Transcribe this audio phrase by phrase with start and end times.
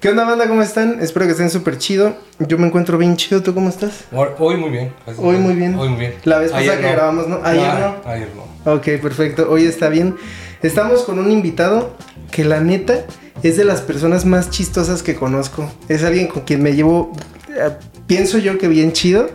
[0.00, 0.48] ¿Qué onda, banda?
[0.48, 1.00] ¿Cómo están?
[1.00, 2.16] Espero que estén súper chido.
[2.38, 3.42] Yo me encuentro bien chido.
[3.42, 4.04] ¿Tú cómo estás?
[4.38, 4.94] Hoy muy bien.
[5.18, 5.74] Hoy muy bien.
[5.74, 6.14] Hoy muy bien.
[6.24, 7.40] La vez pasada que grabamos, ¿no?
[7.44, 7.96] Ayer no.
[8.10, 8.72] Ayer no.
[8.72, 9.50] Ok, perfecto.
[9.50, 10.16] Hoy está bien.
[10.62, 11.94] Estamos con un invitado
[12.30, 13.04] que la neta
[13.42, 15.70] es de las personas más chistosas que conozco.
[15.88, 17.12] Es alguien con quien me llevo,
[17.48, 17.70] eh,
[18.06, 19.28] pienso yo que bien chido.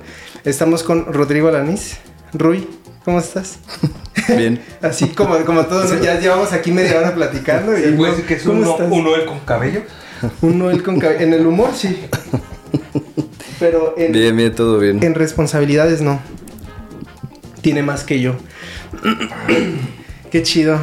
[0.45, 1.97] Estamos con Rodrigo Alaniz.
[2.33, 2.67] Rui,
[3.05, 3.59] ¿cómo estás?
[4.35, 4.59] Bien.
[4.81, 7.77] Así como, como todos, ya llevamos aquí media hora platicando.
[7.77, 9.83] Y, que es un, Noel con cabello?
[10.41, 11.21] Un Noel con cabello.
[11.21, 12.07] En el humor, sí.
[13.59, 15.01] Pero en, bien, bien, todo bien.
[15.03, 16.19] En responsabilidades, no.
[17.61, 18.35] Tiene más que yo.
[20.31, 20.79] Qué chido.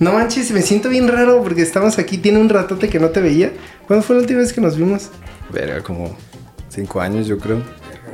[0.00, 2.18] No manches, me siento bien raro porque estamos aquí.
[2.18, 3.52] Tiene un ratote que no te veía.
[3.86, 5.10] ¿Cuándo fue la última vez que nos vimos?
[5.52, 6.16] Verga, como
[6.68, 7.62] cinco años, yo creo.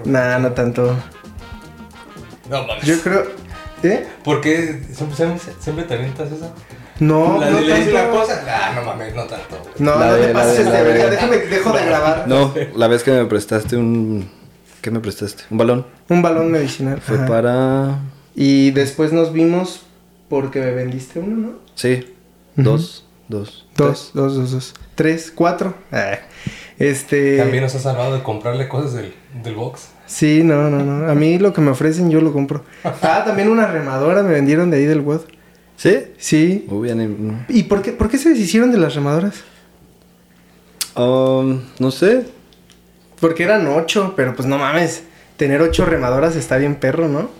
[0.04, 0.94] Nah, no tanto.
[2.50, 2.84] No mames.
[2.84, 3.24] Yo creo.
[3.82, 4.06] ¿Eh?
[4.22, 6.52] ¿Por qué siempre, siempre te avientas esa?
[6.98, 8.44] No, la, no le dice la cosa.
[8.46, 9.58] Ah, no mames, no tanto.
[9.78, 11.10] No, La no de- te pases de- de de- verga.
[11.10, 12.24] Déjame, dejo de grabar.
[12.28, 14.28] No, la vez que me prestaste un...
[14.82, 15.44] ¿Qué me prestaste?
[15.50, 15.86] ¿Un balón?
[16.10, 17.00] Un balón medicinal.
[17.00, 17.26] Fue Ajá.
[17.26, 17.98] para...
[18.34, 19.80] Y después nos vimos
[20.28, 21.52] porque me vendiste uno, ¿no?
[21.74, 22.14] Sí,
[22.56, 23.66] dos, dos.
[23.76, 24.74] Dos, dos, dos, dos.
[24.94, 25.74] Tres, cuatro.
[25.90, 26.18] Ah,
[26.78, 27.38] Este.
[27.38, 29.88] También nos has salvado de comprarle cosas del, del box.
[30.10, 31.08] Sí, no, no, no.
[31.08, 32.64] A mí lo que me ofrecen yo lo compro.
[32.82, 35.20] Ah, también una remadora me vendieron de ahí del WOD.
[35.76, 35.98] ¿Sí?
[36.18, 36.66] Sí.
[36.68, 39.44] Uy, ni- ¿Y por qué, por qué se deshicieron de las remadoras?
[40.96, 42.26] Um, no sé.
[43.20, 45.04] Porque eran ocho, pero pues no mames.
[45.36, 47.30] Tener ocho remadoras está bien perro, ¿no?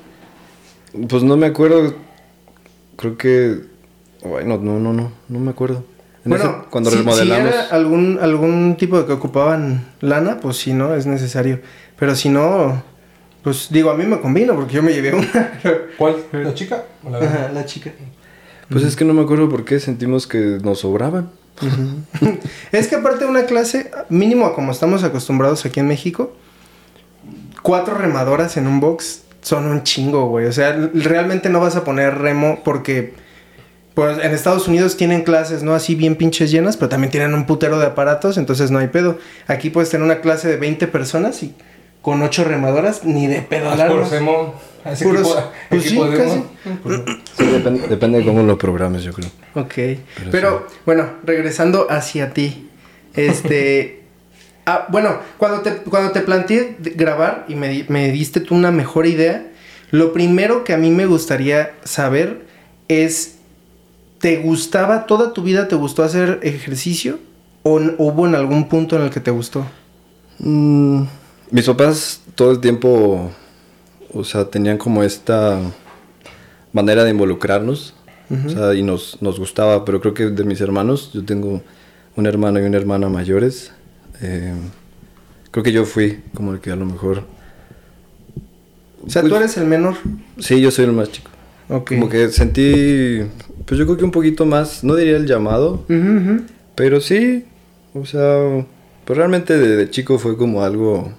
[1.09, 1.95] Pues no me acuerdo.
[2.97, 3.61] Creo que...
[4.23, 5.85] Ay, no, no, no, no, no me acuerdo.
[6.25, 7.51] En ese- cuando si, remodelamos...
[7.51, 10.95] Si era algún, algún tipo de que ocupaban lana, pues sí, ¿no?
[10.95, 11.61] Es necesario.
[12.01, 12.83] Pero si no,
[13.45, 15.61] pues digo, a mí me convino porque yo me llevé una.
[15.99, 16.17] ¿Cuál?
[16.33, 17.19] ¿La chica o la?
[17.19, 17.93] Ajá, la chica.
[18.71, 21.31] Pues es que no me acuerdo por qué sentimos que nos sobraban.
[22.73, 26.33] Es que aparte de una clase, mínimo a como estamos acostumbrados aquí en México,
[27.63, 30.47] cuatro remadoras en un box son un chingo, güey.
[30.47, 33.13] O sea, realmente no vas a poner remo porque,
[33.95, 35.75] pues en Estados Unidos tienen clases, ¿no?
[35.75, 39.19] Así bien pinches llenas, pero también tienen un putero de aparatos, entonces no hay pedo.
[39.47, 41.55] Aquí puedes tener una clase de 20 personas y
[42.03, 43.97] con ocho remadoras, ni de pedo largo.
[43.97, 44.55] Puro Semo.
[44.85, 46.43] Ese Puros- equipo, pues equipo sí, de casi.
[46.83, 47.01] Pues,
[47.37, 49.29] Sí, depende, depende de cómo lo programes, yo creo.
[49.55, 49.75] Ok.
[50.31, 50.77] Pero, sí.
[50.87, 52.69] bueno, regresando hacia ti.
[53.15, 54.01] Este.
[54.67, 58.71] ah, bueno, cuando te, cuando te planteé grabar y me, di- me diste tú una
[58.71, 59.47] mejor idea,
[59.91, 62.47] lo primero que a mí me gustaría saber
[62.89, 63.37] es.
[64.19, 67.19] ¿Te gustaba, toda tu vida te gustó hacer ejercicio?
[67.63, 69.67] ¿O hubo en algún punto en el que te gustó?
[70.39, 71.05] Mm,
[71.51, 73.31] mis papás todo el tiempo,
[74.13, 75.61] o sea, tenían como esta
[76.73, 77.95] manera de involucrarnos,
[78.47, 81.63] o sea, y nos, nos gustaba, pero creo que de mis hermanos, yo tengo
[82.17, 83.73] un hermano y una hermana mayores,
[84.23, 84.55] eh,
[85.51, 87.25] creo que yo fui como el que a lo mejor,
[89.05, 89.95] O sea, Pues- tú eres el menor.
[90.39, 91.31] sí, yo soy el más chico,
[91.71, 91.89] Ok.
[91.95, 93.23] como que sentí,
[93.67, 95.85] pues yo creo que un poquito más, no diría el llamado,
[96.77, 97.45] pero sí,
[97.95, 98.65] o sea,
[99.07, 101.13] pues realmente de, de chico fue como algo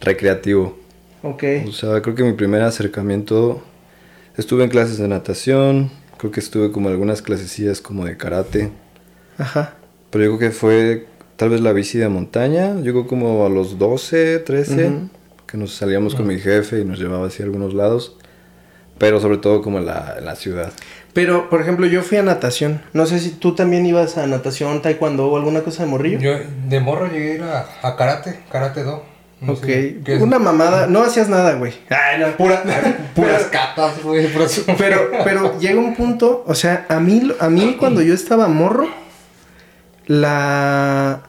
[0.00, 0.78] recreativo.
[1.22, 1.44] Ok.
[1.68, 3.62] O sea, creo que mi primer acercamiento
[4.36, 8.70] estuve en clases de natación, creo que estuve como en algunas clasecillas como de karate,
[9.38, 9.74] Ajá.
[10.10, 11.06] pero yo creo que fue
[11.36, 15.08] tal vez la bici de montaña, yo creo como a los 12, 13, Ujú.
[15.46, 18.16] que nos salíamos con mi jefe y nos llevaba así a algunos lados,
[18.98, 20.72] pero sobre todo como en la, en la ciudad.
[21.12, 22.82] Pero, por ejemplo, yo fui a natación.
[22.92, 26.18] No sé si tú también ibas a natación, taekwondo o alguna cosa de morrillo.
[26.20, 26.32] Yo
[26.68, 29.02] de morro llegué a ir a, a karate, karate do.
[29.48, 29.66] Ok.
[30.20, 30.86] Una mamada.
[30.86, 31.72] No hacías nada, güey.
[31.88, 32.36] Ay, no.
[32.36, 32.62] Pura-
[33.14, 34.26] puras catas, güey.
[34.32, 38.48] puras- Pero, pero llega un punto, o sea, a mí, a mí cuando yo estaba
[38.48, 38.88] morro,
[40.06, 41.22] la...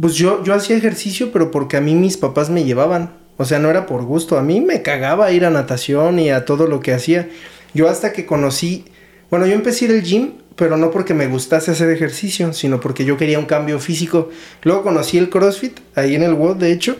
[0.00, 3.12] Pues yo, yo hacía ejercicio, pero porque a mí mis papás me llevaban.
[3.36, 4.38] O sea, no era por gusto.
[4.38, 7.28] A mí me cagaba ir a natación y a todo lo que hacía.
[7.74, 8.86] Yo hasta que conocí...
[9.30, 12.80] Bueno, yo empecé a ir al gym, pero no porque me gustase hacer ejercicio, sino
[12.80, 14.30] porque yo quería un cambio físico.
[14.62, 16.96] Luego conocí el CrossFit, ahí en el WOD, de hecho.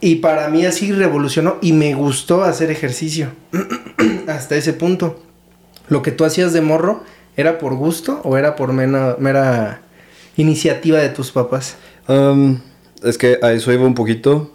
[0.00, 3.30] Y para mí así revolucionó y me gustó hacer ejercicio.
[4.28, 5.20] Hasta ese punto.
[5.88, 7.02] Lo que tú hacías de morro,
[7.36, 9.80] ¿era por gusto o era por mena- mera
[10.36, 11.76] iniciativa de tus papás?
[12.06, 12.60] Am,
[13.02, 14.52] es que a eso iba un poquito,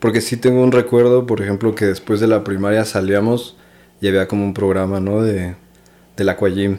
[0.00, 3.56] porque sí tengo un recuerdo, por ejemplo, que después de la primaria salíamos
[4.00, 5.22] y había como un programa, ¿no?
[5.22, 5.54] De,
[6.16, 6.78] del Aquagym.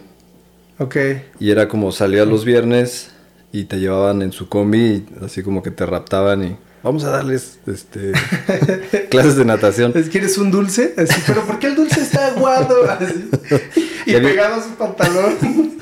[0.82, 0.96] Ok.
[1.40, 3.12] Y era como salías los viernes
[3.52, 7.10] y te llevaban en su combi y así como que te raptaban y vamos a
[7.12, 8.14] darles este
[9.10, 9.92] clases de natación.
[9.96, 10.94] ¿Es que eres un dulce?
[10.98, 12.76] Así, pero ¿por qué el dulce está aguado?
[12.90, 13.30] Así.
[14.06, 15.36] Y Y había- pegado a su pantalón.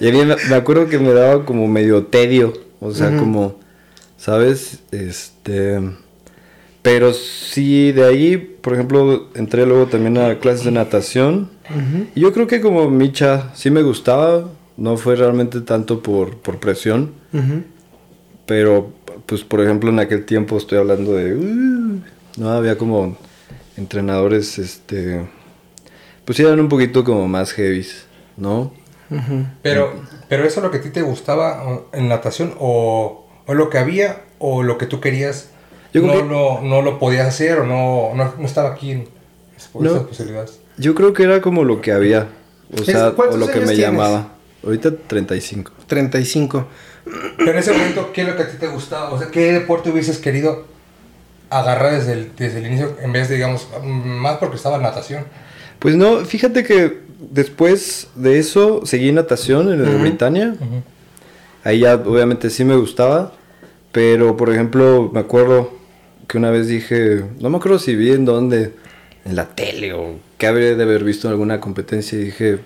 [0.00, 3.60] Y a mí me, me acuerdo que me daba como medio tedio, o sea, como,
[4.16, 4.80] ¿sabes?
[4.90, 5.80] Este...
[6.82, 11.50] Pero sí, de ahí, por ejemplo, entré luego también a clases de natación.
[12.14, 16.58] Y yo creo que como Micha sí me gustaba, no fue realmente tanto por, por
[16.60, 17.12] presión.
[18.46, 18.92] Pero,
[19.26, 21.34] pues, por ejemplo, en aquel tiempo estoy hablando de...
[21.34, 22.00] uh,
[22.36, 23.16] no, había como
[23.76, 25.28] entrenadores, este...
[26.24, 28.06] Pues eran un poquito como más heavies,
[28.36, 28.72] ¿no?
[29.62, 29.92] Pero,
[30.28, 33.78] pero eso es lo que a ti te gustaba en natación o, o lo que
[33.78, 35.50] había o lo que tú querías
[35.92, 39.08] Yo no, lo, no lo podías hacer o no, no, no estaba aquí en
[39.78, 39.90] No.
[39.90, 40.61] esas posibilidades.
[40.76, 42.28] Yo creo que era como lo que había.
[42.78, 43.78] O sea, o ¿cuántos lo que me tienes?
[43.78, 44.32] llamaba.
[44.64, 45.72] Ahorita 35.
[45.86, 46.66] 35.
[47.36, 49.10] Pero en ese momento, ¿qué es lo que a ti te gustaba?
[49.10, 50.66] O sea, ¿qué deporte hubieses querido
[51.50, 55.24] agarrar desde el, desde el inicio en vez de, digamos, más porque estaba en natación?
[55.78, 60.54] Pues no, fíjate que después de eso seguí natación en el de Britannia.
[61.64, 63.32] Ahí ya obviamente sí me gustaba.
[63.90, 65.70] Pero por ejemplo, me acuerdo
[66.26, 68.72] que una vez dije, no me acuerdo si vi en dónde,
[69.24, 72.18] en la tele o que habría de haber visto en alguna competencia.
[72.18, 72.58] Y dije,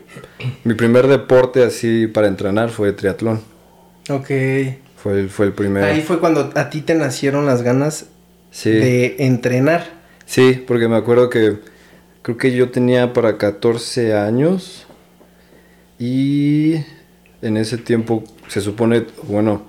[0.64, 3.43] mi primer deporte así para entrenar fue triatlón.
[4.08, 4.28] Ok.
[4.96, 5.84] Fue el, fue el primero.
[5.84, 8.06] Ahí fue cuando a ti te nacieron las ganas
[8.50, 8.70] Sí.
[8.70, 9.84] de entrenar.
[10.25, 11.58] Sí, porque me acuerdo que
[12.23, 14.87] creo que yo tenía para 14 años
[15.99, 16.76] y
[17.43, 19.67] en ese tiempo se supone, bueno,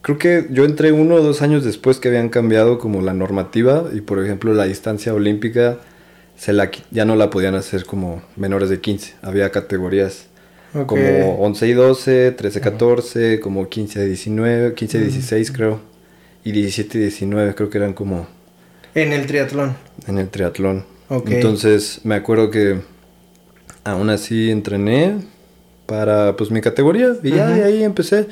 [0.00, 3.86] creo que yo entré uno o dos años después que habían cambiado como la normativa
[3.92, 5.78] y por ejemplo la distancia olímpica
[6.42, 10.26] se la, ya no la podían hacer como menores de 15, había categorías
[10.74, 10.86] Ok.
[10.88, 15.80] como 11 y 12, 13 y 14, como 15 y 19, 15 y 16 creo
[16.42, 18.26] y 17 y 19 creo que eran como
[18.96, 19.76] En el triatlón.
[20.08, 20.84] en el triatlón.
[21.08, 21.30] Ok.
[21.30, 22.80] Entonces me acuerdo que
[23.84, 25.18] aún así entrené
[25.86, 28.26] para pues mi categoría y ya de ahí empecé.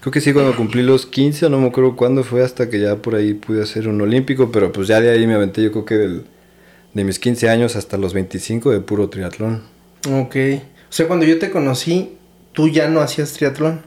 [0.00, 2.78] Creo que sí cuando cumplí los 15 o no me acuerdo cuándo fue hasta que
[2.80, 5.72] ya por ahí pude hacer un olímpico, pero pues ya de ahí me aventé yo
[5.72, 6.24] creo que del-
[6.94, 9.62] de mis 15 años hasta los 25 de puro triatlón.
[10.10, 10.36] Ok.
[10.88, 12.16] O sea, cuando yo te conocí,
[12.52, 13.82] tú ya no hacías triatlón.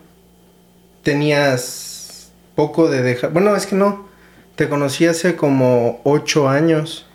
[1.04, 3.32] Tenías poco de dejar.
[3.32, 4.08] Bueno, es que no.
[4.56, 7.06] Te conocí hace como ocho años.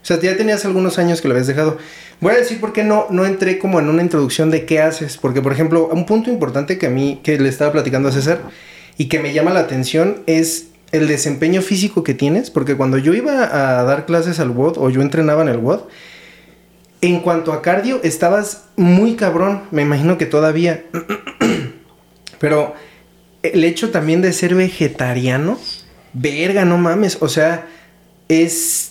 [0.00, 1.78] O sea, ya tenías algunos años que lo habías dejado.
[2.20, 5.16] Voy a decir por qué no, no entré como en una introducción de qué haces.
[5.16, 8.42] Porque, por ejemplo, un punto importante que a mí, que le estaba platicando a César
[8.96, 12.50] y que me llama la atención es el desempeño físico que tienes.
[12.50, 15.80] Porque cuando yo iba a dar clases al WOD o yo entrenaba en el WOD,
[17.00, 19.62] en cuanto a cardio, estabas muy cabrón.
[19.70, 20.84] Me imagino que todavía.
[22.38, 22.74] Pero
[23.42, 25.58] el hecho también de ser vegetariano,
[26.12, 27.18] verga, no mames.
[27.20, 27.66] O sea,
[28.28, 28.90] es.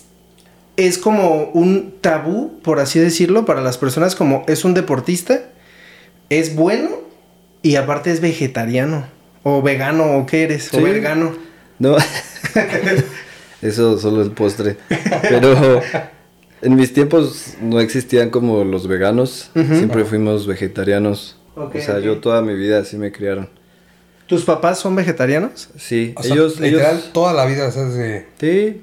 [0.74, 5.50] Es como un tabú, por así decirlo, para las personas como es un deportista,
[6.30, 6.88] es bueno
[7.60, 9.04] y aparte es vegetariano.
[9.42, 11.32] O vegano, o qué eres, o vegano.
[11.82, 11.96] No,
[13.62, 14.76] eso solo el postre.
[15.22, 15.80] Pero
[16.62, 21.36] en mis tiempos no existían como los veganos, siempre fuimos vegetarianos.
[21.54, 23.48] O sea, yo toda mi vida así me criaron.
[24.26, 25.68] ¿Tus papás son vegetarianos?
[25.76, 28.80] Sí, O sea, ellos, literal, ellos, toda la vida, o sea, desde sí,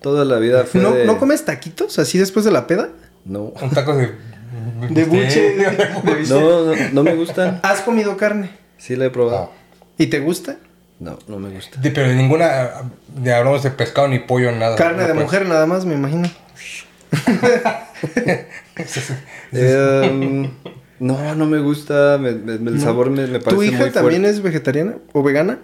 [0.00, 2.90] toda la vida fue ¿No, de- ¿No comes taquitos así después de la peda?
[3.24, 4.10] No, un taco de...
[4.90, 5.64] De buche, de-
[6.04, 6.38] de bistec.
[6.38, 7.58] no, no, no me gustan.
[7.64, 8.50] ¿Has comido carne?
[8.76, 9.50] Sí la he probado.
[9.96, 10.58] ¿Y te gusta?
[11.00, 11.80] No, no me gusta.
[11.80, 12.70] De- pero de ninguna,
[13.16, 14.74] de hablamos de pescado ni pollo, nada.
[14.76, 15.22] Carne No de puedes.
[15.24, 16.28] mujer nada más, me imagino.
[19.52, 20.50] Em,
[21.00, 22.18] no, no me gusta.
[22.18, 24.36] me- me- el sabor me, me parece ¿Tu hija muy también fuerte.
[24.38, 25.58] es vegetariana o vegana?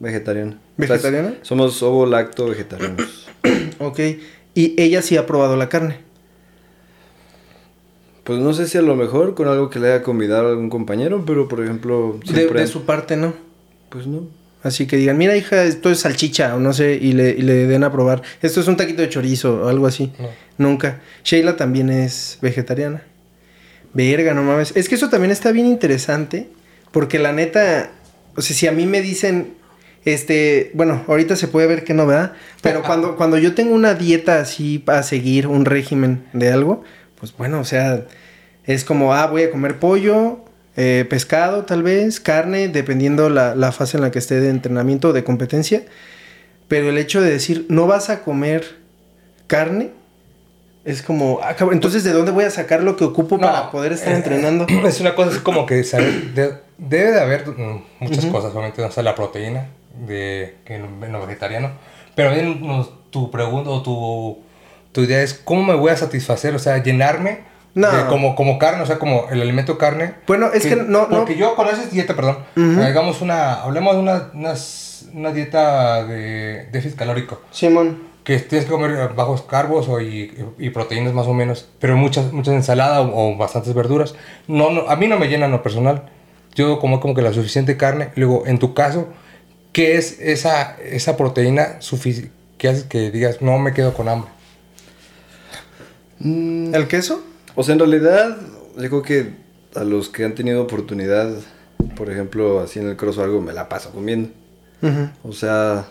[0.00, 0.58] vegetariana.
[0.76, 1.28] ¿Vegetariana?
[1.28, 3.28] O sea, somos ovo lacto vegetarianos.
[3.78, 3.98] Ok.
[4.54, 5.98] Y ella sí ha probado la carne.
[8.24, 10.70] Pues no sé si a lo mejor con algo que le haya convidado a algún
[10.70, 12.60] compañero, pero por ejemplo, De, siempre...
[12.60, 13.32] de su parte, ¿no?
[13.88, 14.28] Pues no.
[14.62, 17.66] Así que digan, mira hija, esto es salchicha o no sé, y le, y le
[17.66, 18.22] den a probar.
[18.42, 20.12] Esto es un taquito de chorizo o algo así.
[20.18, 20.28] No.
[20.58, 21.00] Nunca.
[21.24, 23.02] Sheila también es vegetariana.
[23.92, 24.72] Verga, no mames.
[24.76, 26.48] Es que eso también está bien interesante.
[26.92, 27.90] Porque la neta,
[28.36, 29.54] o sea, si a mí me dicen,
[30.04, 32.34] este, bueno, ahorita se puede ver que no, ¿verdad?
[32.60, 36.84] Pero cuando, cuando yo tengo una dieta así para seguir un régimen de algo,
[37.18, 38.04] pues bueno, o sea,
[38.64, 40.41] es como, ah, voy a comer pollo,
[40.76, 45.08] eh, pescado tal vez, carne, dependiendo la, la fase en la que esté de entrenamiento
[45.08, 45.82] o de competencia.
[46.68, 48.64] Pero el hecho de decir, no vas a comer
[49.46, 49.90] carne,
[50.84, 53.70] es como, ah, cabrón, entonces, ¿de dónde voy a sacar lo que ocupo No, para
[53.70, 54.66] poder estar eh, entrenando?
[54.86, 58.82] Es una cosa así como que saber, de- debe de haber mm, muchas cosas, obviamente,
[58.82, 59.68] no sé, la proteína
[60.06, 61.72] de en lo vegetariano,
[62.16, 64.38] pero bien, no, tu pregunta o tu,
[64.92, 67.40] tu idea es cómo me voy a satisfacer, o sea, llenarme
[67.74, 67.90] No.
[67.90, 70.14] de como, como carne, o sea, como el alimento carne.
[70.26, 72.38] Bueno, es que no- no- Porque yo con esa dieta, perdón,
[72.82, 77.40] hagamos una, hablemos de una, unas- una dieta de déficit calórico.
[77.50, 78.10] Simón.
[78.24, 82.30] Que tienes que comer bajos carbos o y, y proteínas más o menos, pero muchas,
[82.32, 84.14] muchas ensaladas o, o bastantes verduras.
[84.46, 86.04] No, no, a mí no me llena en lo personal.
[86.54, 88.10] Yo como como que la suficiente carne.
[88.14, 89.08] Luego, en tu caso,
[89.72, 94.30] ¿qué es esa, esa proteína sufici- que hace que digas, no me quedo con hambre?
[96.20, 97.22] ¿El queso?
[97.54, 98.36] O sea, en realidad,
[98.76, 99.34] yo creo que
[99.74, 101.30] a los que han tenido oportunidad,
[101.96, 104.30] por ejemplo, así en el cross o algo, me la paso comiendo.
[105.22, 105.86] O sea,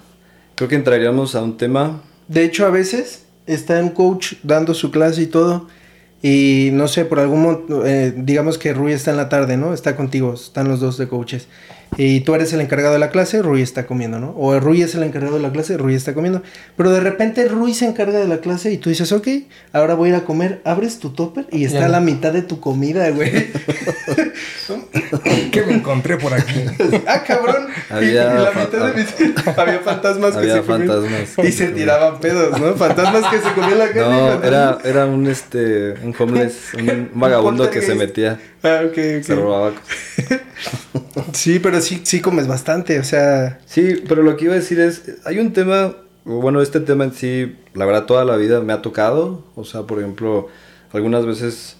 [0.55, 2.01] creo que entraríamos a un tema.
[2.27, 5.67] De hecho, a veces está un coach dando su clase y todo.
[6.21, 7.83] Y no sé, por algún motivo,
[8.17, 9.73] digamos que Rui está en la tarde, ¿no?
[9.73, 11.47] Está contigo, están los dos de coaches.
[11.97, 14.33] Y tú eres el encargado de la clase, Rui está comiendo, ¿no?
[14.37, 16.41] O Rui es el encargado de la clase, Rui está comiendo.
[16.77, 19.27] Pero de repente Rui se encarga de la clase y tú dices, ok,
[19.73, 20.61] ahora voy a ir a comer.
[20.63, 21.85] Abres tu topper y está Ya.
[21.87, 23.31] a la mitad de tu comida, güey.
[25.51, 26.65] ¿Qué me encontré por aquí?
[27.07, 27.67] ah, cabrón.
[27.89, 31.01] Y- Había y la mitad de mis- Había fantasmas que Había se comían.
[31.43, 32.73] Y se tiraban pedos, ¿no?
[32.75, 34.17] Fantasmas que se comían la carne.
[34.17, 38.91] y No, era, era un, este, un homeless, un vagabundo que se metía, Ah, ok,
[39.17, 39.23] ok.
[39.23, 40.41] se robaba cosas.
[41.33, 43.59] Sí, pero sí, sí comes bastante, o sea.
[43.65, 47.13] Sí, pero lo que iba a decir es, hay un tema, bueno, este tema en
[47.13, 50.47] sí, la verdad toda la vida me ha tocado, o sea, por ejemplo,
[50.93, 51.77] algunas veces,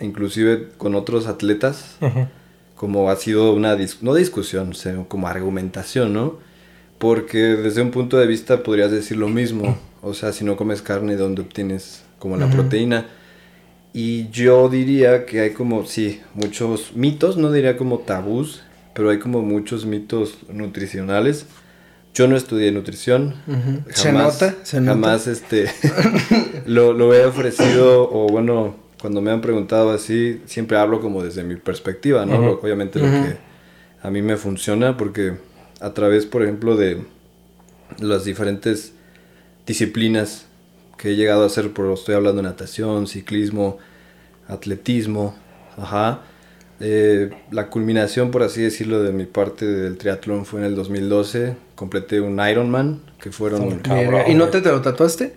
[0.00, 1.96] inclusive con otros atletas,
[2.76, 6.38] como ha sido una, dis- no discusión, o sea, como argumentación, ¿no?
[6.98, 10.82] Porque desde un punto de vista podrías decir lo mismo, o sea, si no comes
[10.82, 13.06] carne, ¿de dónde obtienes como la proteína?
[13.94, 18.62] Y yo diría que hay como, sí, muchos mitos, no diría como tabús,
[18.94, 21.46] pero hay como muchos mitos nutricionales.
[22.14, 23.34] Yo no estudié nutrición.
[23.46, 23.90] Ujú.
[23.90, 24.92] Se nota, se nota.
[24.92, 25.70] Jamás este,
[26.66, 31.42] lo, lo he ofrecido, o bueno, cuando me han preguntado así, siempre hablo como desde
[31.42, 32.52] mi perspectiva, ¿no?
[32.52, 33.36] Obviamente lo que
[34.00, 35.34] a mí me funciona, porque
[35.80, 37.02] a través, por ejemplo, de
[37.98, 38.92] las diferentes
[39.66, 40.46] disciplinas
[41.02, 43.78] que he llegado a hacer, por, estoy hablando de natación, ciclismo,
[44.46, 45.34] atletismo,
[45.76, 46.20] ajá.
[46.78, 51.56] Eh, la culminación, por así decirlo, de mi parte del triatlón fue en el 2012.
[51.74, 53.82] Completé un Ironman, que fueron...
[53.82, 54.28] Verga.
[54.28, 55.34] ¿Y no te, te lo tatuaste?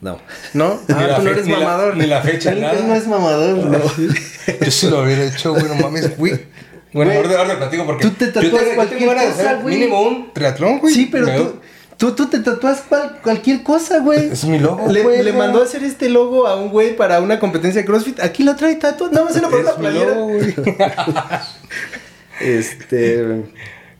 [0.00, 0.20] No.
[0.54, 0.78] ¿No?
[0.88, 1.96] Ah, tú no eres ni la- mamador.
[1.96, 2.80] ni la fecha, Él, nada.
[2.86, 3.78] no es mamador, no.
[4.64, 6.46] Yo sí lo hubiera hecho, güey, no mames, güey.
[6.92, 8.04] Bueno, ahora, ahora platico porque.
[8.08, 9.78] tú te tengo cualquier cosa, hacer güey.
[9.78, 10.94] Mínimo un triatlón, güey.
[10.94, 11.60] Sí, pero tú,
[11.98, 14.30] tú, tú te tatúas cual- cualquier cosa, güey.
[14.32, 15.36] Es mi logo, Le, güey, le güey.
[15.36, 18.20] mandó a hacer este logo a un güey para una competencia de CrossFit.
[18.20, 19.12] Aquí lo trae tatuado.
[19.12, 20.14] Nada más se lo pone la playera.
[20.14, 20.54] logo, güey.
[22.40, 23.44] Este,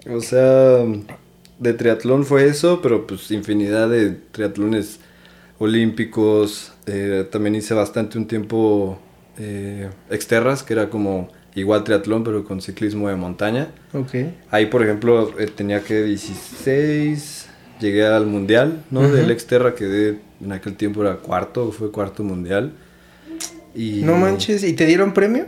[0.08, 0.84] o sea,
[1.58, 5.00] de triatlón fue eso, pero pues infinidad de triatlones
[5.58, 6.72] olímpicos.
[6.86, 8.98] eh, también hice bastante un tiempo
[9.38, 13.68] eh, exterras, que era como igual triatlón, pero con ciclismo de montaña.
[13.92, 14.14] Ok.
[14.50, 17.47] Ahí, por ejemplo, eh, tenía que 16,
[17.80, 19.08] llegué al mundial, ¿no?
[19.08, 22.72] Del exterra quedé, en aquel tiempo era cuarto, fue cuarto mundial.
[23.74, 24.64] Y, No manches.
[24.64, 25.46] ¿Y te dieron premio?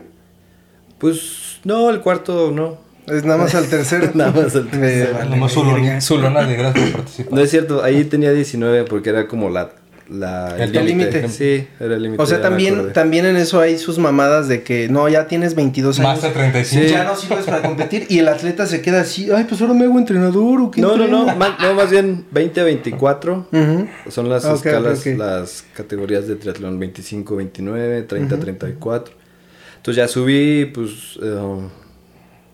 [0.98, 2.78] Pues, no, el cuarto no.
[3.06, 4.10] Es nada más al tercero.
[4.14, 5.14] Nada más al tercero.
[5.18, 5.78] vale Nomás su verga.
[5.78, 7.32] lona- su lona de gracias por participar.
[7.34, 9.70] No es cierto, ahí tenía 19 porque era como la...
[10.10, 11.28] la El límite.
[11.28, 12.22] Sí, era el límite.
[12.22, 16.00] O sea, también, también en eso hay sus mamadas de que no, ya tienes 22
[16.00, 16.12] años.
[16.14, 16.86] Más de 35.
[16.88, 19.84] Ya no sirves para competir y el atleta se queda así, ay, pues ahora me
[19.84, 23.46] hago entrenador o qué No, no, no, entreno?" más, no, más bien 20 a 24
[23.52, 23.88] Ujú.
[24.10, 25.18] son las Ok, escalas, ok, ok.
[25.18, 29.14] las categorías de triatlón 25, 29, 30, 34.
[29.76, 31.18] Entonces ya subí, pues...
[31.22, 31.68] eh,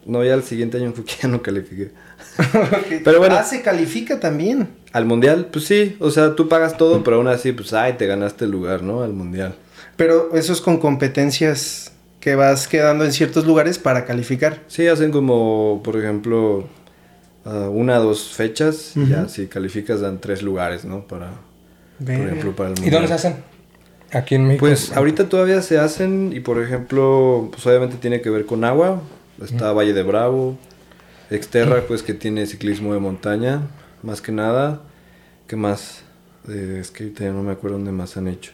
[0.07, 1.91] no, ya el siguiente año fue que ya no califiqué.
[2.39, 3.01] Ok.
[3.05, 3.35] Pero bueno.
[3.39, 4.69] Ah, se califica también.
[4.97, 8.07] Al mundial, pues sí, o sea, tú pagas todo, pero aún así, pues, ay, te
[8.07, 9.03] ganaste el lugar, ¿no?
[9.03, 9.55] Al mundial.
[9.97, 14.63] Pero eso es con competencias que vas quedando en ciertos lugares para calificar.
[14.69, 16.67] Sí, hacen como, por ejemplo,
[17.45, 21.07] ah, una o dos fechas y ya si calificas dan tres lugares, ¿no?
[21.07, 21.27] Para,
[21.99, 22.25] por Verga.
[22.29, 22.95] ejemplo, para el ¿Y mundial.
[23.03, 23.45] dónde se hacen?
[24.13, 24.61] Aquí en México.
[24.65, 29.03] Pues ahorita todavía se hacen y, por ejemplo, pues obviamente tiene que ver con agua.
[29.45, 30.57] Está Valle de Bravo,
[31.31, 33.61] Exterra, pues que tiene ciclismo de montaña,
[34.07, 34.81] más que nada.
[35.47, 36.03] ¿Qué más?
[36.49, 38.53] Eh, es que ya no me acuerdo dónde más han hecho.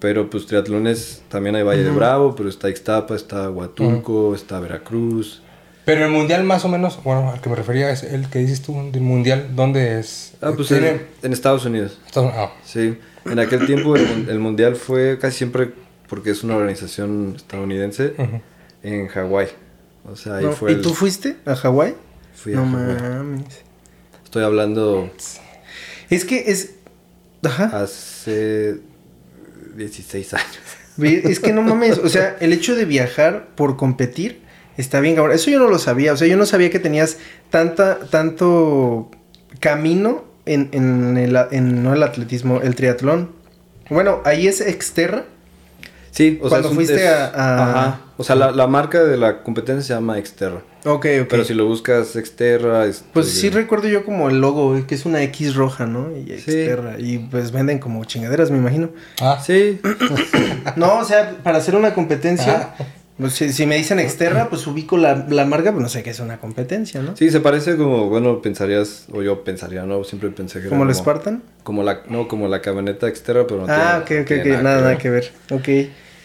[0.00, 5.42] Pero pues triatlones, también hay Valle de Bravo, pero está Ixtapa, está Huatulco, está Veracruz.
[5.84, 8.62] Pero el mundial más o menos, bueno, al que me refería es el que dices
[8.62, 10.34] tú, del mundial, ¿dónde es?
[10.40, 11.98] Ah, pues en, en Estados Unidos.
[12.06, 15.72] Estados- ah, Sí, en aquel tiempo el, mun- el mundial fue casi siempre,
[16.08, 18.40] porque es una organización estadounidense, ujú.
[18.82, 19.48] en Hawái.
[20.10, 21.94] O sea, ahí No, fue ¿Y el- tú fuiste a Hawái?
[22.34, 23.02] fui a No Hawái.
[23.02, 23.64] mames.
[24.30, 25.10] Estoy hablando
[26.08, 26.74] Es que es.
[27.42, 27.82] Ajá.
[27.82, 28.78] hace
[29.74, 30.58] 16 años.
[31.02, 34.42] Es que no mames, o sea, el hecho de viajar por competir
[34.76, 35.34] está bien cabrón.
[35.34, 37.16] Eso yo no lo sabía, o sea, yo no sabía que tenías
[37.50, 39.10] tanta, tanto
[39.58, 43.32] camino en, en el, en, no el atletismo, el triatlón.
[43.88, 45.24] Bueno, ahí es Exterra.
[46.10, 48.00] Sí, o Cuando sea, es fuiste es- a- a- Ajá.
[48.16, 50.60] O sea, la, la marca de la competencia se llama Exterra.
[50.84, 51.26] Ok, ok.
[51.30, 52.84] Pero si lo buscas Exterra...
[52.86, 56.10] este, Pues sí recuerdo yo como el logo, eh, que es una X roja, ¿no?
[56.16, 56.32] Y Sí.
[56.52, 56.96] Exterra.
[56.98, 58.90] Y pues venden como chingaderas, me imagino.
[59.22, 59.80] Ah, Sí,
[60.76, 62.84] No, o sea, para hacer una competencia, Ah.
[63.20, 66.10] Pues, si, si me dicen Exterra, pues ubico la, la marca, pues no sé qué
[66.10, 67.16] es una competencia, ¿no?
[67.16, 70.02] sí, se parece como, bueno, pensarías, o yo pensaría, ¿no?
[70.04, 71.42] Siempre pensé que era Como el Spartan.
[71.62, 74.62] Como la, no, como la camioneta Exterra, pero no ah, ok, tiene- ok, tiene ok.
[74.62, 75.32] Nada, nada que ver.
[75.50, 75.68] Ok.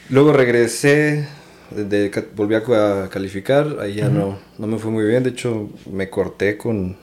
[0.09, 1.27] Luego regresé,
[1.71, 6.09] de, volví a calificar, ahí ya no, no me fue muy bien, de hecho me
[6.09, 6.95] corté con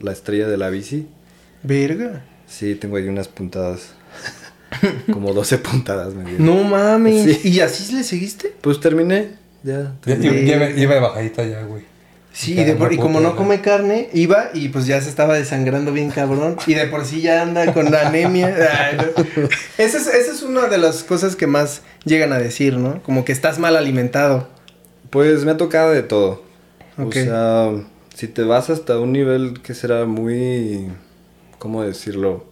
[0.00, 1.06] la estrella de la bici.
[1.62, 2.24] Verga.
[2.46, 3.92] Sí, tengo ahí unas puntadas,
[5.12, 6.46] como 12 puntadas me dieron.
[6.46, 7.38] No mames.
[7.42, 7.48] Sí.
[7.48, 8.52] ¿Y así le seguiste?
[8.60, 9.30] Pues terminé,
[9.62, 9.94] ya.
[10.04, 10.28] ya- Sí.
[10.28, 11.82] lleva, lleva de bajadita ya, güey.
[12.32, 15.00] Sí, Ya, de no por- y puedo como no come carne, iba y pues ya
[15.00, 16.56] se estaba desangrando bien cabrón.
[16.66, 18.54] Y de por sí ya anda con la anemia.
[18.90, 19.42] Ay, no.
[19.78, 23.02] Esa es, esa es una de las cosas que más llegan a decir, ¿no?
[23.02, 24.48] Como que estás mal alimentado.
[25.08, 26.42] Pues me ha tocado de todo.
[26.98, 27.08] Ok.
[27.08, 27.70] O sea,
[28.14, 30.88] si te vas hasta un nivel que será muy,
[31.58, 32.44] ¿cómo decirlo?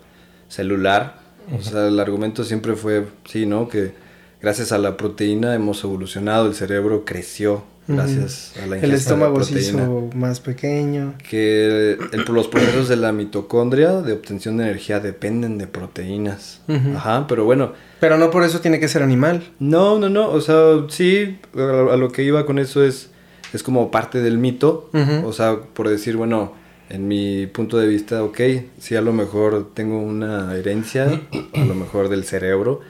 [0.48, 1.18] Celular.
[1.58, 3.68] O sea, el argumento siempre fue, sí, ¿no?
[3.68, 3.92] Que
[4.40, 8.96] gracias a la proteína hemos evolucionado, el cerebro creció gracias a la ingesta El de
[8.96, 11.14] estómago se hizo más pequeño.
[11.28, 16.62] Que el- los procesos de la mitocondria de obtención de energía dependen de proteínas.
[16.96, 19.42] Ajá, pero bueno, Pero no por eso tiene que ser animal.
[19.58, 23.10] no, no, no, o sea, sí, a, lo que iba con eso es,
[23.52, 24.88] es como parte del mito,
[25.24, 26.52] o sea, por decir, bueno,
[26.90, 28.40] en mi punto de vista, ok,
[28.78, 31.20] sí a lo mejor tengo una herencia,
[31.54, 32.80] a lo mejor del cerebro,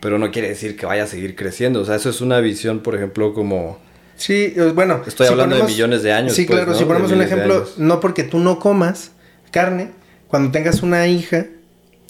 [0.00, 2.80] pero no quiere decir que vaya a seguir creciendo, o sea, eso es una visión,
[2.80, 3.78] por ejemplo, como...
[4.16, 5.02] Sí, eh, bueno.
[5.06, 6.72] Estoy hablando de millones de años, Sí, pues, claro.
[6.72, 6.78] ¿no?
[6.78, 9.12] Si ponemos un ejemplo, no porque tú no comas
[9.50, 9.90] carne,
[10.28, 11.46] cuando tengas una hija,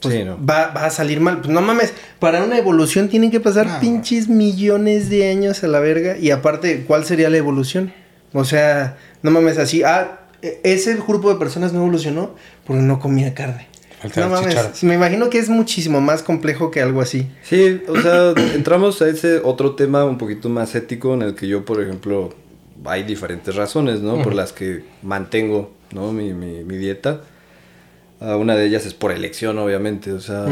[0.00, 0.38] pues Sí, ¿no?
[0.44, 1.38] va, va a salir mal.
[1.38, 5.80] Pues no mames, para una evolución tienen que pasar pinches millones de años a la
[5.80, 6.16] verga.
[6.16, 7.92] Y aparte, ¿cuál sería la evolución?
[8.32, 9.82] O sea, no mames así.
[9.82, 10.25] Ah,
[10.64, 12.34] ese grupo de personas no evolucionó
[12.66, 13.68] porque no comía carne.
[14.00, 17.28] Falta No mames, me imagino que es muchísimo más complejo que algo así.
[17.42, 21.48] Sí, o sea, entramos a ese otro tema un poquito más ético en el que
[21.48, 22.34] yo, por ejemplo,
[22.84, 24.22] hay diferentes razones, ¿no?
[24.22, 26.12] Por las que mantengo, ¿no?
[26.12, 27.22] Mi, mi, mi dieta.
[28.20, 30.46] Ah, una de ellas es por elección, obviamente, o sea,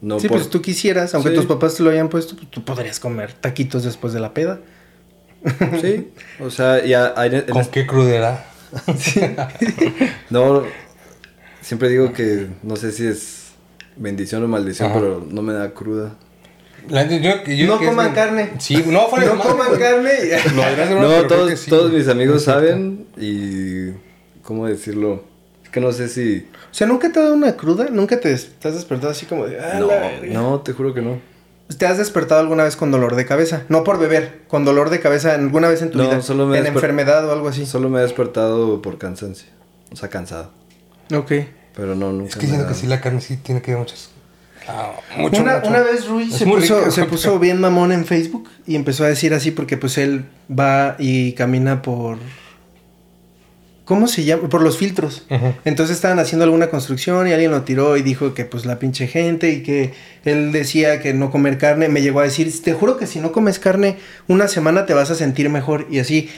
[0.00, 0.38] no sí, por...
[0.38, 1.36] pues tú quisieras, aunque Sí.
[1.36, 4.60] tus papás te lo hayan puesto, pues, tú podrías comer taquitos después de la peda.
[5.80, 6.08] Sí,
[6.40, 7.14] o sea, ya
[7.50, 8.49] ¿Con qué crudera?
[10.30, 10.62] No,
[11.60, 13.52] siempre digo que no sé si es
[13.96, 15.00] bendición o maldición, Ajá.
[15.00, 16.14] pero no me da cruda.
[16.88, 18.50] La neta, yo- yo- No es coman carne.
[18.58, 20.10] Sí, no, fuera no coman carne.
[20.54, 23.90] No, creo todos, sí, mis amigos saben y...
[24.42, 25.22] ¿Cómo decirlo?
[25.62, 26.46] Es que no sé si...
[26.70, 27.88] O sea, ¿nunca te ha dado una cruda?
[27.90, 29.60] ¿Nunca te, has despertado así como de...
[29.60, 30.32] "Ah, No, la verga"?
[30.32, 31.20] no, te juro que no.
[31.78, 33.62] ¿Te has despertado alguna vez con dolor de cabeza?
[33.68, 36.20] No por beber, con dolor de cabeza alguna vez en tu No, vida.
[36.22, 37.64] solo me en enfermedad o algo así.
[37.66, 39.48] Solo me he despertado por cansancio.
[39.92, 40.50] O sea, cansado.
[41.14, 41.32] Ok.
[41.76, 42.30] Pero no, nunca.
[42.30, 44.10] Es que siento que sí, la carne sí tiene que ver muchas.
[44.68, 45.68] ah, mucho, una, mucho.
[45.68, 46.90] una vez Rui se puso, rico.
[46.90, 50.96] se puso bien mamón en Facebook y empezó a decir así porque pues él va
[50.98, 52.18] y camina por...
[53.90, 54.48] ¿Cómo se llama?
[54.48, 55.24] Por los filtros.
[55.64, 59.08] Entonces estaban haciendo alguna construcción y alguien lo tiró y dijo que pues la pinche
[59.08, 61.88] gente y que él decía que no comer carne.
[61.88, 63.96] Me llegó a decir, te juro que si no comes carne
[64.28, 66.30] una semana te vas a sentir mejor y así.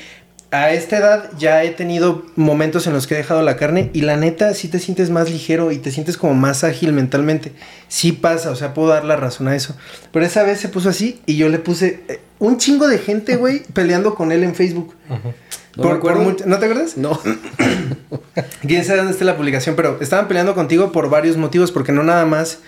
[0.50, 4.00] A esta edad ya he tenido momentos en los que he dejado la carne y
[4.00, 7.52] la neta sí te sientes más ligero y te sientes como más ágil mentalmente.
[7.86, 9.76] Sí pasa, o sea, puedo dar la razón a eso.
[10.10, 13.36] Pero esa vez se puso así y yo le puse eh, un chingo de gente,
[13.36, 14.94] güey, peleando con él en Facebook.
[15.10, 15.34] Ujú.
[15.76, 16.96] No Por- mucho- ¿No te acuerdas?
[16.96, 17.18] No.
[18.66, 22.02] Quién sabe dónde está la publicación, pero estaban peleando contigo por varios motivos, porque no
[22.02, 22.58] nada más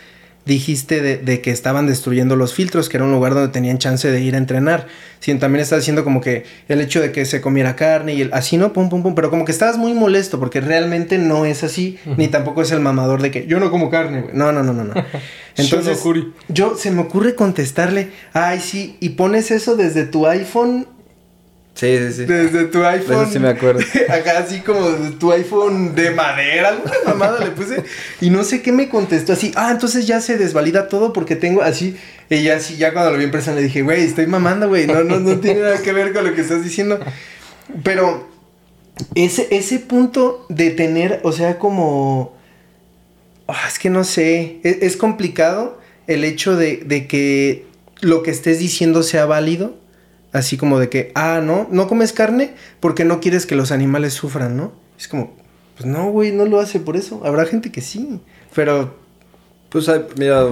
[0.46, 4.10] dijiste de, de que estaban destruyendo los filtros, que era un lugar donde tenían chance
[4.10, 4.88] de ir a entrenar,
[5.20, 8.30] sino también estás diciendo como que el hecho de que se comiera carne y el
[8.34, 11.64] así no, pum, pum, pum, pero como que estabas muy molesto, porque realmente no es
[11.64, 14.34] así, ni tampoco es el mamador de que yo no como carne, güey.
[14.34, 14.92] No, no, no, no, no.
[15.56, 16.02] Entonces,
[16.48, 20.86] yo se me ocurre contestarle, ay, sí, y pones eso desde tu iPhone
[21.74, 22.24] Sí, sí, sí.
[22.24, 23.22] desde tu iPhone.
[23.22, 23.80] eso sí me acuerdo.
[24.08, 27.82] Acá así como de tu iPhone de madera, alguna mamada le puse.
[28.20, 29.50] Y no sé qué me contestó así.
[29.56, 31.96] Ah, entonces ya se desvalida todo porque tengo así.
[32.30, 34.86] Y ya así, ya cuando lo vi en persona le dije, güey, estoy mamando, güey.
[34.86, 37.00] No, no, no tiene nada que ver con lo que estás diciendo.
[37.82, 38.28] Pero
[39.16, 42.36] ese, ese punto de tener, o sea, como.
[43.48, 44.60] ah, es que no sé.
[44.62, 47.66] Es, es complicado el hecho de, de que
[48.00, 49.82] lo que estés diciendo sea válido.
[50.34, 54.14] Así como de que, ah, no, no comes carne porque no quieres que los animales
[54.14, 54.72] sufran, ¿no?
[54.98, 55.32] Es como,
[55.76, 57.22] pues no, güey, no lo hace por eso.
[57.24, 58.20] Habrá gente que sí,
[58.52, 58.96] pero...
[59.68, 60.44] Pues hay- mira,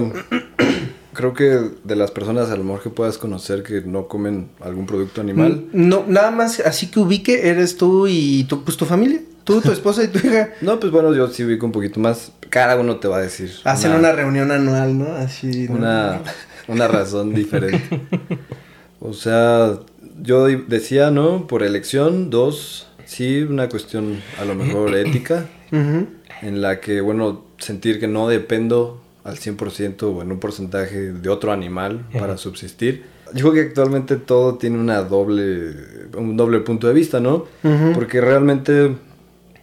[1.13, 4.85] creo que de las personas a lo mejor que puedas conocer que no comen algún
[4.85, 5.65] producto animal.
[5.73, 9.19] No, nada más así que ubique, eres tú y tu, pues tu familia.
[9.43, 10.51] Tú, tu esposa y tu hija.
[10.61, 12.31] No, pues bueno, yo sí ubico un poquito más.
[12.49, 13.51] Cada uno te va a decir.
[13.65, 15.13] Hacen una, reunión anual, ¿no?
[15.13, 15.67] Así.
[15.67, 15.75] ¿no?
[15.75, 16.21] una,
[16.69, 18.01] una razón diferente.
[19.05, 19.79] O sea,
[20.21, 21.45] yo decía, ¿no?
[21.45, 27.99] Por elección, dos, sí, una cuestión a lo mejor ética, en la que, bueno, sentir
[27.99, 33.03] que no dependo al 100% o en un porcentaje de otro animal para subsistir.
[33.33, 35.73] Yo creo que actualmente todo tiene una doble,
[36.17, 37.45] un doble punto de vista, ¿no?
[37.93, 38.95] Porque realmente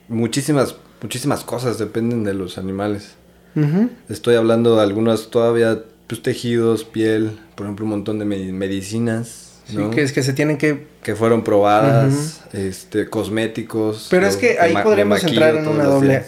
[0.09, 3.15] muchísimas, muchísimas cosas dependen de los animales.
[4.11, 9.47] Estoy hablando de algunas todavía, pues tejidos, piel, por ejemplo, un montón de me- medicinas,
[9.95, 14.09] que es que se tienen que Que fueron probadas, este, cosméticos.
[14.11, 16.25] Pero es que ahí podríamos entrar en una doble.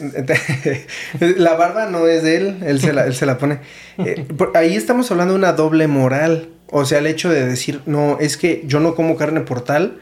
[1.36, 3.58] la barba no es de él, él se la, él se la pone.
[3.98, 6.48] Eh, por- ahí estamos hablando de una doble moral.
[6.70, 9.98] O sea, el hecho de decir, no, es que yo no como carne por tal,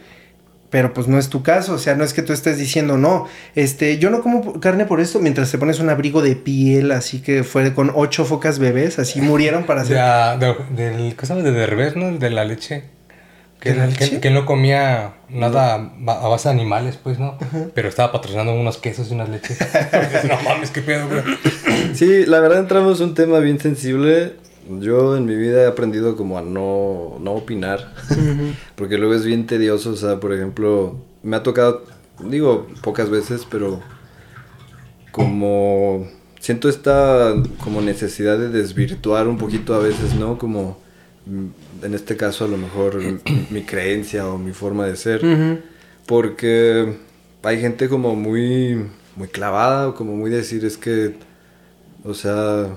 [0.71, 1.75] pero pues no es tu caso.
[1.75, 5.01] O sea, no es que tú estés diciendo, no, este, yo no como carne por
[5.01, 8.99] esto, mientras te pones un abrigo de piel, así que fue con ocho focas bebés,
[8.99, 9.97] así murieron para hacer.
[9.97, 11.45] Ya, de, del, ¿qué sabes?
[11.45, 12.17] De Derbez, ¿no?
[12.17, 12.85] De la leche.
[13.59, 14.21] Que, ¿De la leche?
[14.21, 17.37] que no comía nada a base de animales, pues, ¿no?
[17.75, 19.59] Pero estaba patrocinando unos quesos y unas leches.
[20.25, 21.23] no mames, qué pedo, güey.
[21.95, 24.37] Sí, la verdad entramos en un tema bien sensible.
[24.79, 27.93] Yo en mi vida he aprendido como a no, no opinar,
[28.77, 31.85] porque luego es bien tedioso, o sea, por ejemplo, me ha tocado,
[32.25, 33.81] digo, pocas veces, pero
[35.11, 36.07] como
[36.39, 40.39] siento esta como necesidad de desvirtuar un poquito a veces, ¿no?
[40.39, 40.79] Como
[41.27, 43.01] mm, en este caso a lo mejor
[43.51, 45.23] mi creencia o mi forma de ser.
[46.07, 46.97] Porque
[47.43, 51.15] hay gente como muy, muy clavada, o como muy decir, es que,
[52.05, 52.69] o sea,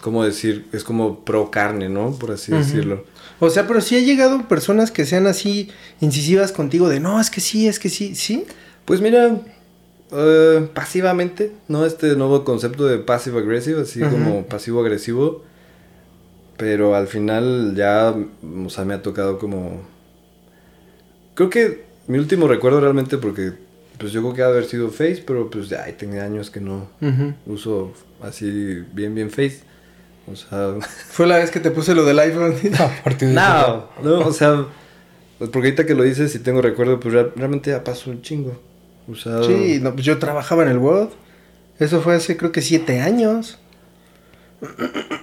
[0.00, 0.66] ¿cómo decir?
[0.72, 2.12] Es como pro carne, ¿no?
[2.12, 3.04] Por así decirlo.
[3.38, 7.30] O sea, pero sí ha llegado personas que sean así incisivas contigo de, no, es
[7.30, 8.44] que sí, es que sí, sí.
[8.84, 9.40] Pues mira,
[10.12, 11.86] eh, pasivamente, ¿no?
[11.86, 15.44] Este nuevo concepto de passive aggressive, así como pasivo agresivo.
[16.56, 18.14] Pero al final ya,
[18.66, 19.80] o sea, me ha tocado como...
[21.34, 23.52] Creo que mi último recuerdo realmente porque,
[23.96, 26.60] pues yo creo que ha de haber sido Face, pero pues ya tenía años que
[26.60, 26.88] no
[27.46, 29.69] uso así bien, bien Face.
[30.32, 30.74] O sea...
[31.10, 32.54] Fue la vez que te puse lo del iPhone.
[32.78, 34.66] A partir de no, no, o sea...
[35.38, 38.20] Pues porque ahorita que lo dices y tengo recuerdo, pues real- realmente ya pasó un
[38.22, 38.60] chingo.
[39.10, 39.42] O sea...
[39.42, 41.10] Sí, no, pues yo trabajaba en el World.
[41.78, 43.58] Eso fue hace creo que siete años.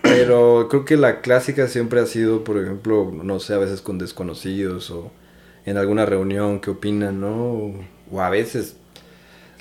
[0.01, 3.97] Pero creo que la clásica siempre ha sido, por ejemplo, no sé, a veces con
[3.99, 5.11] desconocidos o
[5.65, 7.73] en alguna reunión que opinan, ¿no?
[8.11, 8.77] O a veces,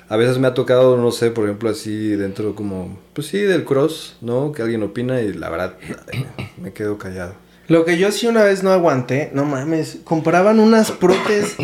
[0.09, 3.65] a veces me ha tocado, no sé, por ejemplo, así dentro como, pues sí, del
[3.65, 4.51] cross, ¿no?
[4.51, 5.75] Que alguien opina y la verdad
[6.61, 7.35] me quedo callado.
[7.67, 11.55] Lo que yo sí una vez no aguanté, no mames, compraban unas protes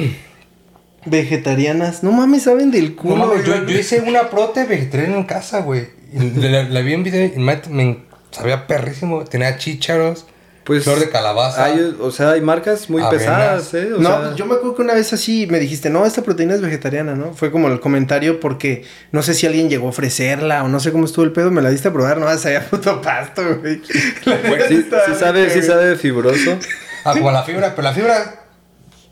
[1.05, 2.03] vegetarianas.
[2.03, 3.15] No mames, saben del No culo.
[3.15, 5.87] mames, yo, hice una prote vegetariana en casa, güey.
[6.13, 7.97] La, la vi en video y me, me
[8.31, 9.23] sabía perrísimo.
[9.23, 10.25] Tenía chícharos,
[10.63, 11.65] Pues, flor de calabaza.
[11.65, 13.21] Hay, o sea, hay marcas muy Avenas.
[13.23, 13.93] pesadas, ¿eh?
[13.93, 16.55] O no, sea, yo me acuerdo que una vez así me dijiste, no, esta proteína
[16.55, 17.33] es vegetariana, ¿no?
[17.33, 20.91] Fue como el comentario porque no sé si alguien llegó a ofrecerla o no sé
[20.93, 23.81] cómo estuvo el pedo, me la diste a probar, no, sabía puto pasto, güey.
[24.25, 26.57] La neta Sí, sí sabe, sí sabe fibroso.
[27.03, 28.45] Ah, como la fibra, pero la fibra.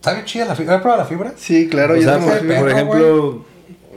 [0.02, 0.76] ¿Sabe chida la fibra?
[0.76, 1.34] ¿Has probado la fibra?
[1.36, 3.46] Sí, claro, O ya sea, por, por ejemplo,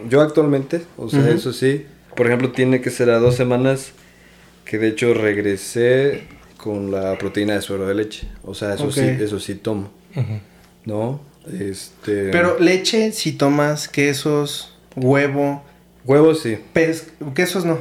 [0.08, 1.86] yo actualmente, o sea, eso sí,
[2.16, 3.92] por ejemplo, tiene que ser a dos semanas
[4.64, 6.24] que de hecho regresé
[6.64, 8.26] con la proteína de suero de leche.
[8.42, 9.90] O sea, eso sí, eso sí tomo.
[10.86, 11.20] ¿no?
[11.46, 12.30] Este...
[12.30, 15.62] Pero leche, si tomas quesos, huevo,
[16.06, 17.78] Huevos sí, pez, quesos no.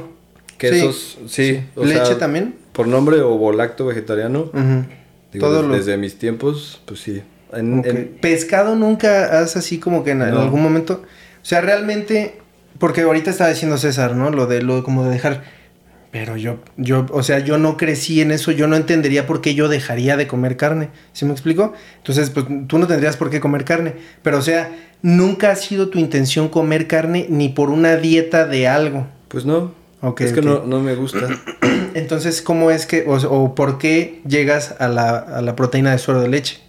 [0.58, 1.62] quesos sí.
[1.76, 2.56] o ¿Leche sea, también?
[2.72, 4.50] Por nombre o volacto vegetariano.
[4.52, 4.84] Ujú.
[5.32, 7.22] digo, Todo des- lo- Desde mis tiempos, pues sí.
[7.52, 11.02] En- Pescado nunca has así como que en, algún momento.
[11.42, 12.38] O sea, realmente.
[12.78, 14.30] Porque ahorita estaba diciendo César, ¿no?
[14.30, 15.44] Lo de lo como de dejar.
[16.14, 19.56] Pero yo, yo, o sea, yo no crecí en eso, yo no entendería por qué
[19.56, 20.90] yo dejaría de comer carne.
[21.12, 21.72] ¿Sí me explico?
[21.96, 23.96] Entonces, pues tú no tendrías por qué comer carne.
[24.22, 24.70] Pero, o sea,
[25.02, 29.08] nunca ha sido tu intención comer carne ni por una dieta de algo.
[29.26, 29.74] pues no.
[30.20, 31.26] Es que no, no me gusta.
[31.94, 35.98] Entonces, ¿cómo es que, o, o por qué llegas a la, a la proteína de
[35.98, 36.60] suero de leche?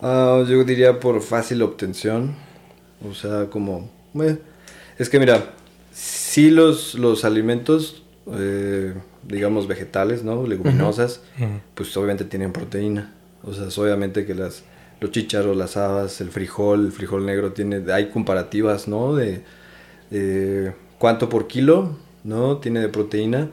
[0.00, 2.36] Ah, yo diría por fácil obtención.
[3.06, 3.90] O sea, como...
[4.22, 4.38] eh,
[4.96, 5.50] es que mira,
[5.92, 8.02] sí los, los alimentos,
[8.34, 8.94] eh,
[9.26, 10.46] digamos vegetales, ¿no?
[10.46, 11.22] Leguminosas,
[11.74, 13.12] pues obviamente tienen proteína.
[13.42, 14.64] O sea, obviamente que las,
[15.00, 19.14] los chícharos, las habas, el frijol, el frijol negro, tiene, hay comparativas, ¿no?
[19.14, 19.42] De,
[20.10, 22.58] de cuánto por kilo, ¿no?
[22.58, 23.48] Tiene de proteína,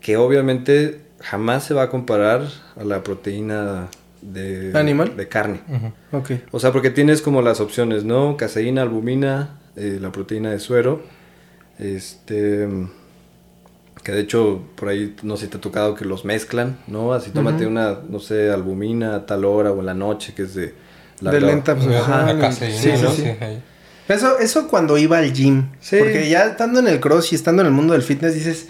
[0.00, 2.46] que obviamente jamás se va a comparar
[2.76, 3.88] a la proteína
[4.20, 5.16] de, ¿Animal?
[5.16, 5.60] de carne.
[6.50, 8.36] O sea, porque tienes como las opciones, ¿no?
[8.36, 11.02] Caseína, albumina, eh, la proteína de suero.
[11.78, 12.68] Este.
[14.04, 17.12] Que de hecho, por ahí no sé si te ha tocado que los mezclan, ¿no?
[17.14, 17.70] Así tómate Ujú.
[17.72, 20.74] una, no sé, albumina a tal hora o en la noche, que es de.
[21.20, 22.64] De lenta, pues, Ajá, ajá, la sí,
[23.02, 23.10] ¿no?
[23.10, 23.22] sí.
[23.22, 23.30] Sí.
[24.08, 25.68] Eso, eso cuando iba al gym.
[25.80, 25.96] Sí.
[25.98, 28.68] Porque ya estando en el cross y estando en el mundo del fitness dices,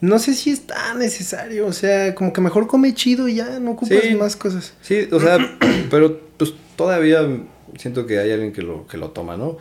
[0.00, 1.66] no sé si es tan necesario.
[1.66, 4.14] O sea, como que mejor come chido y ya no ocupas Sí.
[4.14, 4.72] más cosas.
[4.80, 5.36] Sí, o sea,
[5.90, 7.20] pero pues todavía
[7.76, 9.58] siento que hay alguien que lo, que lo toma, ¿no?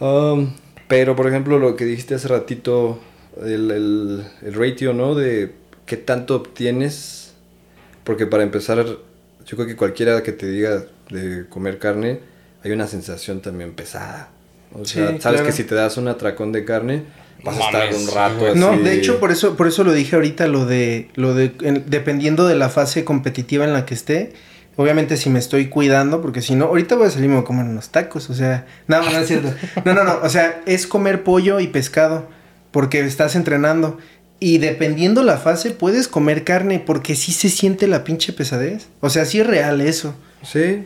[0.00, 0.50] Um,
[0.88, 2.98] pero, por ejemplo, lo que dijiste hace ratito,
[3.42, 5.14] el, el, el ratio, ¿no?
[5.14, 5.52] De
[5.86, 7.32] qué tanto obtienes.
[8.04, 12.20] Porque para empezar, yo creo que cualquiera que te diga de comer carne,
[12.62, 14.28] hay una sensación también pesada.
[14.72, 15.46] O sea, Sí, sabes claro.
[15.46, 17.02] que si te das un atracón de carne,
[17.44, 18.58] vas a estar un rato así.
[18.58, 21.84] No, de hecho, por eso, por eso lo dije ahorita, lo de, lo de, en-
[21.86, 24.32] dependiendo de la fase competitiva en la que esté,
[24.76, 27.90] obviamente si me estoy cuidando, porque si no, ahorita voy a salirme a comer unos
[27.90, 29.54] tacos, o sea, no, no es cierto.
[29.84, 32.26] No, no, no, o sea, es comer pollo y pescado,
[32.74, 33.98] porque estás entrenando.
[34.40, 38.88] Y dependiendo la fase, puedes comer carne, porque sí se siente la pinche pesadez.
[39.00, 40.16] O sea, sí es real eso.
[40.42, 40.84] Sí.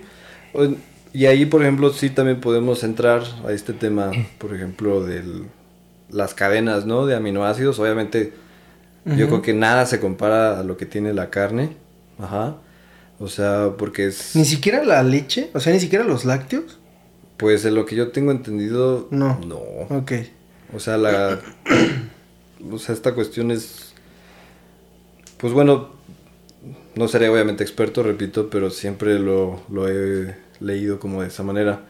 [1.14, 5.24] Y ahí, por ejemplo, sí también podemos entrar a este tema, por ejemplo, de
[6.10, 7.06] las cadenas, ¿no?
[7.06, 7.78] De aminoácidos.
[7.78, 8.34] Obviamente,
[9.06, 11.70] yo creo que nada se compara a lo que tiene la carne.
[12.18, 12.56] Ajá.
[13.18, 14.36] O sea, porque es...
[14.36, 16.78] Ni siquiera la leche, o sea, ni siquiera los lácteos.
[17.38, 19.08] Pues de lo que yo tengo entendido...
[19.10, 19.40] No.
[19.46, 19.56] No.
[19.88, 20.12] Ok.
[20.74, 21.40] O sea, la...
[22.70, 23.92] o sea, esta cuestión es...
[25.38, 25.90] Pues bueno,
[26.94, 31.82] no seré obviamente experto, repito, pero siempre lo, lo he leído como de esa manera.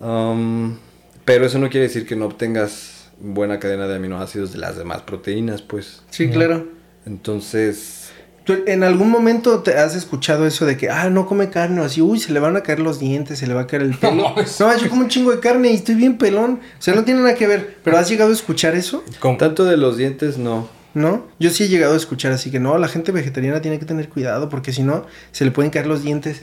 [0.00, 0.76] Um,
[1.24, 5.02] pero eso no quiere decir que no obtengas buena cadena de aminoácidos de las demás
[5.02, 6.02] proteínas, pues.
[6.10, 6.68] Sí, claro.
[7.06, 8.03] Entonces,
[8.44, 11.84] ¿Tú en algún momento te has escuchado eso de que, ah, no come carne o
[11.84, 13.94] así, uy, se le van a caer los dientes, se le va a caer el
[13.98, 14.14] pelo?
[14.14, 16.60] No, No, eso- yo como un chingo de carne y estoy bien pelón.
[16.78, 17.78] O sea, no tiene nada que ver.
[17.82, 19.02] ¿Pero has llegado a escuchar eso?
[19.18, 20.68] Como- tanto de los dientes, no.
[20.92, 21.26] ¿No?
[21.40, 24.08] Yo sí he llegado a escuchar así que no, la gente vegetariana tiene que tener
[24.10, 26.42] cuidado porque si no, se le pueden caer los dientes.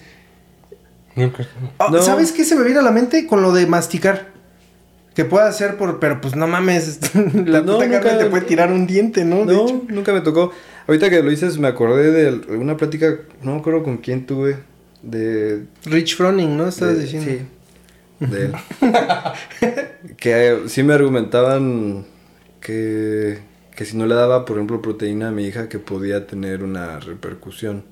[1.15, 1.45] Nunca-
[1.91, 2.01] No.
[2.01, 3.27] ¿Sabes qué se me viene a la mente?
[3.27, 4.31] Con lo de masticar.
[5.13, 5.99] Que pueda hacer por...
[5.99, 9.45] Pero pues no mames, la No, puta nunca- carne te puede tirar un diente, ¿no?
[9.45, 9.81] De No, hecho.
[9.89, 10.51] nunca me tocó.
[10.91, 14.57] Ahorita que lo dices, me acordé de alguna plática, no me acuerdo con quién tuve,
[15.01, 15.63] de...
[15.85, 16.67] Rich Froning, ¿no?
[16.67, 17.31] Estabas de- diciendo.
[17.31, 18.53] Sí, de él.
[20.17, 22.05] que sí me argumentaban
[22.59, 23.39] que,
[23.73, 26.99] que si no le daba, por ejemplo, proteína a mi hija, que podía tener una
[26.99, 27.85] repercusión.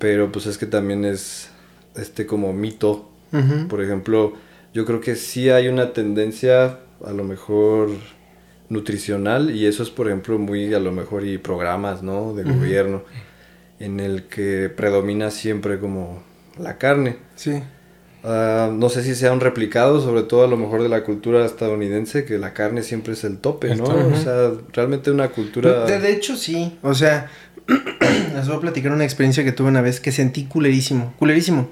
[0.00, 1.50] Pero pues es que también es
[1.94, 3.08] este como mito.
[3.68, 4.32] Por ejemplo,
[4.74, 7.90] yo creo que sí hay una tendencia a lo mejor
[8.68, 12.34] nutricional y eso es por ejemplo muy a lo mejor y programas, ¿no?
[12.34, 13.02] De gobierno
[13.80, 16.22] en el que predomina siempre como
[16.58, 17.16] la carne.
[17.36, 17.62] Sí.
[18.24, 21.44] Ah, no sé si sea un replicado, sobre todo a lo mejor de la cultura
[21.44, 23.84] estadounidense, que la carne siempre es el tope, ¿no?
[23.84, 25.84] O sea, realmente una cultura...
[25.84, 26.76] De, de hecho, sí.
[26.82, 27.30] O sea,
[28.34, 31.14] les voy a platicar una experiencia que tuve una vez que sentí culerísimo.
[31.18, 31.68] Culerísimo.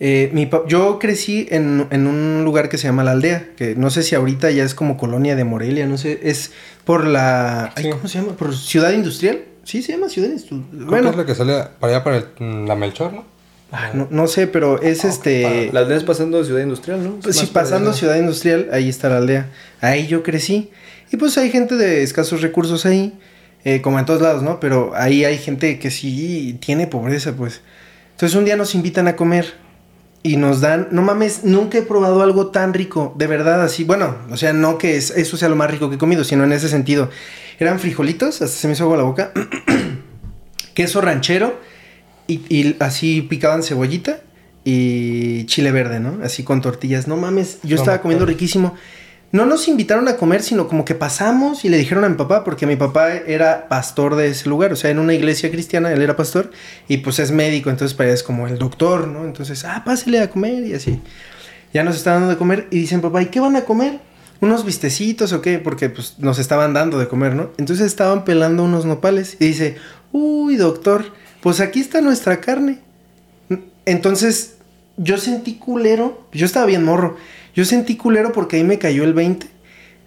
[0.00, 3.74] Eh, mi pa- yo crecí en, en un lugar que se llama La Aldea, que
[3.74, 6.52] no sé si ahorita ya es como colonia de Morelia, no sé, es
[6.84, 7.72] por la...
[7.74, 7.90] ay.
[7.90, 8.32] ¿Cómo se llama?
[8.36, 9.40] ¿Por Ciudad Industrial?
[9.64, 10.62] Sí, se llama Ciudad Industrial.
[10.70, 13.24] Creo que Bueno, es la que sale para allá para el- la Melchor, ¿no?
[13.72, 15.70] ah, no, no sé, pero es este...
[15.72, 17.16] La aldea es pasando de ciudad industrial, ¿no?
[17.20, 17.92] Pues Es sí, pasando.
[17.92, 19.50] Ciudad Industrial, ahí está la aldea.
[19.80, 20.70] Ahí yo crecí.
[21.10, 23.18] Y pues hay gente de escasos recursos ahí,
[23.64, 24.60] eh, como en todos lados, ¿no?
[24.60, 27.60] Pero ahí hay gente que sí tiene pobreza, pues.
[28.12, 29.54] Entonces un día nos invitan a comer
[30.32, 33.84] y nos dan, no mames, nunca he probado algo tan rico, de verdad, así.
[33.84, 36.44] Bueno, o sea, no que es- eso sea lo más rico que he comido, sino
[36.44, 37.08] en ese sentido.
[37.58, 39.32] Eran frijolitos, hasta se me hizo agua la boca,
[40.74, 41.58] queso ranchero
[42.26, 44.20] y, y así picaban cebollita
[44.64, 46.18] y chile verde, ¿no?
[46.22, 47.08] Así con tortillas.
[47.08, 48.74] No mames, yo estaba comiendo riquísimo.
[49.30, 52.44] No nos invitaron a comer, sino como que pasamos y le dijeron a mi papá,
[52.44, 56.00] porque mi papá era pastor de ese lugar, o sea, en una iglesia cristiana, él
[56.00, 56.50] era pastor,
[56.88, 59.26] y pues es médico, entonces para es como el doctor, ¿no?
[59.26, 61.00] Entonces, ah, pásele a comer y así.
[61.74, 64.00] Ya nos estaban dando de comer y dicen, papá, ¿y qué van a comer?
[64.40, 65.58] ¿Unos vistecitos o qué?
[65.58, 67.50] Porque pues nos estaban dando de comer, ¿no?
[67.58, 69.76] Entonces estaban pelando unos nopales y dice,
[70.12, 71.04] uy, doctor,
[71.42, 72.78] pues aquí está nuestra carne.
[73.84, 74.54] Entonces
[74.96, 77.16] yo sentí culero, yo estaba bien morro,
[77.58, 79.48] yo sentí culero porque ahí me cayó el 20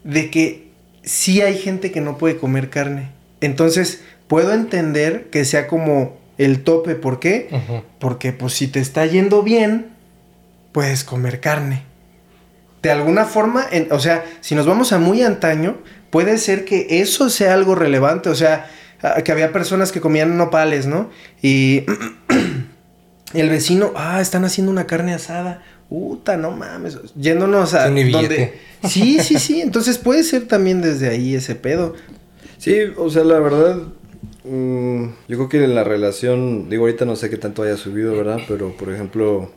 [0.06, 0.70] de que
[1.04, 3.10] sí hay gente que no puede comer carne.
[3.42, 6.96] Entonces puedo entender que sea como el tope.
[6.96, 7.50] ¿Por qué?
[8.00, 9.88] Porque pues si te está yendo bien,
[10.72, 11.84] puedes comer carne.
[12.82, 15.78] De alguna forma, en- o sea, si nos vamos a muy antaño,
[16.10, 18.30] puede ser que eso sea algo relevante.
[18.30, 18.70] O sea,
[19.26, 21.10] que había personas que comían nopales, ¿no?
[21.42, 21.84] Y
[23.34, 25.62] el vecino, ah, están haciendo una carne asada.
[25.92, 26.98] Puta, no mames.
[27.18, 27.84] Yéndonos a.
[27.88, 28.54] Donde- billete.
[28.88, 29.60] Sí, sí, sí.
[29.62, 31.96] Entonces puede ser también desde ahí ese pedo.
[32.58, 33.76] Sí, o sea, la verdad,
[34.46, 38.16] mm, yo creo que en la relación, digo, ahorita no sé qué tanto haya subido,
[38.16, 38.40] ¿verdad?
[38.48, 39.52] Pero, por ejemplo,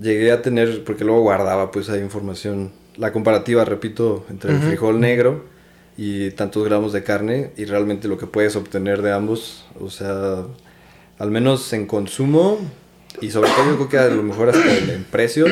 [0.00, 4.98] llegué a tener, porque luego guardaba pues ahí información, la comparativa, repito, entre el frijol
[4.98, 5.44] negro
[5.98, 10.44] y tantos gramos de carne y realmente lo que puedes obtener de ambos, o sea,
[11.18, 12.58] al menos en consumo
[13.20, 15.46] y sobre todo yo creo que a lo mejor hasta en, precio,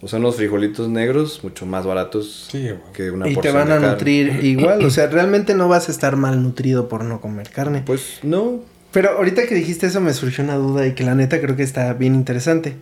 [0.00, 3.74] o sea, unos frijolitos negros mucho más baratos Sí, que una y te van de
[3.74, 3.92] a carne.
[3.92, 4.84] nutrir igual.
[4.84, 7.82] O sea, realmente no vas a estar malnutrido por no comer carne.
[7.86, 8.60] Pues no,
[8.92, 11.62] Pero ahorita que dijiste eso me surgió una duda y que la neta creo que
[11.62, 12.76] está bien interesante.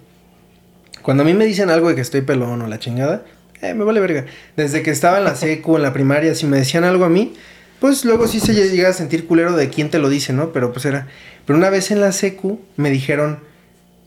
[1.03, 3.25] Cuando a mí me dicen algo de que estoy pelón o la chingada,
[3.63, 4.27] eh, me vale verga.
[4.57, 7.35] Desde que estaba en la secu, en la primaria, si me decían algo a mí,
[7.81, 10.53] pues luego sí se llega a sentir culero de quién te lo dice, ¿no?
[10.53, 11.07] Pero pues era...
[11.47, 13.39] Pero una vez en la secu me dijeron,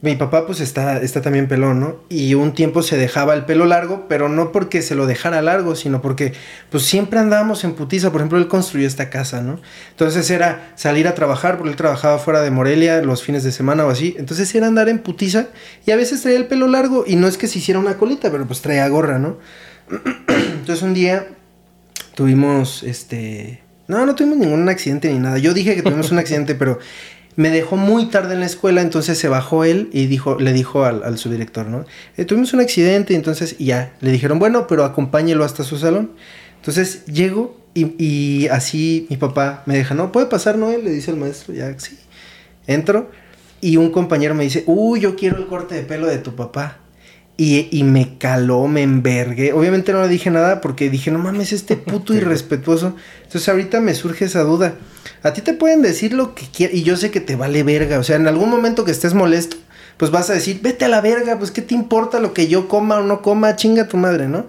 [0.00, 1.96] mi papá pues está, está también pelón, ¿no?
[2.10, 5.76] Y un tiempo se dejaba el pelo largo, pero no porque se lo dejara largo,
[5.76, 6.34] sino porque
[6.68, 8.12] pues siempre andábamos en putiza.
[8.12, 9.60] Por ejemplo, él construyó esta casa, ¿no?
[9.92, 13.86] Entonces era salir a trabajar, porque él trabajaba fuera de Morelia los fines de semana
[13.86, 14.14] o así.
[14.18, 15.46] Entonces era andar en putiza
[15.86, 18.30] y a veces traía el pelo largo y no es que se hiciera una colita,
[18.30, 19.38] pero pues traía gorra, ¿no?
[20.28, 21.28] Entonces un día
[22.14, 23.62] tuvimos este...
[23.86, 25.38] No, no tuvimos ningún accidente ni nada.
[25.38, 26.78] Yo dije que tuvimos un accidente, pero
[27.36, 30.84] me dejó muy tarde en la escuela, entonces se bajó él y dijo, le dijo
[30.84, 31.84] al, al subdirector, ¿no?
[32.16, 36.12] "Eh, tuvimos un accidente, entonces ya, le dijeron, bueno, pero acompáñelo hasta su salón.
[36.56, 40.70] Entonces llego y, y así mi papá me deja, no, puede pasar, ¿no?
[40.70, 41.98] Le dice el maestro, ya, sí.
[42.66, 43.10] Entro
[43.60, 46.78] y un compañero me dice, uy, yo quiero el corte de pelo de tu papá.
[47.36, 49.52] Y, y me caló, me envergué.
[49.52, 52.96] Obviamente no le dije nada porque dije, no mames, este puto irrespetuoso.
[53.24, 54.74] Entonces ahorita me surge esa duda.
[55.22, 57.98] A ti te pueden decir lo que quieras y yo sé que te vale verga.
[57.98, 59.56] O sea, en algún momento que estés molesto,
[59.96, 62.68] pues vas a decir, vete a la verga, pues qué te importa lo que yo
[62.68, 64.46] coma o no coma, chinga tu madre, ¿no?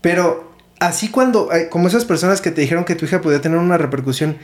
[0.00, 3.78] Pero así cuando, como esas personas que te dijeron que tu hija podía tener una
[3.78, 4.36] repercusión,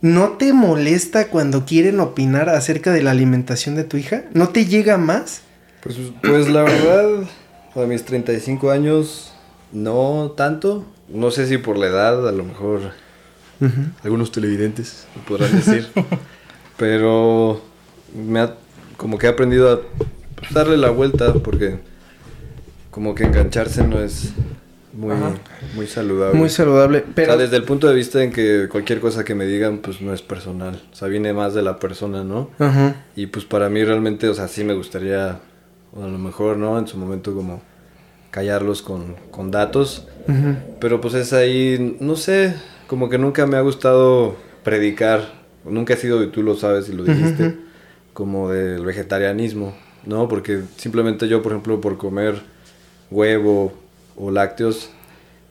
[0.00, 4.24] ¿no te molesta cuando quieren opinar acerca de la alimentación de tu hija?
[4.32, 5.42] ¿No te llega más?
[5.82, 7.08] Pues, pues la verdad,
[7.74, 9.32] a mis 35 años,
[9.72, 10.84] no tanto.
[11.08, 12.80] No sé si por la edad, a lo mejor
[14.04, 15.88] algunos televidentes lo podrán decir.
[16.76, 17.60] pero
[18.14, 18.54] me ha,
[18.96, 19.80] como que he aprendido a
[20.36, 21.78] pues, darle la vuelta porque
[22.90, 24.32] como que engancharse no es
[24.92, 25.34] muy, Ajá.
[25.74, 26.38] muy saludable.
[26.38, 27.28] Muy saludable, O pero...
[27.32, 30.12] sea, desde el punto de vista en que cualquier cosa que me digan, pues no
[30.12, 30.80] es personal.
[30.92, 32.50] O sea, viene más de la persona, ¿no?
[32.58, 32.96] Ajá.
[33.14, 35.40] Y pues para mí realmente, o sea, sí me gustaría,
[35.92, 36.78] o a lo mejor, ¿no?
[36.78, 37.62] En su momento como
[38.30, 40.06] callarlos con, con datos.
[40.80, 42.54] Pero pues es ahí, no sé,
[42.86, 45.40] como que nunca me ha gustado predicar.
[45.64, 47.56] Nunca he sido, y tú lo sabes y lo dijiste,
[48.12, 49.74] como del vegetarianismo,
[50.06, 50.28] ¿no?
[50.28, 52.40] Porque simplemente yo, por ejemplo, por comer
[53.10, 53.72] huevo
[54.16, 54.90] o lácteos,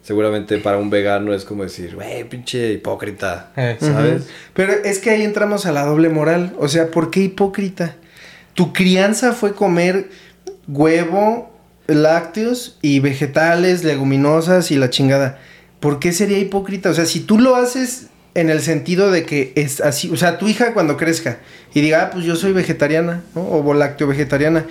[0.02, 4.30] seguramente para un vegano es como decir, güey, pinche hipócrita, Eh, ¿sabes?
[4.54, 6.54] Pero es que ahí entramos a la doble moral.
[6.58, 7.96] O sea, ¿por qué hipócrita?
[8.54, 10.10] Tu crianza fue comer
[10.70, 11.52] huevo,
[11.88, 15.40] lácteos y vegetales, leguminosas y la chingada.
[15.80, 16.90] ¿Por qué sería hipócrita?
[16.90, 20.38] O sea, si tú lo haces en el sentido de que es así, o sea,
[20.38, 21.40] tu hija cuando crezca
[21.74, 23.42] y diga, ah, pues yo soy vegetariana, ¿no?
[23.42, 24.66] O lácteo vegetariana.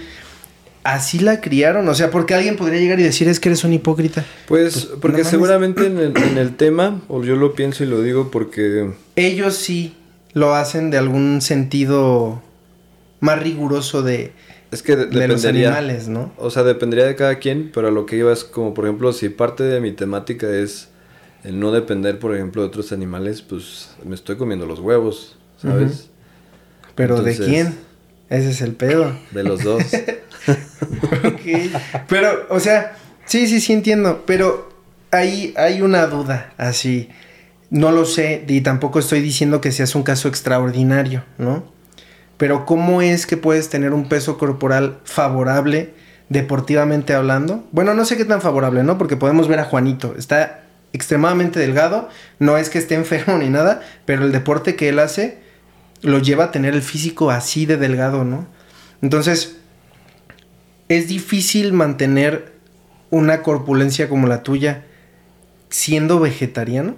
[0.84, 3.72] Así la criaron, o sea, porque alguien podría llegar y decir es que eres un
[3.72, 4.24] hipócrita.
[4.46, 7.88] Pues Pues, porque no seguramente en el, en el tema, o yo lo pienso y
[7.88, 9.94] lo digo porque ellos sí
[10.32, 12.40] lo hacen de algún sentido
[13.20, 14.32] más riguroso de,
[14.70, 16.32] es que de- de los animales, ¿no?
[16.36, 19.12] o sea, dependería de cada quien, pero a lo que iba es como, por ejemplo,
[19.12, 20.88] si parte de mi temática es
[21.44, 26.10] el no depender, por ejemplo, de otros animales, pues me estoy comiendo los huevos, ¿sabes?
[26.94, 27.74] Pero Entonces- ¿de quién?
[28.28, 29.16] Ese es el pedo.
[29.30, 29.82] De los dos.
[31.24, 31.70] Ok.
[32.08, 32.96] Pero, o sea,
[33.26, 34.22] sí, sí, sí entiendo.
[34.26, 34.68] Pero
[35.10, 37.08] ahí hay una duda, así.
[37.70, 41.64] No lo sé, y tampoco estoy diciendo que seas un caso extraordinario, ¿no?
[42.38, 45.92] Pero ¿cómo es que puedes tener un peso corporal favorable,
[46.28, 47.66] deportivamente hablando?
[47.72, 48.96] Bueno, no sé qué tan favorable, ¿no?
[48.96, 50.14] Porque podemos ver a Juanito.
[50.16, 50.62] Está
[50.92, 52.08] extremadamente delgado,
[52.38, 55.38] no es que esté enfermo ni nada, pero el deporte que él hace
[56.00, 58.46] lo lleva a tener el físico así de delgado, ¿no?
[59.02, 59.56] Entonces,
[60.88, 62.52] es difícil mantener
[63.10, 64.84] una corpulencia como la tuya
[65.70, 66.96] siendo vegetariano.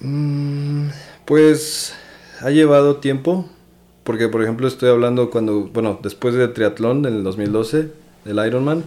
[0.00, 0.88] Mm,
[1.24, 1.94] pues
[2.42, 3.48] ha llevado tiempo,
[4.04, 7.88] porque por ejemplo estoy hablando cuando, bueno, después del triatlón en el 2012,
[8.24, 8.84] del Ironman,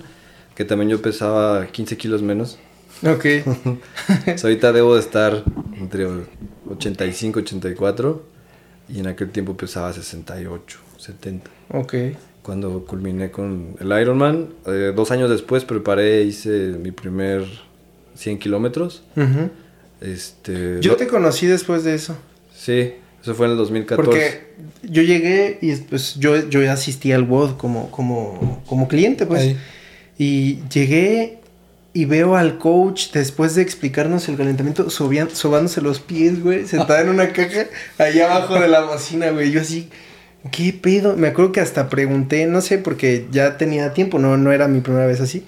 [0.55, 2.57] que también yo pesaba 15 kilos menos.
[3.05, 3.25] Ok.
[4.33, 5.43] O sea, ahorita debo de estar
[5.77, 6.07] entre
[6.69, 8.23] 85 84
[8.89, 11.49] y en aquel tiempo pesaba 68, 70.
[11.73, 11.93] ok.
[12.41, 17.43] Cuando culminé con el Ironman, eh, dos años después preparé, hice mi primer
[18.13, 19.01] 100 kilómetros.
[19.17, 19.49] Ujú.
[19.99, 22.15] Este, Yo lo- te conocí después de eso.
[22.55, 22.93] Sí,
[23.25, 24.05] eso fue en el 2014.
[24.09, 24.43] Porque
[24.83, 29.41] yo llegué y pues yo, yo asistí al WOD como, como, como cliente, pues.
[29.41, 29.57] Ahí.
[30.17, 31.39] Y llegué
[31.93, 37.01] y veo al coach después de explicarnos el calentamiento sobian- sobándose los pies, güey, sentada
[37.01, 37.65] en una caja
[37.97, 39.51] allá abajo de la bocina, güey.
[39.51, 39.89] Yo así,
[40.51, 41.15] ¿qué pedo?
[41.17, 44.81] Me acuerdo que hasta pregunté, no sé, porque ya tenía tiempo, no, no era mi
[44.81, 45.45] primera vez así.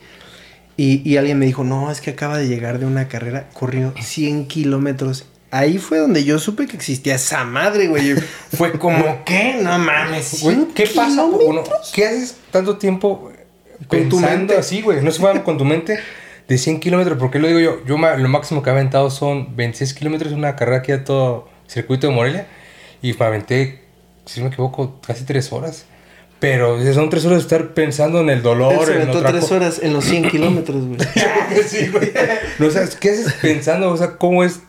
[0.77, 3.93] Y, y alguien me dijo, no, es que acaba de llegar de una carrera, corrió
[4.01, 5.25] 100 kilómetros.
[5.57, 8.13] Ahí fue donde yo supe que existía esa madre, güey.
[8.55, 9.57] Fue como, ¿qué?
[9.59, 10.43] No mames.
[10.43, 11.25] Güey, 100 ¿qué pasa?
[11.25, 11.63] Uno.
[11.93, 13.31] ¿Qué haces tanto tiempo
[13.87, 14.55] Con tu mente.
[14.55, 15.01] así, güey?
[15.01, 15.99] No se van con tu mente
[16.47, 17.17] de 100 kilómetros.
[17.17, 17.83] ¿Por qué lo digo yo?
[17.87, 22.05] Yo lo máximo que he aventado son 26 kilómetros, una carrera aquí a todo circuito
[22.05, 22.47] de Morelia.
[23.01, 23.81] Y me aventé,
[24.25, 25.85] si no me equivoco, casi 3 horas.
[26.39, 29.79] Pero son 3 horas de estar pensando en el dolor, se en aventó tres horas
[29.81, 30.99] en los 100 kilómetros, güey.
[31.67, 32.11] sí, güey.
[32.59, 33.89] No, o sea, ¿qué haces pensando?
[33.89, 34.59] O sea, ¿cómo es?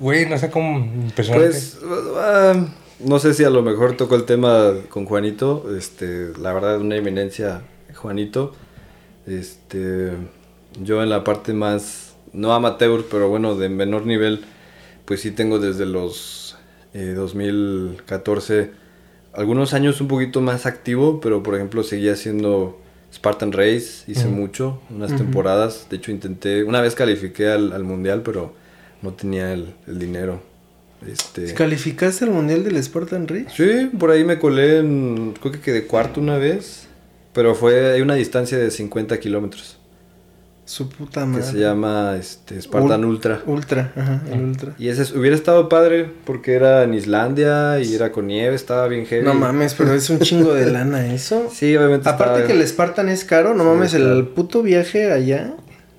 [0.00, 1.48] Güey, no sé cómo impresionante.
[1.48, 1.78] Pues,
[2.16, 2.66] ah,
[3.00, 5.66] no sé si a lo mejor tocó el tema con Juanito.
[5.76, 7.62] Este, la verdad, una eminencia,
[7.94, 8.54] Juanito.
[9.26, 10.12] Este,
[10.82, 14.44] yo en la parte más, no amateur, pero bueno, de menor nivel,
[15.04, 16.56] pues sí tengo desde los
[16.94, 18.70] eh, 2014,
[19.32, 22.80] algunos años un poquito más activo, pero por ejemplo seguía haciendo
[23.12, 24.34] Spartan Race, hice Ujú.
[24.36, 25.86] mucho, unas temporadas.
[25.90, 28.54] De hecho, intenté, una vez califiqué al, al mundial, pero
[29.02, 30.40] no tenía el, el dinero.
[31.06, 33.46] Este, ¿Calificaste al mundial del Spartan Race?
[33.56, 36.86] Sí, por ahí me colé en, creo que quedé cuarto una vez,
[37.32, 39.78] pero fue, hay una distancia de 50 kilómetros
[40.64, 41.44] Su puta que madre.
[41.44, 43.42] se llama este, Spartan Ul- Ultra.
[43.46, 44.74] Ultra, ajá, el Ultra.
[44.76, 48.88] Y ese es- hubiera estado padre porque era en Islandia y era con nieve, estaba
[48.88, 49.24] bien heavy.
[49.24, 51.48] No mames, pero es un chingo de lana eso.
[51.54, 52.08] Sí, obviamente.
[52.08, 55.54] Aparte estaba- que el Spartan es caro, no Sí, mames, es el puto viaje allá.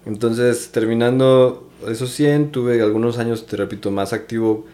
[0.05, 4.65] Entonces, terminando esos 100, tuve algunos años, te repito, más activo.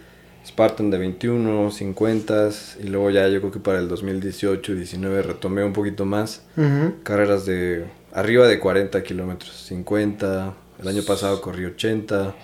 [0.45, 2.49] Spartan de 21, 50
[2.83, 6.43] y luego ya yo creo que para el 2018, 19 retomé un poquito más.
[6.55, 6.93] Ujú.
[7.01, 10.53] Carreras de arriba de 40 kilómetros, 50.
[10.81, 12.35] El año pasado corrí 80,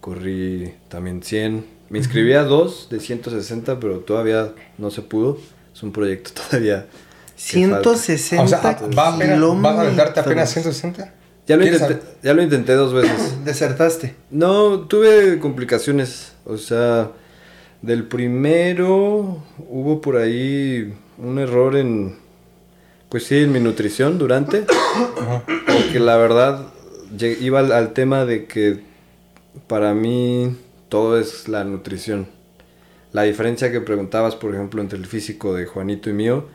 [0.00, 1.64] corrí también 100.
[1.88, 5.38] Me inscribí a dos de 160, pero todavía no se pudo.
[5.72, 6.86] Es un proyecto todavía.
[7.36, 7.94] que falta.
[7.94, 8.60] 160 o sea,
[8.96, 10.76] ¿va apenas, ¿vas a aventarte apenas kilómetros.
[10.78, 11.25] 160?
[11.46, 13.36] Ya lo, ¿Quieres intenté, ya lo intenté dos veces.
[13.44, 14.14] Desertaste.
[14.30, 16.32] No, tuve complicaciones.
[16.44, 17.10] O sea,
[17.82, 22.16] del primero hubo por ahí un error en,
[23.08, 24.64] pues sí, en mi nutrición durante.
[25.66, 26.66] Porque la verdad
[27.40, 28.80] iba al, al tema de que
[29.68, 30.56] para mí
[30.88, 32.26] todo es la nutrición.
[33.12, 36.46] La diferencia que preguntabas, por ejemplo, entre el físico de Juanito y mío,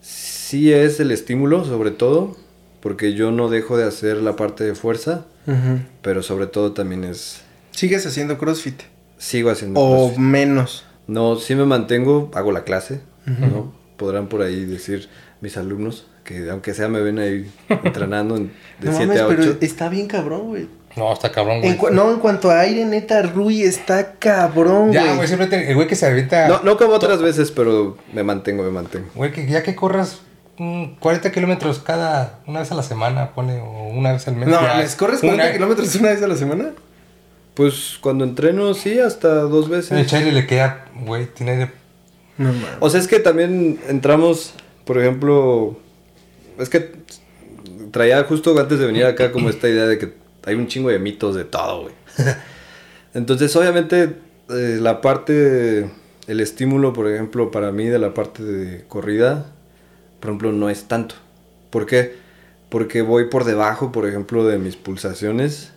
[0.00, 2.36] sí es el estímulo, sobre todo,
[2.80, 5.80] porque yo no dejo de hacer la parte de fuerza, Ujú.
[6.02, 8.80] pero sobre todo también es ¿Sigues haciendo CrossFit?
[9.18, 10.18] sigo haciendo O CrossFit.
[10.18, 10.84] menos.
[11.06, 13.72] No, sí me mantengo, hago la clase, ¿no?
[13.96, 15.08] Podrán por ahí decir
[15.40, 17.50] mis alumnos que aunque sea me ven ahí
[17.84, 19.36] entrenando en- de No 7 mames, a 8.
[19.38, 20.68] pero está bien cabrón, güey.
[20.96, 21.72] No, está cabrón, güey.
[21.72, 25.16] En no, en cuanto a aire, neta, Rui está cabrón, Ya, güey.
[25.16, 26.48] güey, siempre te- el güey que se avienta.
[26.48, 29.06] No, no como otras veces, pero me mantengo, me mantengo.
[29.14, 30.20] Güey, que ya que corras
[31.00, 34.48] 40 kilómetros cada, una vez a la semana, pone, o una vez al mes.
[34.48, 34.60] No.
[34.78, 36.70] ¿les corres Una- 40 kilómetros una vez a la semana?
[37.54, 40.06] Pues cuando entreno, sí, hasta dos El veces.
[40.06, 41.70] Chaile le queda, güey, tiene.
[42.36, 42.52] No.
[42.80, 44.54] O sea, es que también entramos,
[44.84, 45.76] por ejemplo,
[46.58, 46.92] es que
[47.90, 50.12] traía justo antes de venir acá como esta idea de que
[50.44, 51.94] hay un chingo de mitos de todo, güey.
[53.14, 54.16] Entonces, obviamente,
[54.50, 55.90] eh, la parte,
[56.26, 59.46] el estímulo, por ejemplo, para mí de la parte de corrida,
[60.20, 61.14] por ejemplo, no es tanto.
[61.70, 62.14] ¿Por qué?
[62.68, 65.72] Porque voy por debajo, por ejemplo, de mis pulsaciones.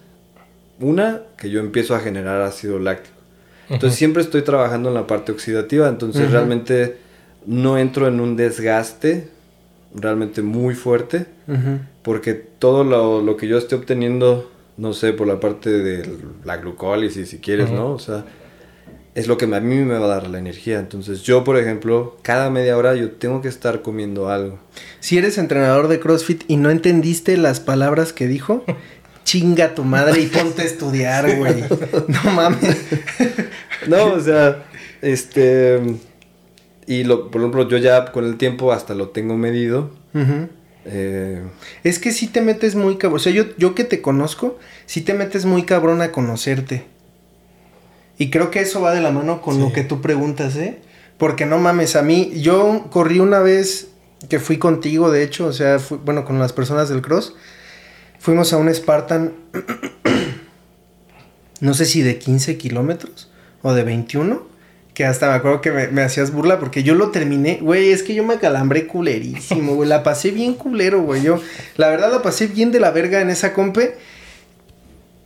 [0.79, 3.15] Una, que yo empiezo a generar ácido láctico.
[3.69, 6.97] Entonces siempre estoy trabajando en la parte oxidativa, entonces realmente
[7.45, 9.29] no entro en un desgaste
[9.95, 11.25] realmente muy fuerte,
[12.01, 16.57] porque todo lo, lo que yo esté obteniendo, no sé, por la parte de la
[16.57, 17.71] glucólisis, si quieres.
[17.71, 17.91] ¿no?
[17.91, 18.25] O sea,
[19.13, 20.79] es lo que a mí me va a dar la energía.
[20.79, 24.59] Entonces yo, por ejemplo, cada media hora yo tengo que estar comiendo algo.
[24.99, 28.63] Si eres entrenador de CrossFit y no entendiste las palabras que dijo,
[29.23, 31.63] chinga tu madre y ponte a estudiar, güey.
[32.07, 32.77] No mames.
[33.87, 34.63] No, o sea,
[35.01, 35.79] Este.
[36.87, 39.91] Y lo, por ejemplo, yo ya con el tiempo hasta lo tengo medido.
[40.85, 41.43] Eh,
[41.83, 43.17] Es que sí te metes muy cabrón.
[43.17, 46.85] O sea, yo, yo que te conozco, sí te metes muy cabrón a conocerte.
[48.21, 49.61] Y creo que eso va de la mano con Sí.
[49.61, 50.77] lo que tú preguntas, ¿eh?
[51.17, 53.87] Porque no mames, a mí, yo corrí una vez
[54.29, 57.33] que fui contigo, de hecho, o sea, fui- bueno, con las personas del cross.
[58.19, 59.33] Fuimos a un Spartan,
[61.61, 63.29] no sé si de 15 kilómetros
[63.63, 64.43] o de 21,
[64.93, 68.03] que hasta me acuerdo que me, me hacías burla porque yo lo terminé, güey, es
[68.03, 71.39] que yo me acalambré culerísimo, güey, la pasé bien culero, güey, yo,
[71.77, 73.95] la verdad la pasé bien de la verga en esa compe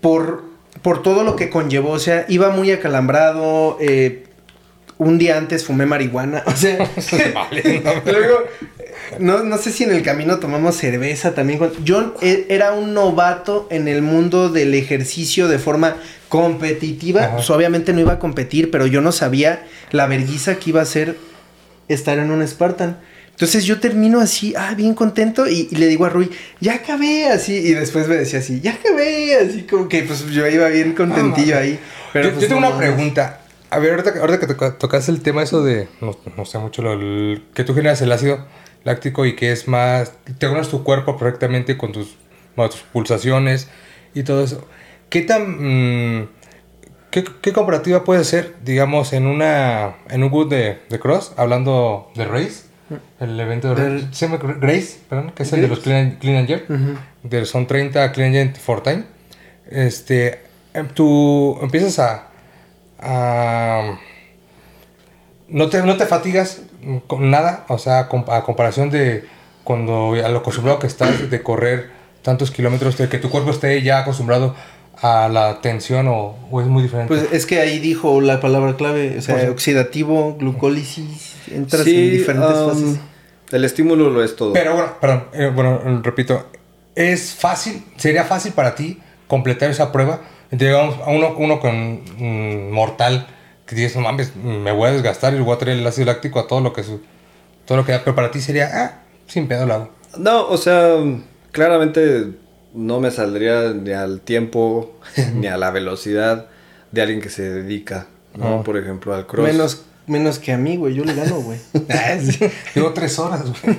[0.01, 0.43] por,
[0.82, 4.23] por todo lo que conllevó, o sea, iba muy acalambrado, eh,
[4.97, 6.78] un día antes fumé marihuana, o sea,
[7.34, 7.91] Vale, no.
[8.11, 8.43] luego,
[9.19, 11.59] no, no sé si en el camino tomamos cerveza también.
[11.84, 15.97] Yo e- era un novato en el mundo del ejercicio de forma
[16.30, 17.32] competitiva.
[17.34, 20.86] Pues obviamente no iba a competir, pero yo no sabía la verguiza que iba a
[20.86, 21.17] ser
[21.88, 22.97] estar en un Spartan.
[23.36, 26.31] Entonces yo termino así, ah, bien contento, y, y le digo a Rui,
[26.61, 30.47] ya acabé, así, y después me decía así, ya acabé, así como que pues yo
[30.47, 31.77] iba bien contentillo Ah, ahí.
[32.13, 33.41] Pero yo, pues, yo tengo no una pregunta.
[33.69, 36.59] A ver, ahorita, que- ahorita que toca- tocaste el tema eso de, no, no sé
[36.59, 38.45] mucho, lo, el- que tú generas el ácido
[38.86, 42.15] láctico y que es más, te conoces tu cuerpo perfectamente con tus,
[42.55, 43.67] bueno, tus pulsaciones
[44.13, 44.65] y todo eso.
[45.09, 46.29] ¿Qué tan, mm,
[47.11, 52.11] qué, qué comparativa puede ser, digamos, en una, en un good de, de cross, hablando
[52.15, 52.64] de race,
[53.19, 56.38] el evento de Del- se llama Grace, perdón, que es el de los clean, clean
[56.38, 56.67] and jerk,
[57.23, 59.03] de- son 30 clean and jerk for time.
[59.69, 60.41] Este,
[60.73, 62.27] em, tú empiezas a,
[62.99, 63.97] a
[65.47, 66.61] no te, no te fatigas
[67.07, 69.25] con nada, o sea, a comparación de
[69.63, 71.89] cuando a lo acostumbrado que estás de correr
[72.21, 74.55] tantos kilómetros, de que tu cuerpo esté ya acostumbrado
[75.01, 77.13] a la tensión o, o es muy diferente.
[77.13, 81.85] Pues es que ahí dijo la palabra clave, o sea, Pues- oxidativo, glucólisis, entras en
[81.87, 82.99] sí, diferentes um, fases.
[83.51, 84.53] el estímulo lo es todo.
[84.53, 86.45] Pero bueno, perdón, eh, bueno, repito,
[86.95, 90.21] es fácil, sería fácil para ti completar esa prueba,
[90.51, 93.27] digamos, a uno, uno con mm, mortal,
[93.65, 96.39] que dices, no mames, me voy a desgastar y voy a traer el ácido láctico
[96.39, 97.01] a todo lo que su,
[97.65, 99.89] todo lo que da, pero para ti sería, ah, sin pedo lo hago.
[100.17, 100.95] No, o sea,
[101.51, 102.27] claramente
[102.76, 104.93] no me saldría ni al tiempo
[105.36, 106.47] ni a la velocidad
[106.91, 108.45] de alguien que se dedica, ¿no?
[108.45, 108.63] Ajá.
[108.63, 109.45] Por ejemplo, al cross.
[109.45, 111.59] Menos, menos que a mí, güey, yo le gano, güey.
[111.89, 112.17] Ah.
[112.76, 113.78] Llevo tres horas, güey.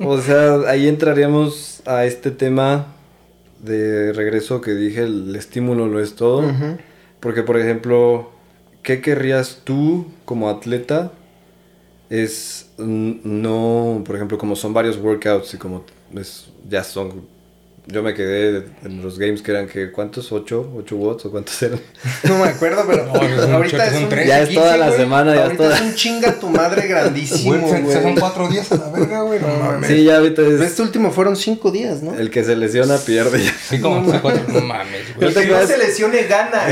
[0.00, 2.86] O sea, ahí entraríamos a este tema
[3.60, 6.44] de regreso que dije, el estímulo lo es todo.
[7.20, 8.30] Porque, por ejemplo,
[8.82, 11.12] ¿qué querrías tú como atleta?
[12.10, 15.84] Es no, por ejemplo, como son varios workouts y como
[16.14, 17.26] es, ya son...
[17.86, 20.30] Yo me quedé en los games que eran que, ¿cuántos?
[20.30, 20.44] ¿8?
[20.72, 21.80] ¿8 watts o cuántos eran?
[22.22, 24.08] No me acuerdo, pero No, es un ahorita es un...
[24.08, 24.28] tres.
[24.28, 24.98] Ya es toda la güey.
[25.00, 28.14] semana, ya es toda- es un chinga tu madre grandísimo, Güey, se- se son güey.
[28.20, 29.88] cuatro días a la verga, güey, no mames.
[29.88, 30.60] Sí, ya ahorita es...
[30.60, 32.14] Este último fueron cinco días, ¿no?
[32.14, 33.52] El que se lesiona pierde ya.
[33.68, 35.28] Sí, como hace cuatro, no mames, güey.
[35.28, 36.62] El que no se lesione gana.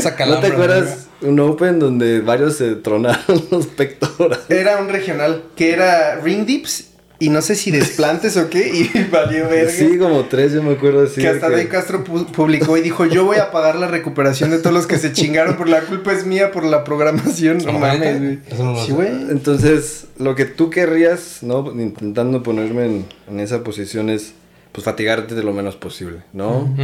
[0.00, 4.38] Sacar ¿No te acuerdas un Open donde varios se tronaron los pectorales?
[4.48, 6.88] Era un regional que era ring dips
[7.24, 9.70] y no sé si desplantes o qué y valió verga.
[9.70, 11.16] Sí, como tres, yo me acuerdo así.
[11.16, 13.86] que de hasta que- Dave Castro pu- publicó y dijo, yo voy a pagar la
[13.88, 17.58] recuperación de todos los que se chingaron, por la culpa es mía por la programación.
[17.58, 18.38] No No, mames, güey.
[18.50, 19.08] Eso no lo Sí, güey.
[19.30, 21.70] Entonces, lo que tú querrías, ¿no?
[21.80, 24.32] Intentando ponerme en, en esa posición es,
[24.72, 26.74] pues, fatigarte de lo menos posible, ¿no?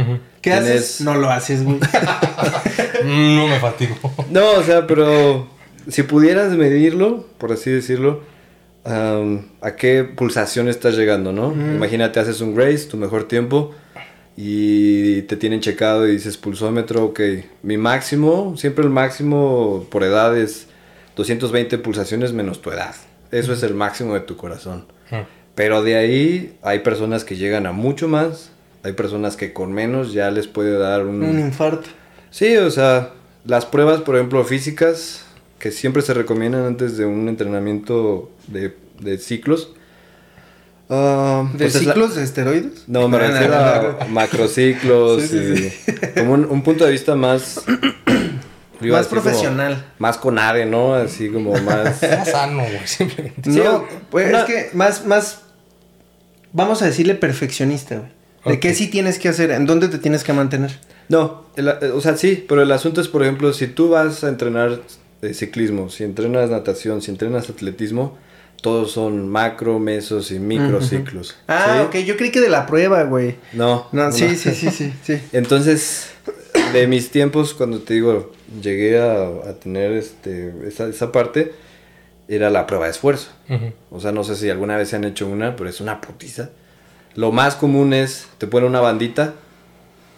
[0.41, 1.01] ¿Qué Tienes- haces?
[1.01, 1.79] No lo haces, güey.
[3.05, 3.95] No me fatigo.
[4.29, 5.47] No, o sea, pero
[5.87, 8.21] si pudieras medirlo, por así decirlo,
[8.83, 11.51] am, a qué pulsación estás llegando, ¿no?
[11.51, 13.73] Imagínate, haces un race, tu mejor tiempo,
[14.35, 17.19] y te tienen checado y dices pulsómetro, ok,
[17.61, 20.67] mi máximo, siempre el máximo por edad es
[21.17, 22.95] 220 pulsaciones menos tu edad.
[23.31, 24.85] Eso es el máximo de tu corazón.
[25.11, 25.15] Mm.
[25.55, 28.51] Pero de ahí hay personas que llegan a mucho más,
[28.83, 31.89] hay personas que con menos ya les puede dar Un infarto.
[32.31, 33.11] Sí, o sea,
[33.43, 35.25] las pruebas, por ejemplo, físicas,
[35.59, 39.73] que siempre se recomiendan antes de un entrenamiento de, de ciclos.
[40.89, 42.83] ah, ¿De pues es la- ciclos de esteroides?
[42.87, 45.73] No, me refiero a macrociclos Sí, sí,
[46.15, 47.61] y como un, un punto de vista más...
[48.81, 49.85] digo, Más como- profesional.
[49.99, 50.93] más con ARE, ¿no?
[50.95, 52.01] Así como más...
[52.03, 53.51] Era sano, güey, simplemente.
[53.51, 55.41] Sí, no, pues es que más, más,
[56.53, 58.09] vamos a decirle perfeccionista, güey.
[58.45, 59.51] ¿De qué sí tienes que hacer?
[59.51, 60.71] ¿En dónde te tienes que mantener?
[61.09, 64.23] No, el- eh, o sea, sí, pero el asunto es, por ejemplo, si tú vas
[64.23, 64.79] a entrenar
[65.21, 68.17] eh, ciclismo, si entrenas natación, si entrenas atletismo,
[68.61, 71.35] todos son macro, mesos y microciclos.
[71.47, 71.99] Ah, ¿sí?
[71.99, 73.35] ok, yo creí que de la prueba, güey.
[73.53, 73.87] No.
[73.91, 75.21] No, sí, sí, sí, sí, sí.
[75.31, 76.11] Entonces,
[76.73, 81.53] de mis tiempos, cuando te digo, llegué a, a tener este, esa, esa parte,
[82.27, 83.29] era la prueba de esfuerzo.
[83.49, 83.73] Ujú.
[83.91, 86.49] O sea, no sé si alguna vez se han hecho una, pero es una putiza.
[87.15, 89.33] Lo más común es, te ponen una bandita,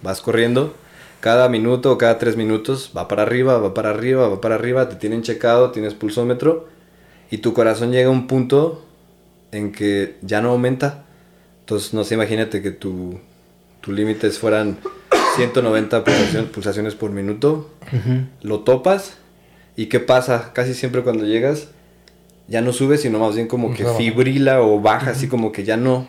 [0.01, 0.75] vas corriendo,
[1.21, 4.89] cada minuto o cada tres minutos va para arriba, va para arriba, va para arriba,
[4.89, 6.67] te tienen checado, tienes pulsómetro
[7.29, 8.83] y tu corazón llega a un punto
[9.51, 11.05] en que ya no aumenta.
[11.61, 13.19] Entonces, no sé, imagínate que tu,
[13.79, 14.77] tu límites fueran
[15.37, 17.69] 190 pulsaciones, pulsaciones por minuto,
[18.41, 19.17] lo topas
[19.77, 20.51] y ¿qué pasa?
[20.53, 21.69] Casi siempre cuando llegas
[22.47, 23.97] ya no sube, sino más bien como que Baja.
[23.97, 26.07] fibrila o baja, así como que ya no.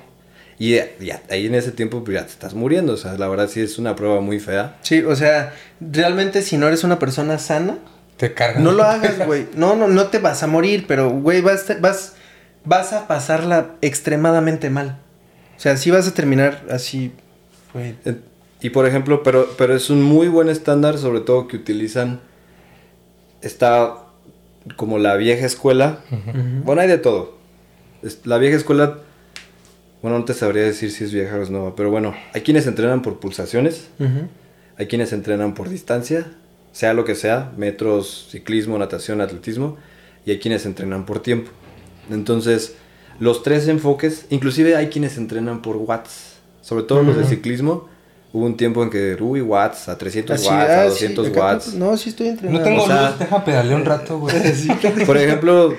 [0.58, 3.48] Y ya, ahí en ese tiempo pues, ya te estás muriendo, o sea, la verdad
[3.48, 4.76] sí es una prueba muy fea.
[4.82, 7.78] Sí, o sea, realmente si no eres una persona sana,
[8.16, 8.62] Te cargan.
[8.62, 9.46] no lo hagas, güey.
[9.56, 12.14] No, no, no te vas a morir, pero, güey, vas, vas,
[12.64, 14.98] vas a pasarla extremadamente mal.
[15.56, 17.12] O sea, sí vas a terminar así,
[17.72, 17.94] güey.
[18.60, 22.20] Y por ejemplo, pero, pero es un muy buen estándar, sobre todo que utilizan
[23.40, 23.96] esta
[24.76, 25.98] como la vieja escuela.
[26.64, 27.38] Bueno, hay de todo.
[28.24, 28.98] La vieja escuela,
[30.02, 32.66] bueno, no te sabría decir si es vieja o es nueva, pero bueno, hay quienes
[32.66, 33.88] entrenan por pulsaciones,
[34.76, 36.26] hay quienes entrenan por distancia,
[36.72, 39.76] sea lo que sea, metros, ciclismo, natación, atletismo,
[40.26, 41.50] y hay quienes entrenan por tiempo.
[42.10, 42.74] Entonces,
[43.20, 47.88] los tres enfoques, inclusive hay quienes entrenan por watts, sobre todo los de ciclismo.
[48.32, 51.28] Hubo un tiempo en que, uy, watts, a 300 Así, watts, ah, a sí, 200
[51.28, 51.74] acá, watts.
[51.74, 52.60] No, sí estoy entrenando.
[52.60, 54.34] No tengo O sea- luz, deja pedalear un rato, güey.
[55.06, 55.74] Por ejemplo,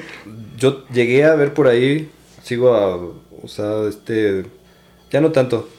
[0.59, 2.11] yo llegué a ver por ahí,
[2.43, 2.99] sigo a,
[3.43, 4.45] o sea, este,
[5.11, 5.69] ya no tanto,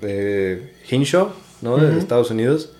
[0.00, 1.76] eh, Hinshaw, ¿no?
[1.76, 2.70] De Estados Unidos.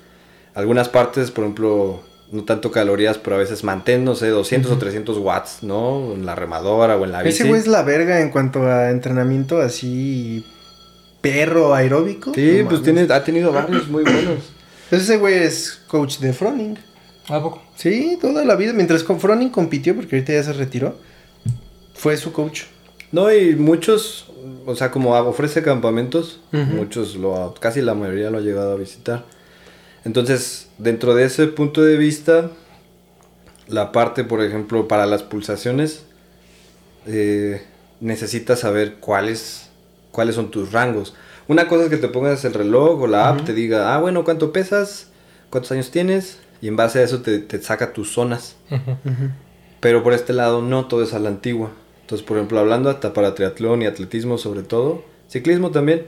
[0.54, 4.78] Algunas partes, por ejemplo, no tanto calorías, pero a veces mantén, no sé, 200 o
[4.78, 6.14] 300 watts, ¿no?
[6.14, 7.40] En la remadora o en la bici.
[7.40, 10.44] Ese güey es la verga en cuanto a entrenamiento así
[11.20, 12.32] perro aeróbico.
[12.34, 14.52] Sí, No pues tiene, ha tenido varios muy buenos.
[14.88, 16.78] Pues ese güey es coach de Froning.
[17.28, 17.62] ¿A poco?
[17.76, 18.72] Sí, toda la vida.
[18.72, 20.96] Mientras con Froning compitió, porque ahorita ya se retiró,
[21.94, 22.64] fue su coach.
[23.12, 24.26] No, y muchos,
[24.66, 26.40] o sea, como ofrece campamentos,
[26.76, 29.24] muchos lo, ha- casi la mayoría lo ha llegado a visitar.
[30.04, 32.50] Entonces, dentro de ese punto de vista,
[33.68, 36.04] la parte, por ejemplo, para las pulsaciones,
[37.06, 37.62] eh,
[38.00, 39.68] necesitas saber cuáles,
[40.10, 41.14] cuáles son tus rangos.
[41.48, 44.24] Una cosa es que te pongas el reloj o la app, te diga, ah, bueno,
[44.24, 45.08] ¿cuánto pesas?
[45.50, 46.38] ¿Cuántos años tienes?
[46.60, 48.56] Y en base a eso te, te saca tus zonas.
[49.80, 51.72] Pero por este lado no, todo es a la antigua.
[52.12, 56.04] Entonces, por ejemplo, hablando hasta para triatlón y atletismo sobre todo, ciclismo también.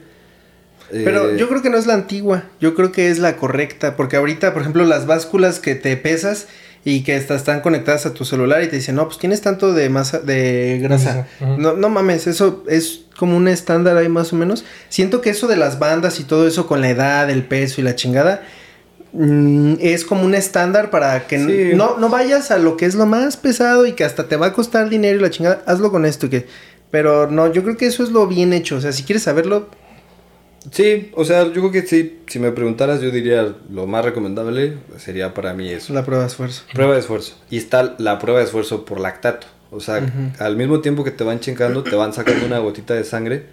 [0.91, 3.97] Pero eh, yo creo que no es la antigua, yo creo que es la correcta,
[3.97, 6.49] porque ahorita, por ejemplo, las básculas que te pesas
[6.85, 9.89] y que están conectadas a tu celular y te dicen, no, pues tienes tanto de
[9.89, 11.27] masa, de grasa.
[11.41, 14.67] No, no mames, eso es como un estándar ahí más o menos.
[14.91, 17.85] Siento que eso de las bandas y todo eso con la edad, el peso y
[17.85, 18.43] la chingada,
[19.15, 21.71] mm, es como un estándar para que Sí.
[21.77, 24.47] no, no vayas a lo que es lo más pesado y que hasta te va
[24.47, 26.47] a costar dinero y la chingada, hazlo con esto que...
[26.91, 28.77] Pero no, yo creo que eso es lo bien hecho.
[28.77, 29.69] O sea, si quieres saberlo,
[30.71, 34.79] Sí, o sea, yo creo que sí, si me preguntaras, yo diría lo más recomendable
[34.97, 35.93] sería para mí eso.
[35.93, 36.62] la prueba de esfuerzo.
[36.73, 37.35] Prueba de esfuerzo.
[37.51, 39.47] Y está la prueba de esfuerzo por lactato.
[39.71, 40.01] O sea,
[40.39, 43.45] al mismo tiempo que te van chingando, te van sacando una gotita de sangre.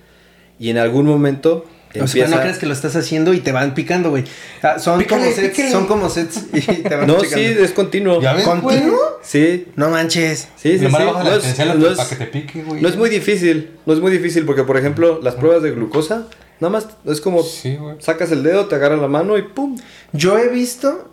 [0.57, 1.66] Y en algún momento
[1.99, 4.23] O sea, no crees que lo estás haciendo y te van picando, güey.
[4.61, 5.71] Ah, son Pícale, como sets, pícale.
[5.71, 7.35] son como sets y te van No, checando.
[7.37, 8.21] sí, es continuo.
[8.21, 8.45] ¿Ya ves?
[8.45, 8.99] ¿Continuo?
[9.23, 10.47] Sí, No manches.
[10.55, 10.85] sí, sí.
[10.85, 10.91] Sí.
[10.91, 12.81] No es- intensidad no es- para que te pique, güey.
[12.81, 16.27] No es muy difícil, no es muy difícil porque, por ejemplo, las pruebas de glucosa,
[16.59, 17.95] nada más es como Sí, güey.
[17.99, 19.77] sacas el dedo, te agarras la mano y ¡pum!
[20.13, 21.07] Yo he visto.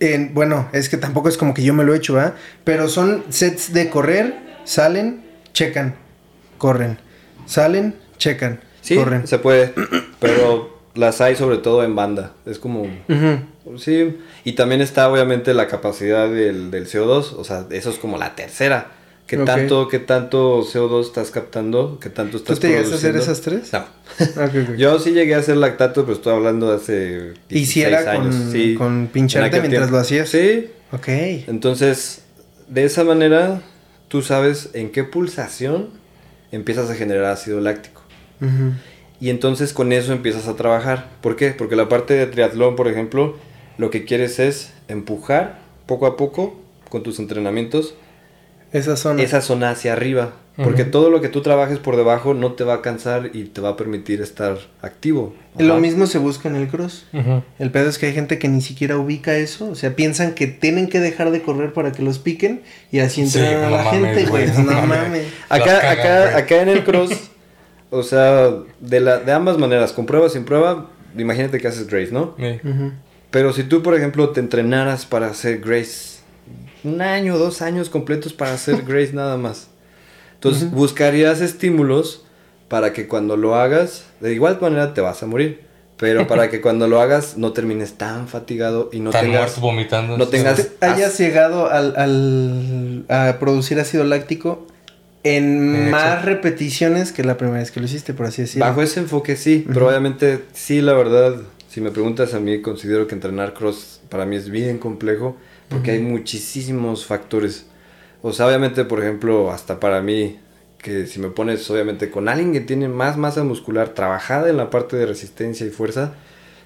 [0.00, 2.34] En, bueno, es que tampoco es como que yo me lo he hecho, ¿verdad?
[2.64, 4.34] Pero son sets de correr,
[4.64, 5.94] salen, checan,
[6.58, 6.98] corren.
[7.46, 9.26] Salen, checan, Sí, corren.
[9.26, 9.72] se puede,
[10.20, 12.32] pero las hay sobre todo en banda.
[12.46, 12.86] Es como,
[13.78, 18.18] sí, y también está obviamente la capacidad del, del CO2, o sea, eso es como
[18.18, 18.92] la tercera.
[19.26, 21.98] ¿Qué tanto, qué tanto CO2 estás captando?
[21.98, 23.72] ¿Qué tanto ¿Tú estás te llegaste a hacer esas tres?
[23.72, 23.84] No.
[24.44, 24.76] Ok.
[24.76, 28.10] Yo sí llegué a hacer lactato, pero estoy hablando de hace ¿Y si 16 era
[28.12, 28.34] años.
[28.36, 28.74] con- sí.
[28.74, 29.96] con pincharte mientras tiempo.
[29.96, 30.28] lo hacías?
[30.28, 31.08] Sí, Ok.
[31.48, 32.20] Entonces,
[32.68, 33.62] de esa manera,
[34.08, 35.88] tú sabes en qué pulsación
[36.52, 37.93] empiezas a generar ácido láctico.
[39.20, 41.08] Y entonces con eso empiezas a trabajar.
[41.20, 41.50] ¿Por qué?
[41.50, 43.36] Porque la parte de triatlón, por ejemplo,
[43.78, 47.94] lo que quieres es empujar poco a poco con tus entrenamientos
[48.72, 49.22] Esa zona.
[49.22, 50.32] esa zona hacia arriba.
[50.56, 53.60] Porque todo lo que tú trabajes por debajo no te va a cansar y te
[53.60, 55.34] va a permitir estar activo.
[55.58, 57.06] Lo mismo se busca en el cross.
[57.58, 59.68] El pedo es que hay gente que ni siquiera ubica eso.
[59.68, 62.62] O sea, piensan que tienen que dejar de correr para que los piquen
[62.92, 64.46] y así Sí, entrenan a la mames, gente, güey.
[64.46, 65.26] No no mames.
[65.48, 67.10] Acá, cagan, acá, acá en el cross,
[67.94, 72.12] o sea, de, la, de ambas maneras, con prueba sin prueba, imagínate que haces Grace,
[72.12, 72.34] ¿no?
[72.38, 72.60] Sí.
[72.68, 72.92] Ujú.
[73.30, 76.20] Pero si tú, por ejemplo, te entrenaras para hacer Grace,
[76.84, 79.68] un año, dos años completos para hacer Grace nada más.
[80.34, 82.24] Entonces buscarías estímulos
[82.68, 85.62] para que cuando lo hagas, de igual manera te vas a morir.
[85.96, 89.40] Pero para que cuando lo hagas no termines tan fatigado y no Tan tengas...
[89.42, 90.18] muerto vomitando.
[90.18, 94.66] no tengas- Te- hayas llegado al, al- a producir ácido láctico
[95.24, 98.66] en más repeticiones que la primera vez que lo hiciste, por así decirlo.
[98.66, 101.36] Bajo ese enfoque sí, pero obviamente sí, la verdad,
[101.68, 105.36] si me preguntas a mí, considero que entrenar cross para mí es bien complejo
[105.68, 107.66] porque hay muchísimos factores.
[108.22, 110.38] O sea, obviamente, por ejemplo, hasta para mí,
[110.78, 114.70] que si me pones obviamente con alguien que tiene más masa muscular trabajada en la
[114.70, 116.12] parte de resistencia y fuerza,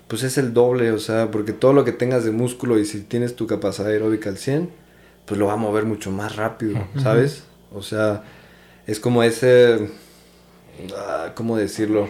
[0.08, 3.00] pues es el doble, o sea, porque todo lo que tengas de músculo y si
[3.00, 4.68] tienes tu capacidad aeróbica al 100,
[5.26, 7.44] pues lo va a mover mucho más rápido, ¿sabes?
[7.72, 8.24] O sea,
[8.88, 9.90] es como ese,
[10.96, 12.08] ah, ¿cómo decirlo?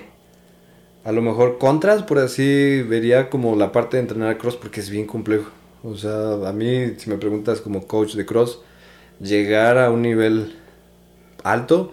[1.04, 4.88] A lo mejor contras, por así, vería como la parte de entrenar cross porque es
[4.88, 5.50] bien complejo.
[5.82, 8.60] O sea, a mí, si me preguntas como coach de cross,
[9.20, 10.56] llegar a un nivel
[11.42, 11.90] alto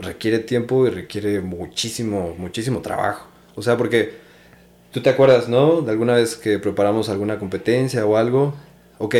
[0.00, 3.28] requiere tiempo y requiere muchísimo, muchísimo trabajo.
[3.54, 4.14] O sea, porque
[4.90, 5.82] tú te acuerdas, ¿no?
[5.82, 8.52] De alguna vez que preparamos alguna competencia o algo.
[8.98, 9.14] Ok,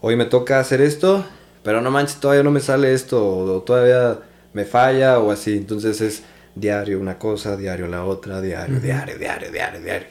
[0.00, 1.22] hoy me toca hacer esto,
[1.62, 4.18] pero no manches, todavía no me sale esto, o todavía
[4.52, 5.56] me falla, o así.
[5.56, 6.22] Entonces es
[6.54, 10.08] diario una cosa, diario la otra, diario, diario, diario, diario, diario.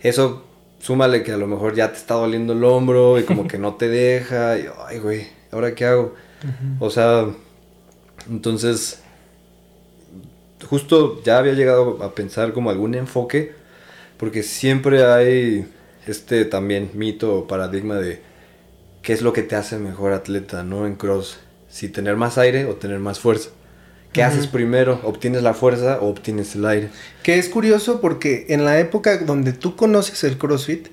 [0.00, 0.44] Eso,
[0.80, 3.74] súmale que a lo mejor ya te está doliendo el hombro y como que no
[3.74, 6.14] te deja, y ay, güey, ¿ahora qué hago?
[6.80, 7.26] O sea,
[8.28, 9.00] entonces,
[10.68, 13.52] justo ya había llegado a pensar como algún enfoque,
[14.16, 15.68] porque siempre hay
[16.06, 18.20] este también mito o paradigma de
[19.02, 20.86] qué es lo que te hace mejor atleta, ¿no?
[20.86, 21.38] En cross,
[21.68, 23.50] si tener más aire o tener más fuerza.
[24.12, 25.00] ¿Qué haces primero?
[25.04, 26.90] ¿Obtienes la fuerza o obtienes el aire?
[27.22, 30.88] Que es curioso porque en la época donde tú conoces el CrossFit,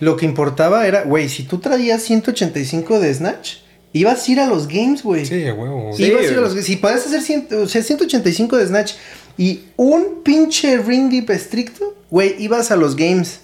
[0.00, 3.56] lo que importaba era, güey, si tú traías 185 de Snatch,
[3.92, 5.26] ibas a ir a los games, güey.
[5.26, 5.92] Sí, a huevo.
[5.94, 6.04] Sí.
[6.04, 8.92] Ibas a ir a los Si podías hacer 100 o sea, 185 de Snatch
[9.36, 13.40] y un pinche ring dip estricto, güey, ibas a los games.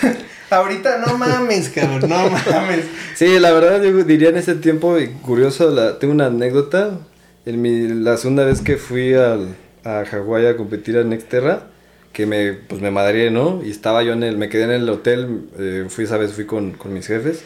[0.52, 2.84] Ahorita no mames, cabrón, no mames.
[3.14, 6.98] Sí, la verdad yo diría en ese tiempo, y curioso, la, tengo una anécdota.
[7.44, 11.64] En mi, la segunda vez que fui al, a Hawái a competir a Nexterra,
[12.12, 13.62] que me, pues me madré, ¿no?
[13.64, 16.44] Y estaba yo en el, me quedé en el hotel, eh, fui esa vez, fui
[16.44, 17.42] con, con mis jefes.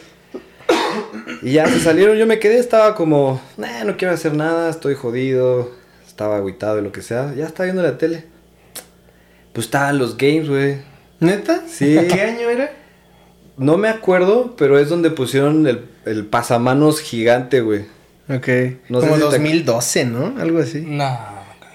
[1.41, 4.95] Y ya se salieron, yo me quedé, estaba como, nah, no quiero hacer nada, estoy
[4.95, 5.71] jodido,
[6.05, 7.33] estaba agüitado y lo que sea.
[7.35, 8.25] Ya estaba viendo la tele.
[9.53, 10.77] Pues estaban los games, güey.
[11.19, 11.63] ¿Neta?
[11.67, 11.97] Sí.
[12.09, 12.71] ¿Qué año era?
[13.57, 17.81] No me acuerdo, pero es donde pusieron el, el pasamanos gigante, güey.
[18.29, 18.47] Ok.
[18.89, 20.33] No sé Como si te- 2012, ¿no?
[20.39, 20.81] Algo así.
[20.85, 21.17] No.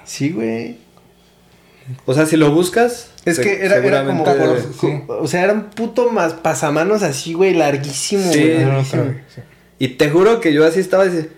[0.04, 0.78] Sí, güey.
[2.06, 3.10] O sea, si lo buscas.
[3.24, 5.00] Es que era, era como por- sí.
[5.08, 8.58] O sea, era un puto más pasamanos así, güey, larguísimo, Sí, güey.
[8.58, 9.02] No, no larguísimo.
[9.02, 9.14] creo.
[9.34, 9.40] sí.
[9.78, 11.30] Y te juro que yo así estaba diciendo,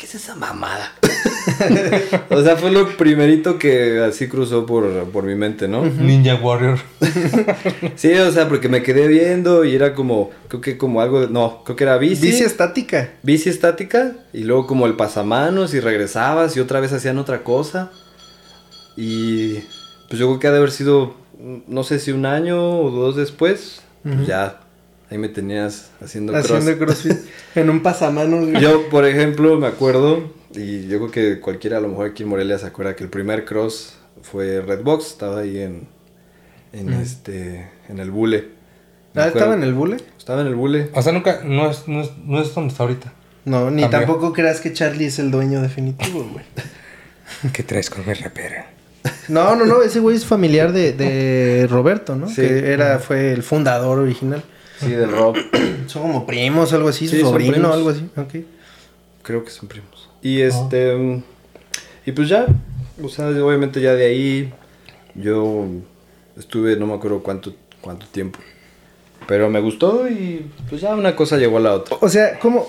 [0.00, 0.92] ¿qué es esa mamada?
[2.30, 5.84] o sea, fue lo primerito que así cruzó por, por mi mente, ¿no?
[5.84, 6.78] Ninja Warrior.
[7.96, 11.28] Sí, o sea, porque me quedé viendo y era como, creo que como algo, de-
[11.28, 12.26] no, creo que era bici.
[12.28, 13.10] Bici estática.
[13.22, 17.90] bici estática y luego como el pasamanos y regresabas y otra vez hacían otra cosa.
[18.96, 19.54] Y
[20.08, 21.14] pues yo creo que ha de haber sido,
[21.66, 24.60] no sé si un año o dos después, pues ya
[25.10, 26.50] ahí me tenías haciendo, cross.
[26.50, 27.18] Haciendo crossfit.
[27.54, 28.60] en un pasamanos, güey.
[28.62, 32.28] Yo, por ejemplo, me acuerdo, y yo creo que cualquiera a lo mejor aquí en
[32.28, 35.88] Morelia se acuerda que el primer cross fue Redbox, estaba ahí en,
[36.72, 38.48] en este, en el Bule.
[39.14, 39.96] Me Ah, acuerdo- ¿estaba en el bule?
[40.16, 40.88] Estaba en el Bule.
[40.94, 43.12] O sea, nunca, no es, no es, no es donde está ahorita.
[43.44, 43.98] No, ni Cambió.
[44.00, 46.44] tampoco creas que Charlie es el dueño definitivo, güey.
[47.52, 48.70] ¿Qué traes con mi rapera?
[49.28, 52.28] No, no, no, ese güey es familiar de, de Roberto, ¿no?
[52.28, 52.36] Sí.
[52.36, 54.44] Que era, fue el fundador original.
[54.80, 55.36] Sí, del Rob.
[55.86, 58.08] Son como primos, algo así, su Sí, son sobrino, algo así.
[58.16, 58.44] Ok.
[59.22, 60.08] Creo que son primos.
[60.22, 60.94] Y este.
[60.96, 61.22] mm,
[62.06, 62.46] Y pues ya.
[63.02, 64.52] O sea, obviamente ya de ahí.
[65.14, 65.66] Yo
[66.38, 68.38] estuve, no me acuerdo cuánto, cuánto tiempo.
[69.26, 71.96] Pero me gustó y pues ya una cosa llegó a la otra.
[72.00, 72.66] O sea, como.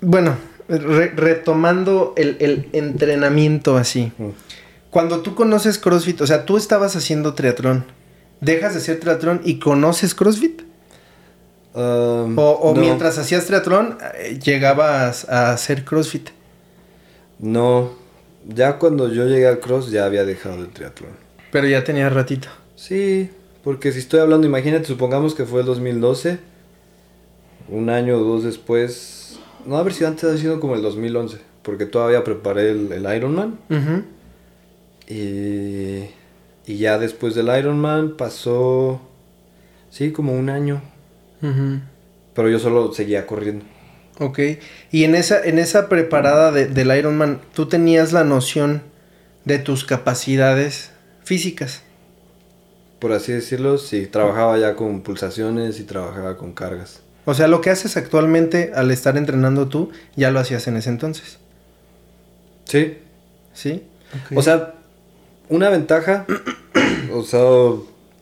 [0.00, 0.36] Bueno,
[0.68, 4.12] re- retomando el, el entrenamiento así.
[4.18, 4.28] Mm.
[4.90, 7.84] Cuando tú conoces CrossFit, o sea, tú estabas haciendo triatlón.
[8.40, 10.62] ¿Dejas de hacer triatlón y conoces CrossFit?
[11.74, 16.30] Um, O, o no, mientras hacías triatlón, eh, llegabas a hacer CrossFit.
[17.38, 17.92] No.
[18.48, 21.12] Ya cuando yo llegué al cross ya había dejado el triatlón.
[21.52, 22.48] Pero ya tenía ratito.
[22.74, 23.30] Sí,
[23.62, 26.38] porque si estoy hablando, imagínate, supongamos que fue el 2012.
[27.68, 29.38] Un año o dos después.
[29.66, 31.38] No, a ver si antes ha sido como el 2011.
[31.62, 33.58] Porque todavía preparé el, el Ironman.
[35.06, 36.08] Y,
[36.66, 39.00] Y ya después del Ironman pasó,
[39.90, 40.80] sí, como un año.
[41.42, 41.80] Ujú.
[42.34, 43.64] Pero yo solo seguía corriendo.
[44.18, 44.38] Ok.
[44.92, 48.82] Y en esa, en esa preparada de- del Ironman, ¿tú tenías la noción
[49.44, 50.90] de tus capacidades
[51.24, 51.82] físicas?
[52.98, 57.00] Por así decirlo, sí, trabajaba ya con pulsaciones y trabajaba con cargas.
[57.24, 60.90] O sea, lo que haces actualmente al estar entrenando tú, ya lo hacías en ese
[60.90, 61.38] entonces.
[62.64, 62.98] Sí,
[63.54, 63.84] ¿Sí?
[64.34, 64.74] O sea,
[65.48, 66.26] una ventaja,
[67.12, 67.40] o sea,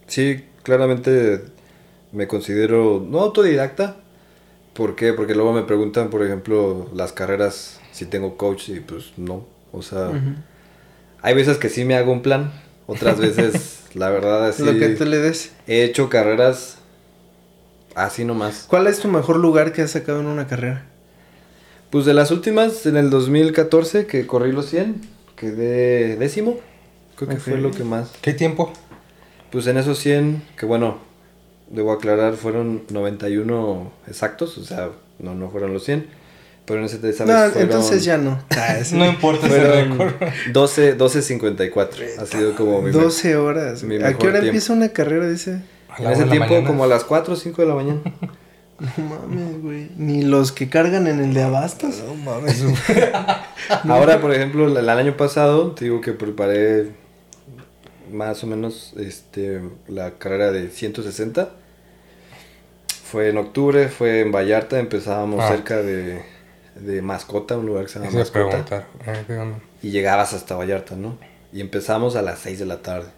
[0.06, 1.42] sí, claramente
[2.12, 3.96] me considero no autodidacta.
[4.74, 5.12] ¿Por qué?
[5.12, 9.44] Porque luego me preguntan, por ejemplo, las carreras, si tengo coach y pues no.
[9.72, 10.10] O sea,
[11.20, 12.52] hay veces que sí me hago un plan,
[12.86, 15.52] otras veces, la verdad, así, Lo que tú le des.
[15.66, 16.78] he hecho carreras
[17.94, 18.66] así nomás.
[18.68, 20.86] ¿Cuál es tu mejor lugar que has sacado en una carrera?
[21.90, 25.00] Pues de las últimas, en el 2014 que corrí los 100,
[25.36, 26.58] quedé décimo.
[27.16, 28.12] Creo que fue lo que más.
[28.20, 28.72] ¿Qué tiempo?
[29.50, 30.98] Pues en esos 100, que bueno,
[31.70, 36.06] debo aclarar, fueron 91 exactos, o sea, no, no fueron los 100.
[36.64, 38.38] Pero en ese esa No, vez fueron, entonces ya no.
[38.50, 38.94] Ah, sí.
[38.96, 40.14] No importa ese fueron récord.
[40.52, 41.88] 12, 12.54.
[42.18, 43.82] Ha sido como mi 12 horas.
[43.84, 44.46] mi ¿A qué hora tiempo.
[44.46, 45.62] empieza una carrera de ese?
[45.88, 46.66] A En ese tiempo mañana.
[46.66, 48.00] como a las 4 o 5 de la mañana.
[48.80, 49.90] No mames, güey.
[49.96, 52.00] Ni los que cargan en el de abastos.
[52.06, 52.62] No mames.
[53.88, 56.90] Ahora, por ejemplo, el, el año pasado, te digo que preparé
[58.10, 61.50] más o menos este, la carrera de 160.
[63.04, 65.48] Fue en octubre, fue en Vallarta, empezábamos Ah.
[65.48, 66.20] cerca de,
[66.76, 68.48] de Mascota, un lugar que se llama Eso Mascota.
[68.48, 68.86] preguntar.
[69.06, 69.58] Eh, ¿qué onda?
[69.82, 71.16] Y llegabas hasta Vallarta, ¿no?
[71.52, 73.08] Y empezamos a las 6 de la tarde.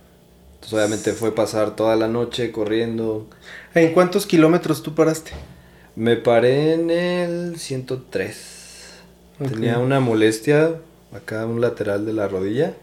[0.54, 3.26] Entonces, obviamente fue pasar toda la noche corriendo.
[3.74, 5.32] ¿En cuántos kilómetros tú paraste?
[5.96, 8.46] Me paré en el 103.
[9.40, 9.48] Ok.
[9.48, 10.74] Tenía una molestia
[11.12, 12.74] acá, un lateral de la rodilla,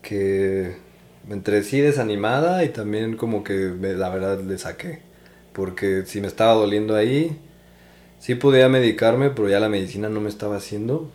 [0.00, 0.76] que
[1.30, 5.00] entre sí desanimada y también como que me- la verdad le saqué.
[5.52, 7.38] Porque si me estaba doliendo ahí,
[8.18, 11.10] sí podía medicarme, pero ya la medicina no me estaba haciendo.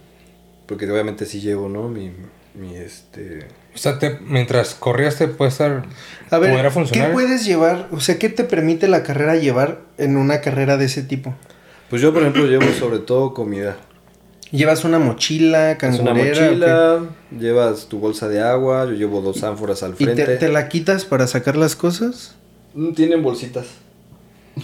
[0.65, 1.89] Porque obviamente sí llevo, ¿no?
[1.89, 2.11] Mi,
[2.55, 3.47] mi este...
[3.75, 5.83] O sea, te- mientras corrías te puede estar...
[6.29, 7.87] A ver, ¿podrá ¿qué puedes llevar?
[7.91, 11.35] O sea, ¿qué te permite la carrera llevar en una carrera de ese tipo?
[11.89, 13.77] Pues yo, por ejemplo, llevo sobre todo comida.
[14.51, 16.45] ¿Llevas una mochila Es una cangurera?
[16.47, 16.99] mochila,
[17.39, 20.03] llevas tu bolsa de agua, yo llevo dos ánforas al qué?
[20.03, 20.25] ¿Y frente.
[20.25, 22.35] te, te la quitas para sacar las cosas?
[22.73, 23.67] Mm, Tienen bolsitas.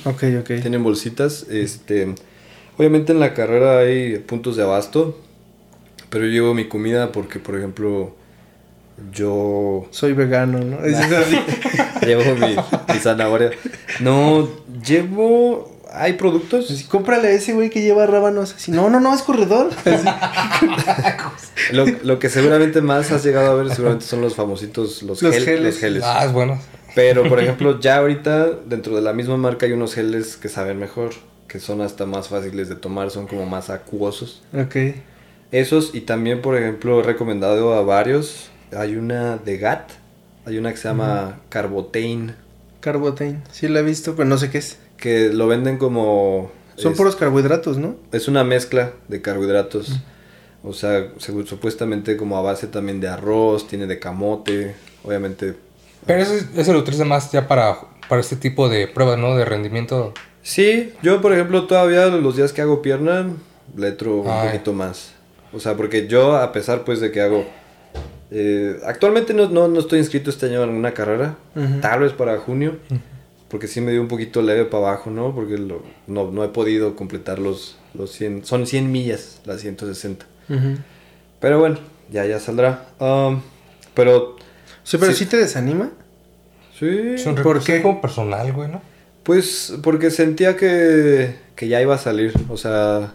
[0.03, 0.45] Ok, ok.
[0.61, 1.45] Tienen bolsitas.
[1.49, 2.13] Este,
[2.77, 5.17] obviamente en la carrera hay puntos de abasto,
[6.09, 8.13] pero yo llevo mi comida porque, por ejemplo,
[9.13, 10.77] yo Soy vegano, ¿no?
[12.05, 12.55] Llevo mi,
[12.93, 13.51] mi zanahoria.
[14.01, 14.49] No,
[14.85, 15.76] llevo...
[15.91, 16.69] Hay productos.
[16.69, 18.53] Así, cómprale a ese güey que lleva rábanos.
[18.55, 19.69] Así, no, no, no, es corredor.
[21.71, 25.35] Lo, lo que seguramente más has llegado a ver seguramente son los famositos, los, Los
[25.35, 25.63] gel- geles.
[25.65, 26.03] los geles.
[26.05, 26.59] Ah, es bueno.
[26.95, 30.79] Pero, por ejemplo, ya ahorita dentro de la misma marca hay unos geles que saben
[30.79, 31.11] mejor,
[31.47, 34.43] que son hasta más fáciles de tomar, son como más acuosos.
[34.53, 34.75] ok.
[35.51, 38.49] Esos y también, por ejemplo, he recomendado a varios.
[38.75, 39.91] Hay una de GAT,
[40.45, 42.35] hay una que se llama Carbotain,
[42.81, 43.41] Carbotain.
[43.51, 44.77] Sí la he visto, pero no sé qué es.
[44.97, 46.51] Que lo venden como...
[46.75, 47.95] Son es, puros carbohidratos, ¿no?
[48.11, 49.99] Es una mezcla de carbohidratos.
[50.63, 55.55] O sea, supuestamente como a base también de arroz, tiene de camote, obviamente.
[56.05, 57.77] Pero eso, eso lo utilizas más ya para,
[58.09, 59.35] para este tipo de pruebas, ¿no?
[59.35, 60.13] De rendimiento.
[60.41, 63.27] Sí, yo por ejemplo todavía los días que hago pierna
[63.75, 64.47] le entro un Ay.
[64.47, 65.13] poquito más.
[65.53, 67.45] O sea, porque yo a pesar pues de que hago...
[68.31, 71.35] eh, actualmente no, no, no estoy inscrito este año en una carrera,
[71.81, 72.77] tal vez para junio,
[73.49, 75.33] porque sí me dio un poquito leve para abajo, ¿no?
[75.33, 80.25] Porque lo- no, no he podido completar los, los 100, son 100 millas, las 160.
[80.49, 80.77] Ujú.
[81.39, 81.77] Pero bueno,
[82.11, 82.87] ya, ya saldrá.
[82.99, 83.41] Um,
[83.93, 84.35] pero
[84.83, 85.19] Sí, pero Sí.
[85.19, 85.91] sí te desanima.
[86.79, 87.81] sí, Es un ¿Por recurso qué?
[87.81, 88.81] como personal, güey, ¿no?
[89.23, 93.13] pues porque sentía que, que ya iba a salir, o sea...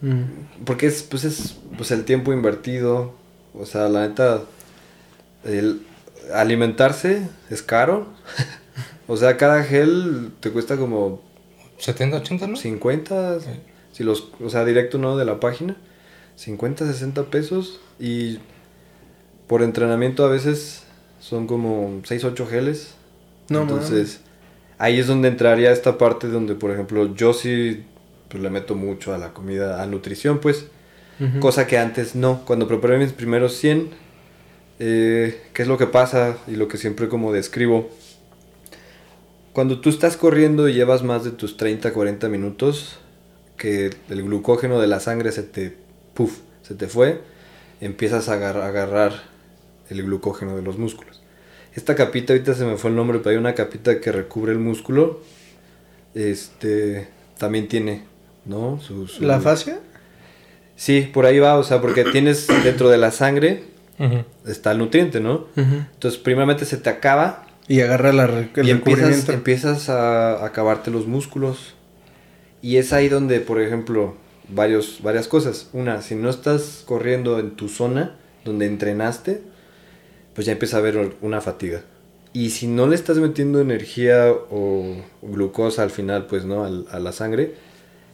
[0.00, 0.64] Mm.
[0.64, 3.14] Porque es, pues es pues el tiempo invertido.
[3.52, 4.42] O sea, la neta,
[5.44, 5.82] el
[6.32, 8.06] alimentarse es caro.
[9.08, 11.20] o sea, cada gel te cuesta como
[11.78, 12.56] 70, 80, ¿no?
[12.56, 13.38] 50,
[13.92, 15.76] si los, o sea, directo no de la página,
[16.36, 18.38] 50, 60 pesos y
[19.48, 20.84] por entrenamiento a veces
[21.20, 22.94] son como 6, 8 geles.
[23.48, 24.20] No Entonces,
[24.76, 27.82] ahí es donde entraría esta parte donde, por ejemplo, yo sí
[28.28, 30.66] pues, le meto mucho a la comida, a nutrición, pues.
[31.18, 31.40] Ujú.
[31.40, 32.42] Cosa que antes no.
[32.44, 33.88] Cuando preparé mis primeros 100,
[34.78, 36.36] eh, ¿qué es lo que pasa?
[36.46, 37.90] Y lo que siempre como describo.
[39.58, 43.00] Cuando tú estás corriendo y llevas más de tus 30, 40 minutos,
[43.56, 45.74] que el glucógeno de la sangre se te,
[46.14, 47.22] puff, se te fue,
[47.80, 49.14] empiezas a agar- agarrar
[49.90, 51.20] el glucógeno de los músculos.
[51.74, 54.60] esta capita, ahorita se me fue el nombre, pero hay una capita que recubre el
[54.60, 55.22] músculo.
[56.14, 58.04] Este, también tiene,
[58.44, 58.80] ¿no?
[58.80, 59.80] Su- su- ¿La fascia?
[60.76, 63.64] Sí, por ahí va, o sea, porque tienes dentro de la sangre
[64.46, 65.46] está el nutriente, ¿no?
[65.56, 71.06] Entonces, primeramente se te acaba Y agarra la, el y empiezas, empiezas a acabarte los
[71.06, 71.74] músculos.
[72.62, 74.14] Y es ahí donde, por ejemplo,
[74.48, 75.68] varios, varias cosas.
[75.72, 79.42] Una, si no estás corriendo en tu zona donde entrenaste,
[80.34, 81.82] pues ya empieza a haber una fatiga.
[82.32, 86.98] Y si no le estás metiendo energía o glucosa al final, pues no, Al- a
[86.98, 87.54] la sangre,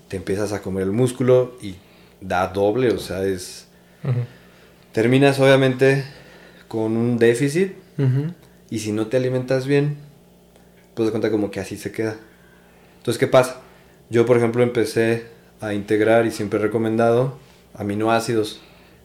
[0.09, 1.77] te empiezas a comer el músculo y
[2.21, 3.67] da doble, o sea, es...
[4.03, 4.19] Ujú.
[4.93, 6.05] Terminas obviamente
[6.69, 8.33] con un déficit Ujú.
[8.71, 9.97] Y si no te alimentas bien,
[10.95, 12.17] pues de cuenta como que así se queda.
[12.99, 13.61] Entonces, ¿qué pasa?
[14.11, 15.27] Yo, por ejemplo, empecé
[15.61, 17.39] a integrar y siempre he recomendado
[17.75, 18.61] aminoácidos.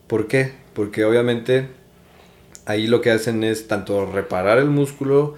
[0.07, 0.53] ¿Por qué?
[0.73, 1.67] Porque obviamente
[2.65, 5.35] ahí lo que hacen es tanto reparar el músculo,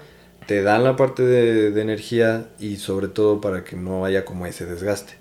[0.47, 4.45] te dan la parte de, de energía y sobre todo para que no haya como
[4.45, 5.13] ese desgaste.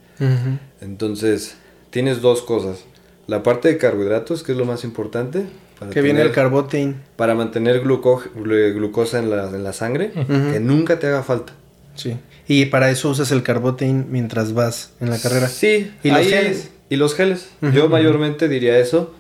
[0.81, 1.57] Entonces,
[1.91, 2.85] tienes dos cosas.
[3.27, 5.47] La parte de carbohidratos, que es lo más importante.
[5.81, 6.97] Para Que viene el carbotein.
[7.17, 11.53] para mantener gluco- glu- glucosa en la, en la sangre, que nunca te haga falta.
[11.97, 12.17] Sí.
[12.47, 15.49] Y para eso usas el carbotein mientras vas en la carrera.
[15.49, 16.71] Sí, ¿Y los ahí- geles?
[16.89, 17.49] Y los geles.
[17.75, 19.13] Yo mayormente diría eso.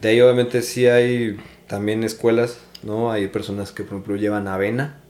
[0.00, 1.36] De ahí obviamente sí hay
[1.66, 3.10] también escuelas, ¿no?
[3.10, 5.00] Hay personas que por ejemplo llevan avena.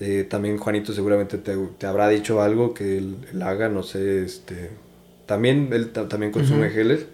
[0.00, 4.24] Eh, también Juanito seguramente te, te habrá dicho algo que él, él haga, no sé,
[4.24, 4.70] este...
[5.26, 7.06] También él ta- también consume geles.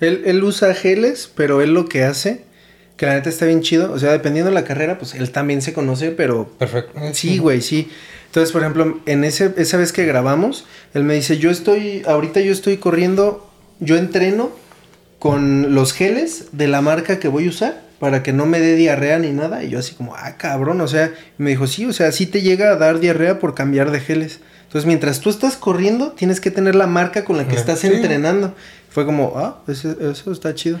[0.00, 2.44] Él, él usa geles, pero él lo que hace,
[2.96, 5.62] que la neta está bien chido, o sea, dependiendo de la carrera, pues él también
[5.62, 6.98] se conoce, pero Perfecto.
[7.12, 7.90] sí, güey, sí.
[8.26, 12.40] Entonces, por ejemplo, en ese, esa vez que grabamos, él me dice, yo estoy, ahorita
[12.40, 13.48] yo estoy corriendo,
[13.80, 14.50] yo entreno
[15.18, 18.76] con los geles de la marca que voy a usar para que no me dé
[18.76, 19.64] diarrea ni nada.
[19.64, 22.42] Y yo así como, ah, cabrón, o sea, me dijo, sí, o sea, sí te
[22.42, 24.40] llega a dar diarrea por cambiar de geles.
[24.68, 27.86] Entonces, mientras tú estás corriendo, tienes que tener la marca con la que estás Sí.
[27.88, 28.54] entrenando.
[28.90, 30.78] Fue como, ah, eso, eso está chido.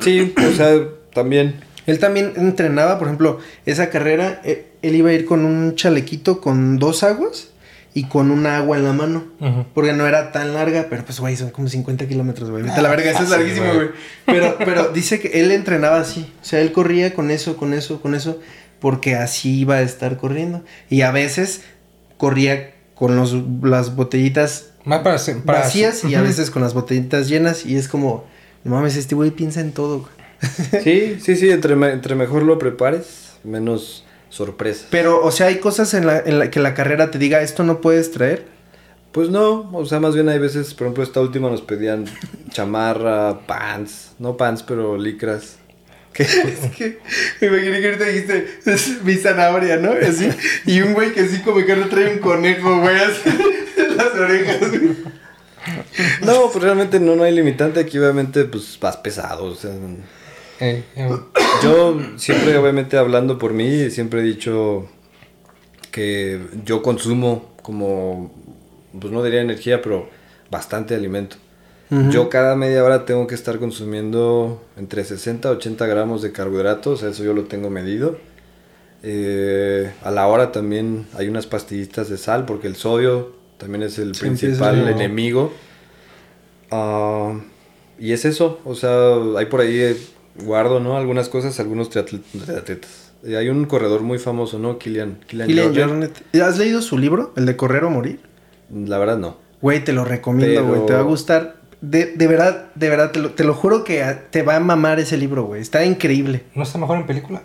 [0.00, 0.74] Sí, o sea,
[1.14, 1.54] también.
[1.86, 6.40] Él también entrenaba, por ejemplo, esa carrera, eh, él iba a ir con un chalequito
[6.40, 7.50] con dos aguas
[7.92, 9.24] y con una agua en la mano.
[9.38, 9.66] Ujú.
[9.74, 12.62] Porque no era tan larga, pero pues, güey, son como 50 kilómetros, güey.
[12.64, 13.76] Vete a la verga, eso es fácil, larguísimo, güey.
[13.76, 13.90] güey.
[14.26, 16.32] Pero, pero dice que él entrenaba así.
[16.42, 18.40] O sea, él corría con eso, con eso, con eso,
[18.80, 20.64] porque así iba a estar corriendo.
[20.90, 21.62] Y a veces
[22.16, 27.28] corría con los, las botellitas Más para, para vacías y a veces con las botellitas
[27.28, 27.66] llenas.
[27.66, 28.24] Y es como,
[28.64, 30.08] no mames, este güey piensa en todo.
[30.82, 34.86] Sí, sí, sí, entre, me- entre mejor lo prepares, menos sorpresas.
[34.90, 37.62] Pero, o sea, hay cosas en la, en la que la carrera te diga, esto
[37.64, 38.46] no puedes traer.
[39.12, 42.04] Pues no, o sea, más bien hay veces, por ejemplo, esta última nos pedían
[42.50, 45.56] chamarra, pants, no pants, pero licras.
[46.22, 46.98] Es que
[47.40, 49.92] me imaginé que ahorita dijiste es mi zanahoria, ¿no?
[49.92, 50.28] Así,
[50.66, 53.28] y un güey que así como que no trae un conejo, güey, así
[53.76, 54.96] en las orejas, güey.
[56.22, 59.72] No, pues realmente no, no hay limitante, aquí obviamente pues vas pesado, o sea,
[60.60, 61.10] Eh, eh,
[61.62, 64.88] yo siempre obviamente hablando por mí, siempre he dicho
[65.90, 68.32] que yo consumo como,
[69.00, 70.08] pues no diría energía, pero
[70.50, 71.36] bastante alimento.
[72.10, 77.02] Yo cada media hora tengo que estar consumiendo entre 60 a 80 gramos de carbohidratos,
[77.02, 78.16] eso yo lo tengo medido.
[79.02, 83.98] Eh, a la hora también hay unas pastillitas de sal porque el sodio también es
[83.98, 85.52] el Sí, principal enemigo.
[86.70, 87.34] Ah,
[87.98, 89.96] y es eso, o sea, hay por ahí, eh,
[90.44, 90.96] guardo, ¿no?
[90.96, 93.12] Algunas cosas, algunos triatl- triatletas.
[93.24, 94.78] Eh, hay un corredor muy famoso, ¿no?
[94.78, 95.20] Kilian.
[95.26, 95.84] Kilian, Jornet.
[95.86, 96.42] Jornet.
[96.42, 98.20] ¿Has leído su libro, el de Correr o Morir?
[98.70, 99.36] La verdad no.
[99.62, 101.56] Güey, te lo recomiendo, Pero- güey, te va a gustar.
[101.86, 104.60] De, de verdad, de verdad, te lo, te lo juro que a- te va a
[104.60, 105.60] mamar ese libro, güey.
[105.60, 106.44] Está increíble.
[106.54, 107.42] ¿No está mejor en película?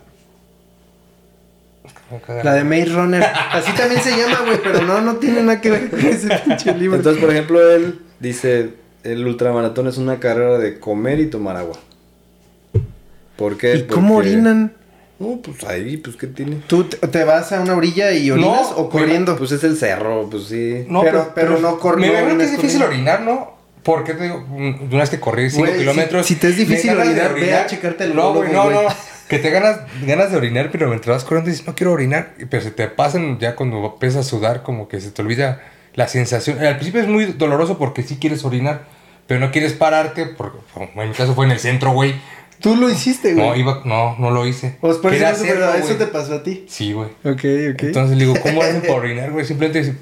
[2.43, 3.23] La de Maze Runner.
[3.51, 6.73] Así también se llama, güey, pero no, no tiene nada que ver con ese pinche
[6.75, 6.97] libro.
[6.97, 8.69] Entonces, por ejemplo, él dice,
[9.03, 11.77] el ultramaratón es una carrera de comer y tomar agua.
[13.35, 13.75] ¿Por qué?
[13.75, 14.73] ¿Y cómo Porque- orinan?
[15.19, 16.61] No, pues ahí, pues, ¿qué tiene?
[16.67, 19.35] ¿Tú te vas a una orilla y orinas No, o corriendo?
[19.37, 20.85] Pues es el cerro, pues sí.
[20.87, 23.11] No, Pero- pero no cor- Me no imagino que es difícil corriendo.
[23.11, 23.58] orinar, ¿no?
[23.83, 26.25] Porque te digo, mm, una vez que corrí 5 Güey, si- kilómetros.
[26.25, 28.81] si te es difícil de orinar, ve a checarte el No, güey, no, no.
[29.27, 32.33] Que te ganas, ganas de orinar, pero mientras vas corriendo dices, no quiero orinar.
[32.49, 35.61] Pero se te pasan ya cuando empiezas a sudar, como que se te olvida
[35.93, 36.59] la sensación.
[36.59, 38.85] Al principio es muy doloroso porque sí quieres orinar,
[39.27, 42.15] pero no quieres pararte, porque bueno, en mi caso fue en el centro, güey.
[42.59, 43.47] Tú lo hiciste, güey.
[43.47, 44.75] No, iba, no, no lo hice.
[44.81, 46.65] Pues por eso, pero eso te pasó a ti.
[46.67, 47.07] Sí, güey.
[47.23, 47.83] Ok, ok.
[47.83, 49.45] Entonces le digo, ¿cómo hacen para orinar, güey?
[49.45, 49.93] Simplemente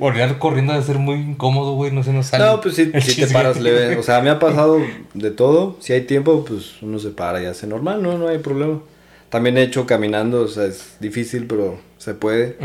[0.00, 1.92] orinar corriendo debe ser muy incómodo, güey.
[1.92, 2.44] No se nos sale.
[2.44, 3.96] No, pues sí, sí te paras leve.
[3.96, 4.78] O sea, me ha pasado
[5.14, 5.76] de todo.
[5.80, 8.80] Si hay tiempo, pues uno se para y hace normal, no, no hay problema.
[9.28, 12.56] También he hecho caminando, o sea, es difícil, pero se puede.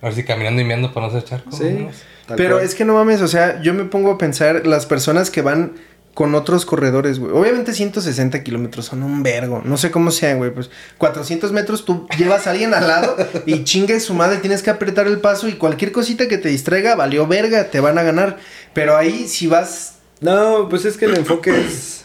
[0.00, 1.52] A ver si caminando y meando para no ser charco.
[1.52, 1.86] Sí.
[2.26, 2.64] tal Pero cual.
[2.64, 5.72] es que no mames, o sea, yo me pongo a pensar las personas que van
[6.18, 7.30] con otros corredores, güey.
[7.30, 9.62] Obviamente 160 kilómetros son un vergo.
[9.64, 10.50] No sé cómo sean, güey.
[10.50, 13.16] Pues 400 metros tú llevas a alguien al lado
[13.46, 16.96] y chingue su madre, tienes que apretar el paso y cualquier cosita que te distraiga,
[16.96, 18.38] valió verga, te van a ganar.
[18.74, 19.98] Pero ahí si vas...
[20.20, 22.04] No, pues es que el enfoque es,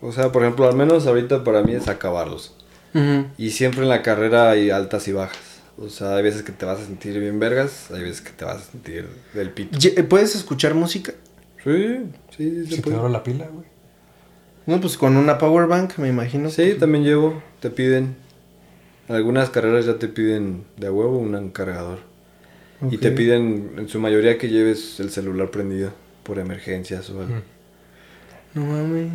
[0.00, 2.56] o sea, por ejemplo, al menos ahorita para mí es acabarlos.
[3.38, 5.38] Y siempre en la carrera hay altas y bajas.
[5.78, 8.44] O sea, hay veces que te vas a sentir bien vergas, hay veces que te
[8.44, 9.78] vas a sentir del pito.
[10.08, 11.12] ¿Puedes escuchar música?
[11.62, 12.00] Sí,
[12.36, 13.66] sí, sí, Si se te la pila, güey.
[14.66, 16.50] No, pues con una power bank, me imagino.
[16.50, 18.16] Sí, también llevo, te piden.
[19.08, 21.98] Algunas carreras ya te piden de a huevo un cargador.
[22.90, 25.92] Y te piden en su mayoría que lleves el celular prendido
[26.24, 27.34] por emergencias o algo.
[28.54, 29.10] No mames.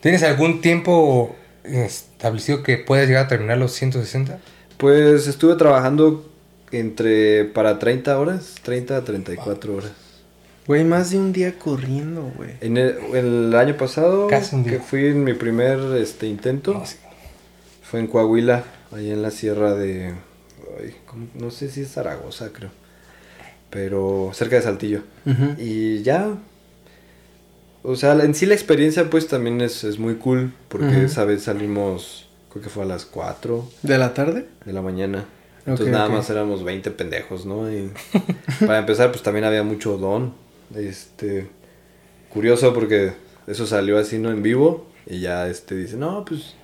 [0.00, 1.34] ¿Tienes algún tiempo
[1.64, 4.38] establecido que puedas llegar a terminar los 160?
[4.76, 6.30] Pues estuve trabajando
[6.72, 9.92] entre para 30 horas, 30 a 34 horas.
[10.66, 12.50] Güey, más de un día corriendo, güey.
[12.60, 14.74] En el, el año pasado, Casi un día.
[14.74, 16.96] que fui en mi primer este, intento, No, sí.
[17.82, 20.14] fue en Coahuila, ahí en la sierra de...
[20.80, 21.26] ay, ¿cómo?
[21.34, 22.70] no sé si es Zaragoza, creo.
[23.70, 25.02] Pero cerca de Saltillo.
[25.58, 26.28] Y ya.
[27.82, 30.52] O sea, en sí la experiencia pues también es, es muy cool.
[30.68, 34.46] Porque esa vez salimos, creo que fue a las 4 ¿De la tarde?
[34.64, 35.24] de la mañana.
[35.60, 37.72] Entonces nada más éramos 20 pendejos, ¿no?
[37.72, 37.90] Y
[38.66, 40.34] para empezar pues también había mucho don.
[40.74, 41.48] Este,
[42.28, 43.12] curioso porque
[43.46, 44.30] eso salió así, ¿no?
[44.30, 44.86] En vivo.
[45.06, 46.54] Y ya este dice, no, pues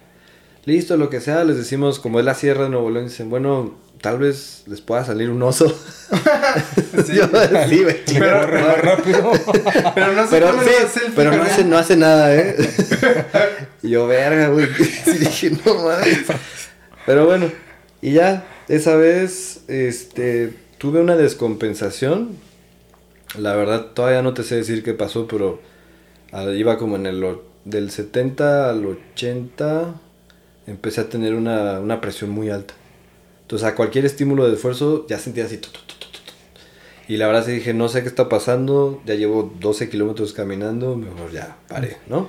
[0.67, 1.45] listo, lo que sea.
[1.45, 5.05] Les decimos, como es la sierra de Nuevo León, dicen, bueno, tal vez les pueda
[5.05, 5.67] salir un oso.
[7.15, 7.29] Yo,
[7.69, 7.97] sí, güey.
[8.07, 9.33] Pero rápido.
[9.95, 10.53] Pero no sé Pero,
[11.33, 12.57] sí, no hace, no hace nada, ¿eh?
[13.83, 14.67] y yo, verga, güey.
[15.05, 16.27] Sí, dije, no mames.
[17.05, 17.51] Pero bueno,
[18.03, 22.37] y ya, esa vez, este, tuve una descompensación.
[23.39, 25.61] La verdad, todavía no te sé decir qué pasó, pero
[26.33, 29.95] ah, iba como en el, del 70 al 80,
[30.67, 32.75] empecé a tener una, una presión muy alta.
[33.43, 35.61] Entonces, a cualquier estímulo de esfuerzo, ya sentía así.
[37.09, 40.97] Y la verdad sí dije, no sé qué está pasando, ya llevo 12 kilómetros caminando,
[40.97, 42.29] mejor ya paré, ¿no?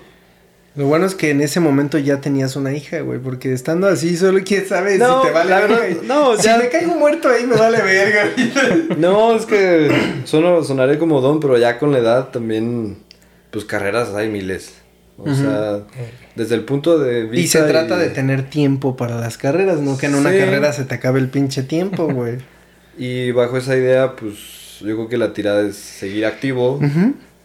[0.78, 4.16] Lo bueno es que en ese momento ya tenías una hija, güey, porque estando así,
[4.16, 5.80] solo quién sabe No, si te vale verga.
[6.04, 8.30] no, si ya- me caigo muerto ahí, me vale verga.
[8.98, 9.90] No, es que
[10.26, 12.98] sonaré como don, pero ya con la edad también,
[13.52, 14.74] pues carreras hay miles.
[15.20, 15.80] O sea,
[16.36, 17.40] desde el punto de vista...
[17.40, 20.86] y se trata de tener tiempo para las carreras, no que en una carrera se
[20.86, 22.36] te acabe el pinche tiempo, güey.
[23.00, 26.80] Y bajo esa idea, pues yo creo que la tirada es seguir activo.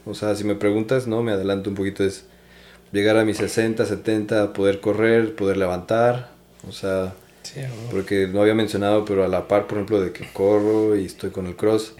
[0.04, 2.26] O sea, si me preguntas, no, me adelanto un poquito, es
[2.92, 6.30] llegar a mis 60, 70, poder correr, poder levantar.
[6.68, 10.26] O sea, Sí, porque no había mencionado, pero a la par, por ejemplo, de que
[10.32, 11.94] corro y estoy con el cross,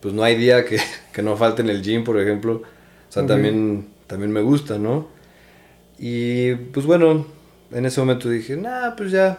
[0.00, 0.78] pues no hay día que,
[1.12, 2.62] que no falte en el gym, por ejemplo.
[3.08, 5.08] O sea, también, también me gusta, ¿no?
[5.98, 7.26] Y pues bueno,
[7.70, 9.38] en ese momento dije, nah, pues ya,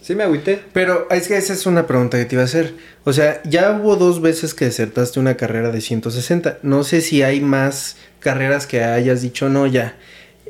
[0.00, 0.62] sí me agüité.
[0.72, 2.74] Pero es que esa es una pregunta que te iba a hacer.
[3.04, 6.58] O sea, ya hubo dos veces que desertaste una carrera de 160.
[6.62, 9.96] No sé si hay más carreras que hayas dicho no ya.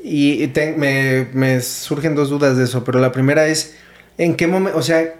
[0.03, 2.85] Y te- me, me surgen dos dudas de eso.
[2.85, 3.77] Pero la primera es,
[4.19, 5.15] ¿en qué momento, o sea,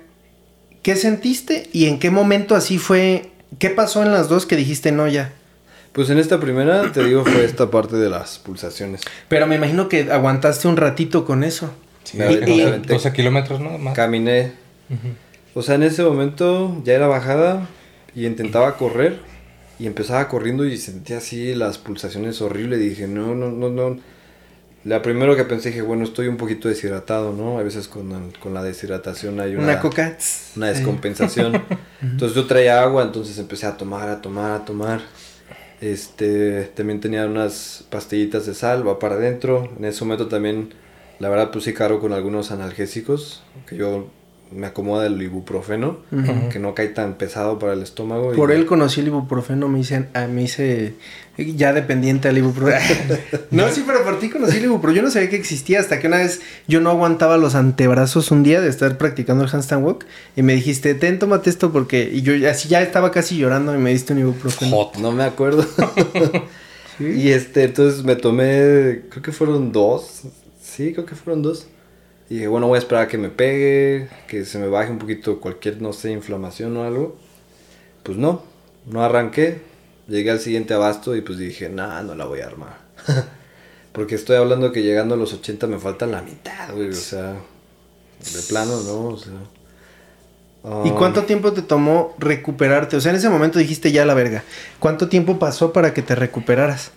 [0.83, 3.31] qué sentiste y en qué momento así fue?
[3.59, 5.33] ¿Qué pasó en las dos que dijiste no ya?
[5.93, 9.01] Pues en esta primera, te digo, fue esta parte de las pulsaciones.
[9.29, 11.73] Pero me imagino que aguantaste un ratito con eso.
[12.05, 13.77] Sí, Me es que y- 12, 12 kilómetros, ¿no?
[13.77, 13.95] Más.
[13.95, 14.53] Caminé.
[15.55, 17.69] O sea, en ese momento ya era bajada
[18.15, 19.19] y intentaba correr
[19.81, 22.81] y empezaba corriendo y sentía así las pulsaciones horribles.
[22.81, 23.99] Y dije, no, no, no, no.
[24.85, 27.59] La primero que pensé, dije, bueno, estoy un poquito deshidratado, ¿no?
[27.59, 30.17] A veces con, con la deshidratación hay Una, una, coca.
[30.57, 31.63] una descompensación.
[32.03, 35.01] entonces yo traía agua, entonces empecé a tomar, a tomar, a tomar.
[35.83, 39.71] Este, también tenía unas pastillitas de sal, va para adentro.
[39.79, 40.73] En ese momento también,
[41.19, 44.09] la verdad, pues sí caro con algunos analgésicos, que yo
[44.53, 45.99] me acomoda el ibuprofeno,
[46.51, 48.33] que no cae tan pesado para el estómago.
[48.33, 50.95] y- Por él conocí el ibuprofeno, me dicen, a mí hice
[51.39, 53.17] ya dependiente al ibuprofeno.
[53.51, 54.97] no, sí, pero por ti conocí el ibuprofeno.
[54.97, 58.43] Yo no sabía que existía hasta que una vez yo no aguantaba los antebrazos un
[58.43, 60.05] día de estar practicando el handstand walk
[60.37, 62.11] y me dijiste, ten, tómate esto porque...
[62.13, 64.77] Y yo así ya estaba casi llorando y me diste un ibuprofeno.
[64.77, 64.97] Hot.
[64.99, 65.63] No me acuerdo.
[65.63, 67.05] ¿Sí?
[67.17, 70.23] Y este, entonces me tomé, creo que fueron dos.
[70.63, 71.67] Sí, creo que fueron dos.
[72.31, 74.99] Y dije, bueno, voy a esperar a que me pegue, que se me baje un
[74.99, 77.17] poquito cualquier, no sé, inflamación o algo.
[78.05, 78.45] Pues no,
[78.87, 79.61] no arranqué.
[80.07, 82.79] Llegué al siguiente abasto y pues dije, nah, no la voy a armar.
[83.93, 86.91] Porque estoy hablando que llegando a los 80 me falta la mitad, güey.
[86.91, 89.09] O sea, de plano, ¿no?
[89.09, 89.35] O sea,
[90.85, 92.97] ¿Y ah, cuánto tiempo te tomó recuperarte?
[92.97, 94.45] O sea, en ese momento dijiste ya la verga.
[94.79, 96.93] ¿Cuánto tiempo pasó para que te recuperaras?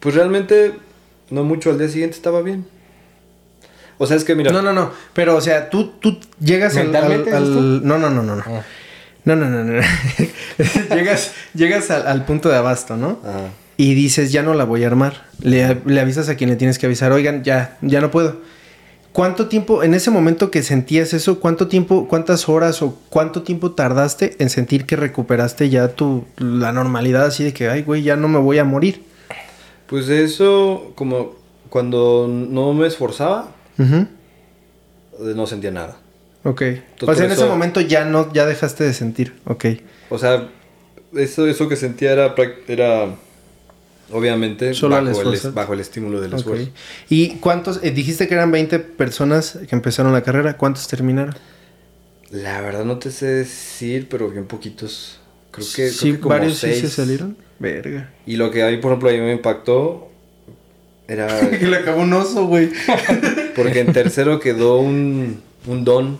[0.00, 0.72] Pues realmente,
[1.28, 2.64] no mucho, al día siguiente estaba bien.
[4.02, 4.50] O sea, es que mira...
[4.50, 4.90] No, no, no.
[5.12, 6.80] Pero, o sea, tú, tú llegas al...
[6.80, 7.86] al- ¿Mentalmente al-?
[7.86, 8.34] No, no, no, no.
[8.36, 8.62] No, Ah.
[9.24, 9.62] no, no, no.
[9.64, 9.80] no.
[10.96, 13.18] llegas llegas al, al punto de abasto, ¿no?
[13.24, 13.50] Ajá.
[13.76, 15.24] Y dices, ya no la voy a armar.
[15.40, 18.38] Le, le avisas a quien le tienes que avisar, oigan, ya, ya no puedo.
[19.12, 23.72] ¿Cuánto tiempo, en ese momento que sentías eso, cuánto tiempo, cuántas horas o cuánto tiempo
[23.72, 28.16] tardaste en sentir que recuperaste ya tu, la normalidad así de que, ay, güey, ya
[28.16, 29.02] no me voy a morir?
[29.86, 31.34] Pues eso, como
[31.68, 33.48] cuando no me esforzaba,
[33.82, 35.98] Eh, no sentía nada.
[36.44, 36.62] Ok.
[36.62, 39.34] Entonces, o sea, por en ese momento ya no, ya dejaste de sentir.
[39.44, 39.66] Ok.
[40.10, 40.48] O sea,
[41.14, 42.34] eso, eso que sentía era,
[42.68, 43.14] era
[44.10, 45.54] obviamente Solo bajo, el, esforzarte.
[45.54, 46.38] bajo el estímulo del ok.
[46.40, 46.70] esfuerzo.
[47.08, 51.34] ¿Y cuántos, eh, dijiste que eran 20 personas que empezaron la carrera, ¿cuántos terminaron?
[52.30, 55.20] La verdad no te sé decir, pero bien poquitos.
[55.50, 56.76] Creo que, sí, creo que como varios seis.
[56.76, 57.36] sí se salieron.
[57.58, 58.10] Verga.
[58.26, 60.10] Y lo que a mí, por ejemplo, a mí me impactó
[61.12, 62.70] era que le acabó un oso, güey.
[63.56, 66.18] porque en tercero quedó un, un don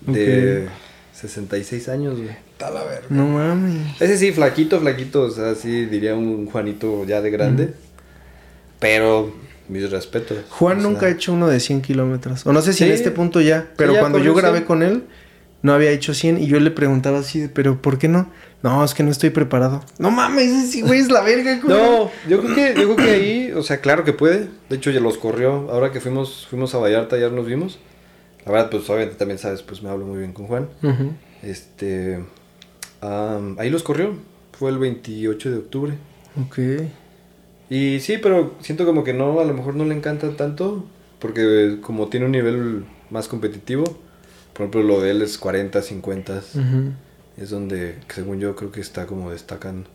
[0.00, 0.68] de
[1.14, 2.30] 66 años, güey.
[2.52, 3.06] Está la verga.
[3.08, 4.00] No mames.
[4.00, 7.74] Ese sí, flaquito, flaquito, o sea, sí diría un Juanito ya de grande.
[8.78, 9.32] Pero
[9.68, 10.38] mis respetos.
[10.50, 12.44] Juan o sea, nunca ha hecho uno de 100 kilómetros.
[12.46, 14.66] O no sé si en este punto ya, pero ya cuando yo grabé 100.
[14.66, 15.04] con él,
[15.62, 18.30] no había hecho 100 y yo le preguntaba así, pero ¿por qué no?
[18.62, 19.82] No, es que no estoy preparado.
[19.98, 21.76] No mames, ese güey es la verga, güey.
[21.76, 24.48] No, yo creo que, yo creo que ahí, o sea, claro que puede.
[24.68, 25.70] De hecho, ya los corrió.
[25.70, 27.78] Ahora que fuimos, fuimos a Vallarta, ya nos vimos.
[28.44, 30.68] La verdad, pues obviamente también sabes, pues me hablo muy bien con Juan.
[31.42, 32.24] Este.
[33.00, 34.14] am, ahí los corrió.
[34.58, 35.94] Fue el 28 de octubre.
[36.40, 36.58] Ok.
[37.70, 40.84] Y sí, pero siento como que no, a lo mejor no le encanta tanto.
[41.18, 43.84] Porque como tiene un nivel más competitivo.
[44.52, 46.32] Por ejemplo, lo de él es 40, 50.
[46.54, 46.92] Ujú.
[47.36, 49.88] Es donde, según yo, creo que está como destacando.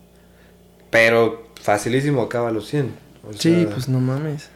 [0.90, 2.90] Pero facilísimo acaba los 100.
[3.28, 4.48] o Sí, pues no mames.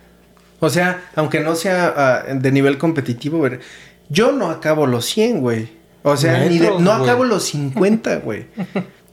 [0.60, 3.60] O sea, aunque no sea ah, de nivel competitivo, ver,
[4.08, 5.68] yo no acabo los 100, güey.
[6.04, 7.02] O sea, ni de- no güey.
[7.02, 8.46] acabo los 50, güey.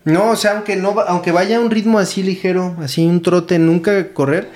[0.06, 3.22] No, o sea, aunque no va- aunque vaya a un ritmo así ligero, así un
[3.22, 4.50] trote, nunca correr.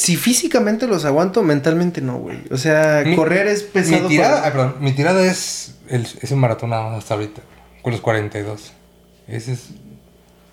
[0.00, 2.38] Si físicamente los aguanto, mentalmente no, güey.
[2.50, 4.00] O sea, Mi- correr es pesado.
[4.04, 7.42] Mi tirada, para- perdón, mi tirada es el, ese maratón nada más hasta ahorita,
[7.82, 8.72] con los 42.
[9.28, 9.64] Ese es...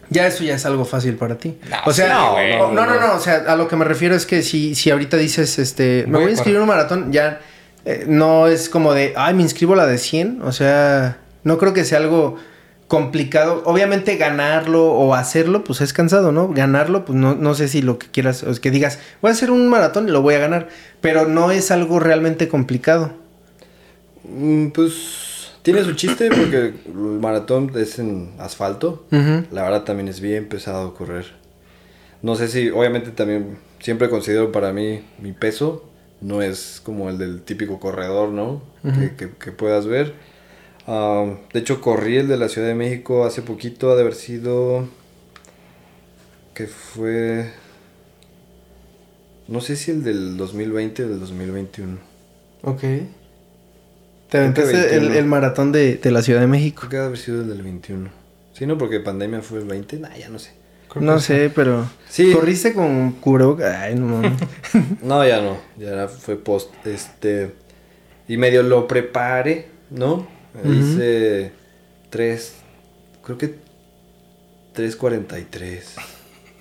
[0.10, 1.57] Ya eso ya es algo fácil para ti.
[1.69, 2.57] No, o sea, no, güey.
[2.57, 5.15] no, no, no, o sea, a lo que me refiero es que si, si ahorita
[5.15, 7.40] dices, este, me Voy voy a inscribir un maratón, ya
[7.86, 11.57] eh, no es como de, ay, me inscribo a la de 100, o sea, no
[11.57, 12.36] creo que sea algo
[12.88, 13.64] complicado.
[13.66, 16.50] Obviamente ganarlo o hacerlo, pues es cansado, ¿no?
[16.50, 19.34] Ganarlo, pues no, no sé si lo que quieras, o es que digas, voy a
[19.34, 20.70] hacer un maratón y lo voy a ganar,
[21.02, 23.12] pero no es algo realmente complicado.
[24.24, 29.06] mm, Pues tiene su chiste porque el maratón es en asfalto.
[29.52, 31.26] La verdad también es bien pesado correr.
[32.22, 35.84] No sé si, obviamente también siempre considero para mí mi peso
[36.22, 38.62] no es como el del típico corredor, ¿no?
[38.82, 40.14] que, que- que puedas ver.
[40.88, 44.16] Ah, de hecho, corrí el de la Ciudad de México hace poquito, ha de haber
[44.16, 44.88] sido...
[46.54, 47.52] que fue...
[49.48, 51.98] No sé si el del 2020 o del 2021.
[52.64, 52.82] Ok.
[54.30, 55.16] Te aventaste el, 21.
[55.16, 56.82] el maratón de, de la Ciudad de México.
[56.82, 58.10] Creo que ha de haber sido el del 21.
[58.54, 60.00] Sí, no, porque pandemia fue el 20.
[60.00, 60.52] Nah, ya no sé.
[60.96, 61.88] No sé, pero.
[62.10, 62.32] Sí.
[62.34, 63.76] ¿Corriste con cubrebocas?
[63.76, 64.22] Ay, no.
[65.04, 65.58] No, ya no.
[65.78, 66.74] Ya fue post.
[66.86, 67.52] Este.
[68.28, 70.28] Y medio lo preparé, ¿no?
[70.64, 70.74] Ujú.
[70.74, 71.52] Hice
[72.10, 72.54] tres.
[73.24, 73.56] Creo que
[74.76, 75.82] 3.43.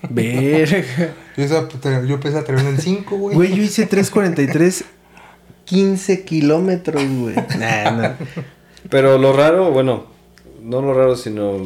[0.09, 1.13] Verga.
[1.37, 3.35] Yo, yo pensé terminar en 5, güey.
[3.35, 4.83] Güey, yo hice 3.43,
[5.65, 7.35] 15 kilómetros, güey.
[7.35, 8.13] Nah, nah.
[8.89, 10.05] Pero lo raro, bueno,
[10.61, 11.57] no lo raro, sino,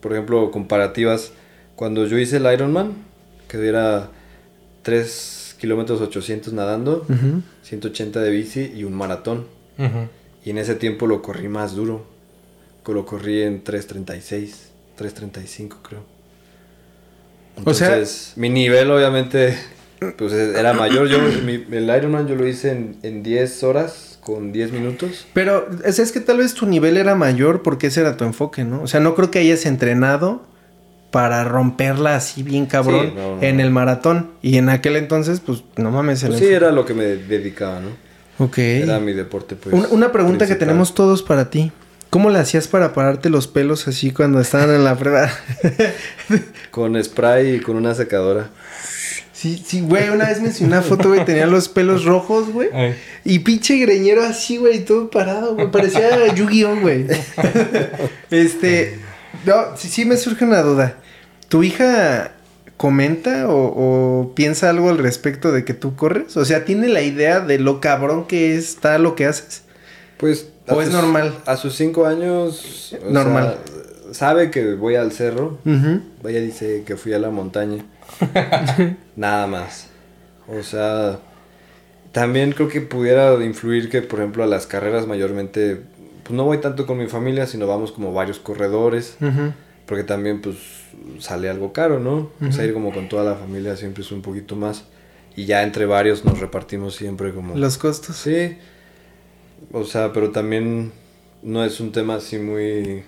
[0.00, 1.32] por ejemplo, comparativas.
[1.76, 2.92] Cuando yo hice el Ironman,
[3.48, 4.10] que era
[4.82, 7.42] 3 kilómetros 800 nadando, Ujú.
[7.62, 9.46] 180 de bici y un maratón.
[9.78, 10.08] Ujú.
[10.44, 12.04] Y en ese tiempo lo corrí más duro.
[12.86, 14.50] Lo corrí en 3.36,
[14.98, 16.00] 3.35 creo.
[17.64, 19.58] O sea- Entonces, mi nivel obviamente
[20.16, 21.06] pues era mayor.
[21.08, 25.26] Yo, mi- el Ironman yo lo hice en, en 10 horas con 10 minutos.
[25.34, 28.64] Pero es, es que tal vez tu nivel era mayor porque ese era tu enfoque,
[28.64, 28.82] ¿no?
[28.82, 30.42] O sea, no creo que hayas entrenado
[31.10, 34.30] para romperla así bien cabrón Sí, no, no, en el maratón.
[34.40, 36.22] Y en aquel entonces, pues, no mames.
[36.22, 37.88] El Pues sí, era lo que me dedicaba, ¿no?
[38.38, 38.58] Ok.
[38.58, 39.74] Era mi deporte, pues.
[39.74, 41.72] una, una pregunta que tenemos todos para ti.
[42.10, 45.30] ¿Cómo le hacías para pararte los pelos así cuando estaban en la prueba?
[46.70, 48.48] Con spray y con una secadora.
[49.32, 52.70] Sí, sí, güey, una vez me enseñó una foto, güey, tenía los pelos rojos, güey.
[52.72, 52.96] Ay.
[53.24, 55.70] Y pinche greñero así, güey, todo parado, güey.
[55.70, 57.06] Parecía Yu-Gi-Oh, güey.
[58.30, 58.98] este,
[59.46, 60.96] no, sí, sí me surge una duda.
[61.48, 62.32] ¿Tu hija
[62.78, 66.34] comenta o, o piensa algo al respecto de que tú corres?
[66.38, 69.64] O sea, ¿tiene la idea de lo cabrón que está lo que haces?
[70.16, 70.48] Pues.
[70.66, 71.34] ¿O es normal?
[71.46, 72.96] A sus cinco años.
[73.08, 73.58] Normal.
[73.66, 75.58] sea, sabe que voy al cerro.
[75.64, 76.00] Ujú.
[76.22, 77.84] Vaya dice que fui a la montaña.
[79.16, 79.88] Nada más.
[80.46, 81.18] O sea,
[82.12, 85.80] también creo que pudiera influir que, por ejemplo, a las carreras mayormente,
[86.22, 89.52] pues no voy tanto con mi familia, sino vamos como varios corredores, Ujú.
[89.88, 90.56] Porque también pues
[91.18, 92.30] sale algo caro, ¿no?
[92.46, 94.84] O sea, ir como con toda la familia siempre es un poquito más.
[95.34, 97.56] Y ya entre varios nos repartimos siempre como...
[97.56, 98.16] Los costos.
[98.16, 98.58] Sí.
[99.72, 100.92] O sea, pero también
[101.42, 103.02] no es un tema así muy...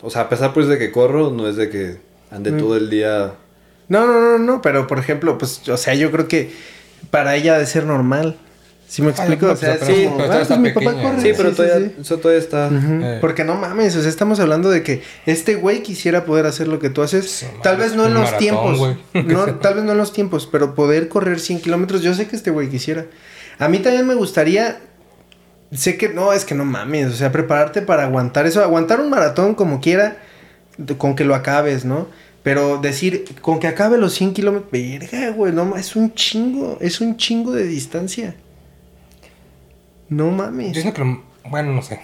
[0.00, 1.98] O sea, a pesar pues de que corro, no es de que
[2.30, 3.34] ande todo el día...
[3.88, 6.50] No, no, no, no, pero por ejemplo, pues, o sea, yo creo que
[7.10, 8.38] para ella ha de ser normal.
[8.86, 9.46] ¿Sí me explico?
[9.50, 11.02] o sea, pues, "Ah, pues, mi papá pequeña".
[11.02, 11.22] corre.
[11.22, 11.94] Sí, pero todavía, sí.
[12.00, 12.68] eso todavía está...
[12.72, 13.18] Eh.
[13.20, 16.78] Porque no mames, o sea, estamos hablando de que este güey quisiera poder hacer lo
[16.78, 17.28] que tú haces.
[17.28, 18.96] Sí, tal mames, vez no en los maratón, tiempos.
[19.24, 22.36] No, tal vez no en los tiempos, pero poder correr 100 kilómetros, yo sé que
[22.36, 23.06] este güey quisiera.
[23.58, 24.78] A mí también me gustaría.
[25.72, 29.10] Sé que no, es que no mames, o sea, prepararte para aguantar eso, aguantar un
[29.10, 30.18] maratón como quiera,
[30.98, 32.06] con que lo acabes, ¿no?
[32.44, 37.00] Pero decir, con que acabe los 100 kilómetros, verga, güey, no, es un chingo, es
[37.00, 38.36] un chingo de distancia.
[40.08, 40.72] No Yo mames.
[40.72, 42.00] siento que lo, bueno, no sé.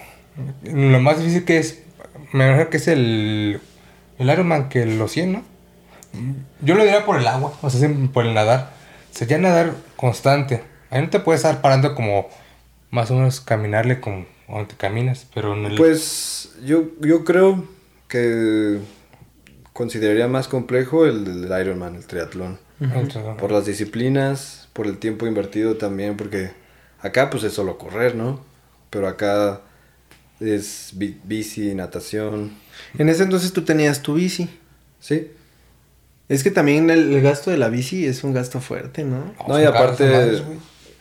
[0.63, 1.83] Lo más difícil que es,
[2.31, 3.59] me imagino que es el,
[4.17, 5.43] el Ironman que los 100, ¿no?
[6.61, 8.71] Yo lo diría por el agua, o sea, por el nadar.
[9.11, 10.63] Sería nadar constante.
[10.89, 12.27] Ahí no te puedes estar parando como
[12.89, 15.75] más o menos caminarle como cuando te caminas, pero en el...
[15.75, 17.65] Pues yo, yo creo
[18.09, 18.79] que
[19.73, 22.59] consideraría más complejo el del Ironman, el triatlón.
[23.39, 26.51] Por las disciplinas, por el tiempo invertido también, porque
[27.01, 28.39] acá pues es solo correr, ¿no?
[28.89, 29.61] Pero acá
[30.39, 32.51] es bi- bici, natación,
[32.97, 34.49] En ese entonces tú tenías tu bici.
[34.99, 35.31] ¿sí?
[36.29, 39.33] Es que también el, el gasto de la bici es un gasto fuerte, ¿no?
[39.47, 40.41] no, y aparte,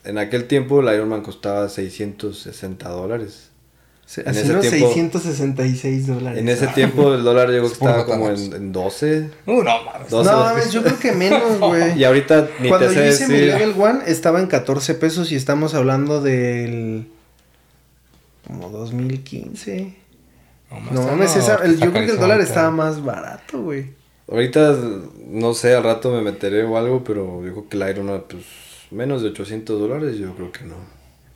[0.05, 3.50] en aquel tiempo el Ironman costaba 660 dólares.
[4.11, 6.41] Se- En ese tiempo- 666 dólares.
[6.41, 9.31] En ese tiempo el dólar llegó que estaba como en, en 12.
[9.47, 10.11] Uh, no mames.
[10.11, 11.97] Dos- No, 12 mames, yo creo que menos, güey.
[11.97, 15.31] Y ahorita ni Cuando te yo sé hice mi level one estaba en 14 pesos
[15.31, 17.07] y estamos hablando del...
[18.49, 19.95] Como 2015.
[20.73, 23.91] No, No mames, esa- el- yo creo que el dólar estaba más barato, güey.
[24.29, 24.77] Ahorita,
[25.29, 28.43] no sé, al rato me meteré o algo, pero dijo que el Ironman, pues,
[28.91, 30.75] menos de 800 dólares, yo creo que no.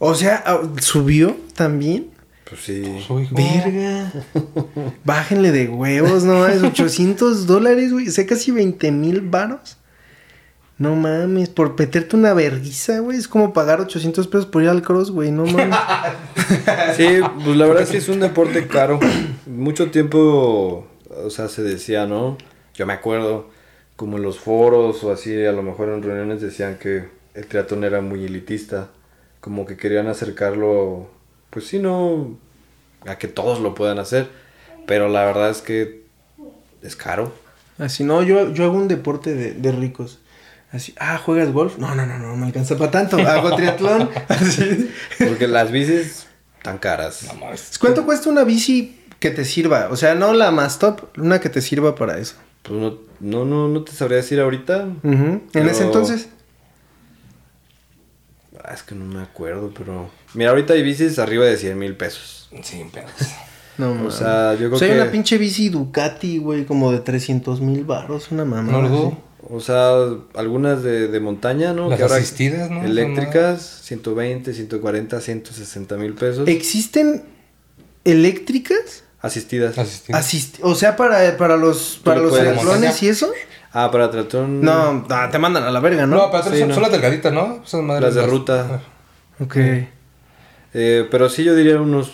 [0.01, 2.11] O sea, ah, ¿subió también?
[2.49, 2.83] Pues sí.
[2.99, 3.21] Hijo.
[3.31, 4.13] Verga.
[5.05, 6.63] Bájenle de huevos, no mames.
[6.63, 8.09] 800 dólares, güey.
[8.09, 9.79] O sea, casi 20 mil varos.
[10.77, 13.17] No mames, por meterte una verguiza, güey.
[13.17, 15.31] Es como pagar 800 pesos por ir al cross, güey.
[15.31, 15.77] No mames.
[16.97, 19.01] Sí, pues la verdad sí es un deporte caro.
[19.47, 22.37] Mucho tiempo, o sea, se decía, ¿no?
[22.75, 23.49] Yo me acuerdo,
[23.97, 27.85] como en los foros o así, a lo mejor en reuniones decían que el triatlón
[27.85, 28.91] era muy elitista.
[29.41, 31.09] Como que querían acercarlo,
[31.55, 32.37] pues sí, no,
[33.07, 34.29] a que todos lo puedan hacer.
[34.87, 36.03] Pero la verdad es que
[36.83, 37.33] es caro.
[37.79, 40.19] Así, no, yo, yo hago un deporte de, de ricos.
[40.73, 41.79] Así, ah, ¿juegas golf?
[41.79, 43.17] No, no, no, no, no me alcanza para tanto.
[43.27, 44.11] Hago triatlón.
[44.29, 44.91] Así.
[45.19, 46.27] Porque las bicis
[46.63, 47.29] tan caras.
[47.81, 49.89] ¿Cuánto cuesta una bici que te sirva?
[49.91, 52.35] O sea, no la más top, una que te sirva para eso.
[52.63, 54.83] Pues no, no, no, no te sabría decir ahorita.
[55.05, 56.29] En Pero- ese entonces.
[58.65, 60.11] Ah, es que no me acuerdo, pero...
[60.33, 62.49] Mira, ahorita hay bicis arriba de 100 mil pesos.
[62.63, 63.11] Sin pedos.
[63.77, 67.01] No, O sea, yo creo O sea, hay una pinche bici Ducati, güey, como de
[67.01, 68.71] 300 mil baros, una mamá.
[68.71, 69.21] No.
[69.51, 69.91] O sea,
[70.35, 71.89] algunas de, de montaña, ¿no?
[71.89, 72.85] Las Que ahora- asistidas, ¿no?
[72.85, 76.47] Eléctricas, 120, 140, 160 mil pesos.
[76.47, 77.25] ¿Existen
[78.05, 79.03] eléctricas?
[79.21, 79.77] Asistidas.
[79.79, 80.21] Asistidas.
[80.21, 83.33] Asist o sea, para, para los, para los y eso.
[83.77, 84.61] Ah, para tratón...
[84.63, 86.17] No, ah, te mandan a la verga, ¿no?
[86.17, 86.75] No, pero Sí, son, no.
[86.75, 87.61] son las delgaditas, ¿no?
[87.67, 88.81] Esas madres Las de ruta.
[89.41, 89.57] Ok.
[90.75, 92.13] Eh, pero sí yo diría unos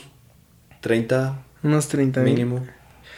[0.80, 2.32] 30 Unos 30 mil.
[2.34, 2.66] mínimo.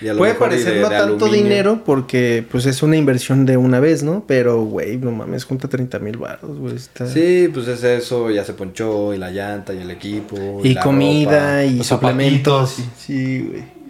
[0.01, 1.45] Y a lo Puede mejor y parecer de- no de tanto aluminio.
[1.45, 4.25] dinero porque pues es una inversión de una vez, ¿no?
[4.27, 6.75] Pero, güey, no mames, junta 30 mil baros, güey.
[6.75, 7.07] Está...
[7.07, 10.61] Sí, pues es eso, ya se ponchó, y la llanta, y el equipo.
[10.65, 11.65] Y la comida, ropa.
[11.65, 12.79] y suplementos.
[12.99, 13.82] Sí, güey.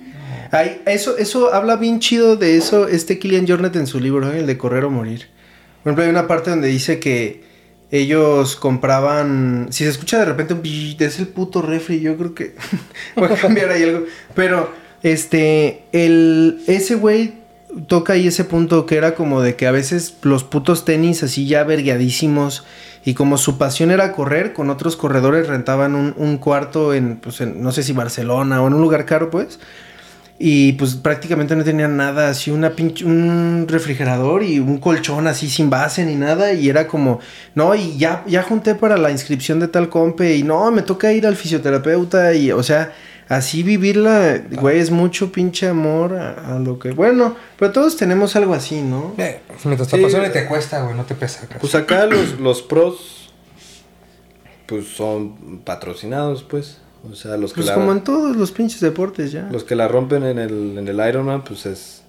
[0.55, 4.41] Ay, eso, eso habla bien chido de eso, este Killian Jornet en su libro, ¿eh?
[4.41, 5.29] el de Correr o Morir.
[5.83, 7.43] Por ejemplo, hay una parte donde dice que
[7.91, 9.69] ellos compraban.
[9.71, 12.55] Si se escucha de repente un es el puto refri, yo creo que
[13.17, 14.05] voy a cambiar ahí algo.
[14.35, 14.71] Pero,
[15.03, 17.33] este, el, ese güey,
[17.89, 21.47] toca ahí ese punto que era como de que a veces los putos tenis así
[21.47, 22.67] ya vergueadísimos
[23.07, 27.41] y como su pasión era correr, con otros corredores rentaban un, un cuarto en, pues
[27.41, 29.59] en, no sé si Barcelona o en un lugar caro, pues.
[30.45, 35.49] Y pues prácticamente no tenían nada, así una pinche, un refrigerador y un colchón así
[35.49, 36.53] sin base ni nada.
[36.53, 37.21] Y era como,
[37.55, 41.13] no, y ya, ya junté para la inscripción de tal compe y no, me toca
[41.13, 42.93] ir al fisioterapeuta y, o sea,
[43.29, 48.35] así vivirla, güey, es mucho pinche amor a, a lo que, bueno, pero todos tenemos
[48.35, 49.15] algo así, ¿no?
[49.19, 51.47] Eh, mientras te Sí, te cuesta, güey, no te pesa.
[51.47, 51.61] güey.
[51.61, 53.33] Pues acá los, los pros,
[54.67, 56.79] pues son patrocinados, pues.
[57.11, 59.49] O sea, los que, Pues la, como en todos los pinches deportes ya.
[59.51, 62.03] los que la rompen en el, en el Ironman, pues es.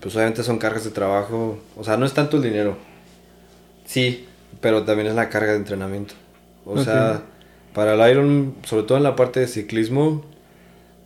[0.00, 1.58] Pues obviamente son cargas de trabajo.
[1.76, 2.76] O sea, no es tanto el dinero.
[3.84, 4.26] Sí,
[4.60, 6.14] pero también es la carga de entrenamiento.
[6.64, 7.22] O sea,
[7.74, 10.24] para el Iron, sobre todo en la parte de ciclismo,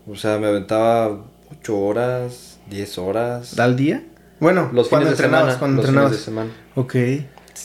[0.09, 1.25] o sea, me aventaba
[1.61, 3.59] 8 horas, 10 horas.
[3.59, 4.05] ¿Al día?
[4.39, 5.59] Bueno, Los cuando fines de entrenabas, semana.
[5.59, 6.11] cuando los entrenabas.
[6.13, 6.51] fines de semana.
[6.77, 6.95] Ok.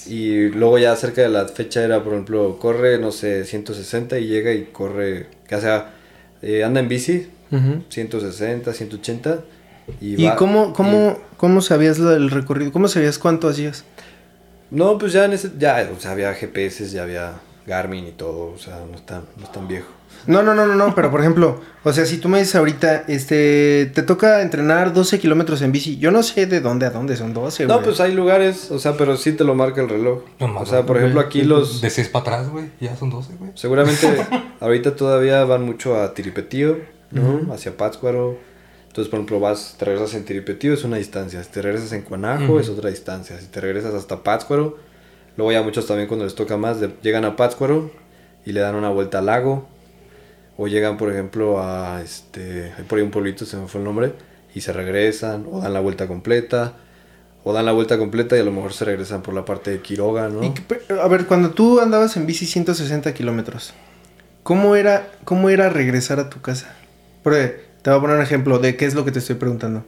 [0.08, 4.28] Y luego ya cerca de la fecha era, por ejemplo, corre, no sé, 160 y
[4.28, 5.92] llega y corre, o sea,
[6.42, 7.84] eh, anda en bici, Ujú.
[7.90, 9.40] 160, 180.
[10.02, 12.72] Y, ¿Y va- cómo, cómo, y- cómo sabías del recorrido?
[12.72, 13.84] ¿Cómo sabías cuánto hacías?
[14.72, 17.34] no, pues ya en ese, ya, o sea, había GPS, ya había
[17.68, 19.88] Garmin y todo, o sea, no es tan, no es tan viejo.
[20.28, 23.04] No, no, no, no, no, pero por ejemplo, o sea, si tú me dices ahorita,
[23.08, 27.16] este, te toca entrenar 12 kilómetros en bici, yo no sé de dónde a dónde
[27.16, 27.86] son 12, No, güey.
[27.86, 30.24] pues hay lugares, o sea, pero sí te lo marca el reloj.
[30.40, 31.82] No o sea, por ejemplo, aquí los...
[31.82, 33.52] De 6 para atrás, güey, ya son 12, güey.
[33.56, 34.08] Seguramente
[34.60, 36.78] ahorita todavía van mucho a Tiripetío,
[37.12, 37.54] ¿no?
[37.54, 38.38] Hacia Pátzcuaro.
[38.88, 41.44] Entonces, por ejemplo, vas, te regresas en Tiripetío, es una distancia.
[41.44, 43.38] Si te regresas en Cuanajo, es otra distancia.
[43.40, 44.78] Si te regresas hasta Pátzcuaro,
[45.36, 47.92] luego ya muchos también cuando les toca más, de- llegan a Pátzcuaro
[48.46, 49.68] y le dan una vuelta al lago.
[50.58, 54.14] O llegan, por ejemplo, a este, por ahí un pueblito, se me fue el nombre,
[54.54, 56.74] y se regresan, o dan la vuelta completa,
[57.44, 59.82] o dan la vuelta completa y a lo mejor se regresan por la parte de
[59.82, 60.42] Quiroga, ¿no?
[61.02, 63.74] A ver, cuando tú andabas en bici 160 kilómetros,
[64.44, 66.74] ¿cómo era, ¿cómo era regresar a tu casa?
[67.22, 69.86] Porque te voy a poner un ejemplo de qué es lo que te estoy preguntando.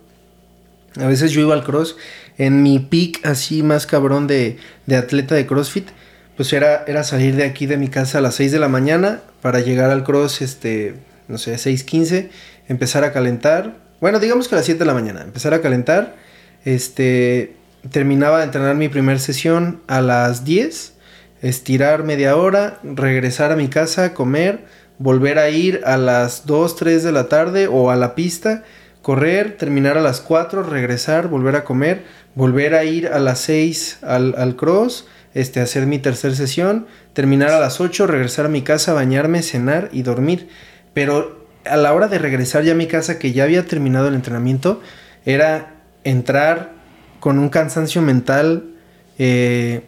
[0.99, 1.98] A veces yo iba al cross,
[2.38, 5.89] en mi peak así más cabrón de, de atleta de CrossFit,
[6.38, 9.22] pues era, era salir de aquí de mi casa a las 6 de la mañana
[9.41, 10.95] para llegar al cross, este,
[11.27, 12.30] no sé, 6.15,
[12.69, 16.15] empezar a calentar, bueno, digamos que a las 7 de la mañana, empezar a calentar,
[16.64, 17.55] este,
[17.89, 20.93] terminaba de entrenar mi primer sesión a las 10,
[21.41, 24.65] estirar media hora, regresar a mi casa, comer,
[24.99, 28.64] volver a ir a las 2, 3 de la tarde o a la pista,
[29.01, 32.03] correr, terminar a las 4, regresar, volver a comer,
[32.35, 37.49] volver a ir a las 6 al, al cross, este, hacer mi tercera sesión, terminar
[37.49, 40.49] a las 8, regresar a mi casa, bañarme, cenar y dormir.
[40.94, 44.16] Pero a la hora de regresar ya a mi casa, que ya había terminado el
[44.16, 44.82] entrenamiento,
[45.26, 46.72] era entrar
[47.20, 48.72] con un cansancio mental.
[49.20, 49.84] eh,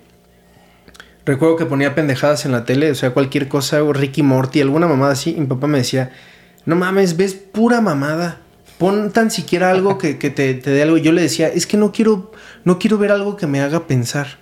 [1.25, 4.87] recuerdo que ponía pendejadas en la tele, o sea, cualquier cosa, o Ricky Morty, alguna
[4.87, 5.31] mamada así.
[5.31, 6.11] Y mi papá me decía,
[6.65, 8.41] no mames, ves pura mamada.
[8.77, 10.97] Pon tan siquiera algo que, que te, te dé algo.
[10.97, 12.31] Yo le decía, es que no quiero,
[12.63, 14.39] no quiero ver algo que me haga pensar.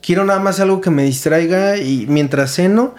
[0.00, 2.94] Quiero nada más algo que me distraiga y mientras ceno.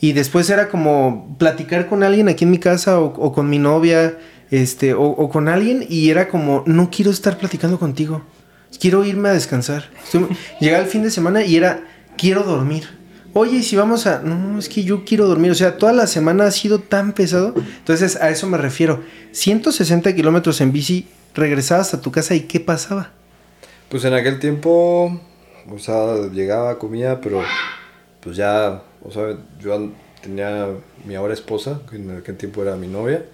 [0.00, 4.16] Y después era como platicar con alguien aquí en mi casa o, con mi novia,
[4.50, 5.84] este, o, con alguien.
[5.88, 8.22] Y era como, no quiero estar platicando contigo.
[8.80, 9.90] Quiero irme a descansar.
[10.04, 10.28] Estoy-
[10.60, 11.82] Llegaba el fin de semana y era,
[12.16, 12.84] quiero dormir.
[13.32, 14.20] Oye, ¿y si vamos a...
[14.20, 15.50] No, es que yo quiero dormir.
[15.52, 17.54] O sea, toda la semana ha sido tan pesado.
[17.78, 19.02] Entonces, a eso me refiero.
[19.32, 23.10] 160 kilómetros en bici, regresabas a tu casa y ¿qué pasaba?
[23.88, 25.20] Pues en aquel tiempo,
[25.70, 27.42] o sea, llegaba, comía, pero
[28.20, 29.90] pues ya, o sea, yo
[30.22, 30.68] tenía
[31.04, 33.24] mi ahora esposa, que en aquel tiempo era mi novia.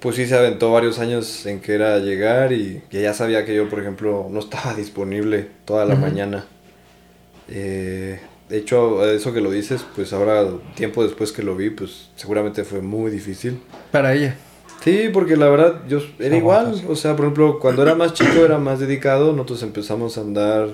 [0.00, 3.54] Pues sí se aventó varios años en que era llegar y, y ella sabía que
[3.54, 6.02] yo, por ejemplo, no estaba disponible toda la Ujú.
[6.02, 6.46] mañana.
[7.48, 10.44] Eh, de hecho, eso que lo dices, pues ahora,
[10.74, 13.60] tiempo después que lo vi, pues seguramente fue muy difícil.
[13.90, 14.36] Para ella.
[14.82, 18.14] Sí, porque la verdad yo era No, igual, o sea, por ejemplo, cuando era más
[18.14, 20.68] chico era más dedicado, nosotros empezamos a andar,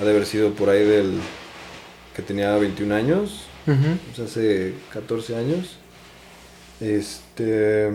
[0.00, 1.18] ha de haber sido por ahí del
[2.14, 3.98] que tenía 21 años, Ujú.
[4.12, 5.76] o sea, hace 14 años,
[6.80, 7.90] este,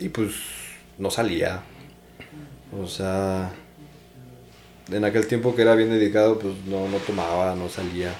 [0.00, 0.34] y pues
[0.98, 1.62] no salía,
[2.78, 3.52] o sea,
[4.90, 8.12] en aquel tiempo que era bien dedicado, pues no, no tomaba, no salía.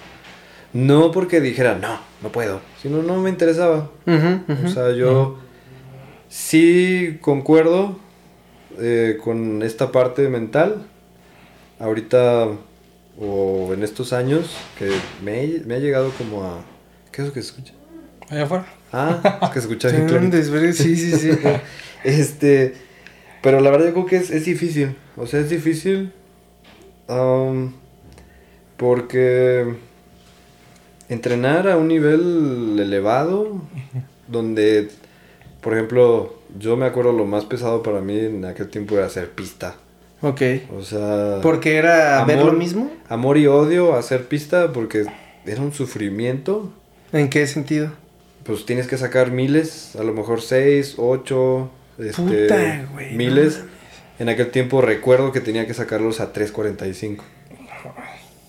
[0.73, 3.91] No porque dijera, no, no puedo, sino no me interesaba.
[4.65, 5.39] O sea, yo
[6.31, 7.99] sí concuerdo
[8.79, 10.87] eh, con esta parte mental.
[11.83, 12.47] Ahorita
[13.21, 14.91] o en estos años que
[15.23, 16.61] me, he- me ha llegado como a...
[17.11, 17.75] ¿Qué es lo que se escucha?
[18.31, 18.67] Allá afuera.
[18.93, 20.07] Ah, es que escucha bien.
[20.73, 21.31] Sí, sí, sí.
[22.05, 22.75] Este,
[23.43, 24.97] Pero la verdad yo creo que es, es difícil.
[25.17, 26.13] O sea, es difícil.
[28.77, 29.75] porque
[31.09, 33.61] entrenar a un nivel elevado,
[34.29, 34.89] donde,
[35.61, 39.31] por ejemplo, yo me acuerdo lo más pesado para mí en aquel tiempo era hacer
[39.31, 39.77] pista.
[40.23, 40.40] Ok.
[40.77, 41.40] O sea...
[41.43, 42.90] Porque era ver lo mismo.
[43.09, 45.05] Amor y odio hacer pista porque
[45.44, 46.73] era un sufrimiento.
[47.12, 47.93] ¿En qué sentido?
[48.44, 53.59] Pues tienes que sacar miles, a lo mejor seis, ocho, este, Puta, güey, no miles.
[53.59, 53.73] mames.
[54.19, 57.19] en aquel tiempo recuerdo que tenía que sacarlos a 3.45.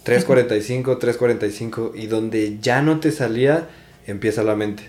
[0.05, 1.91] 3.45, 3.45.
[1.95, 3.69] Y donde ya no te salía,
[4.07, 4.83] empieza la mente.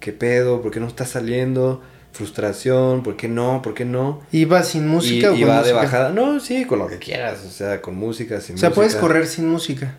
[0.00, 0.62] ¿Qué pedo?
[0.62, 1.82] ¿Por qué no está saliendo?
[2.16, 3.60] Frustración, ¿por qué no?
[3.62, 4.20] ¿Por qué no?
[4.32, 5.76] ¿Iba sin música y, o con va de música?
[5.76, 6.10] bajada.
[6.10, 7.44] No, sí, con lo que quieras.
[7.46, 9.00] O sea, con música, sin O sea, puedes música.
[9.06, 9.94] correr sin música.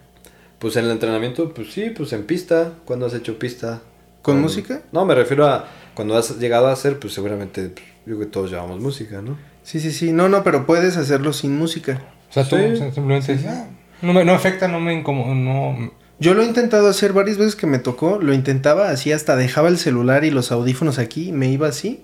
[0.60, 2.74] Pues en el entrenamiento, pues sí, pues en pista.
[2.86, 3.82] ¿Cuándo has hecho pista?
[4.24, 4.82] ¿Con música?
[4.92, 8.26] No, me refiero a cuando has llegado a hacer, pues seguramente, pues, yo creo que
[8.26, 9.38] todos llevamos música, ¿no?
[9.64, 10.12] Sí, sí, sí.
[10.12, 12.02] No, no, pero puedes hacerlo sin música.
[12.30, 12.78] O sea, tú Sí.
[12.94, 13.68] simplemente dices, "Ah,
[14.02, 15.92] no me no afecta, no me incomoda, no...
[16.20, 18.20] Yo lo he intentado hacer varias veces que me tocó.
[18.20, 21.32] Lo intentaba así, hasta dejaba el celular y los audífonos aquí.
[21.32, 22.02] Me iba así.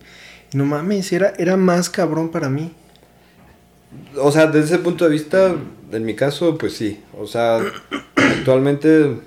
[0.53, 2.71] Y no mames, era, era más cabrón para mí.
[4.17, 5.55] O sea, desde ese punto de vista,
[5.91, 6.99] en mi caso, pues sí.
[7.17, 7.59] O sea,
[8.15, 9.17] actualmente,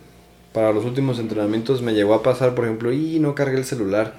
[0.53, 4.15] para los últimos entrenamientos me llegó a pasar, por ejemplo, y no cargué el celular.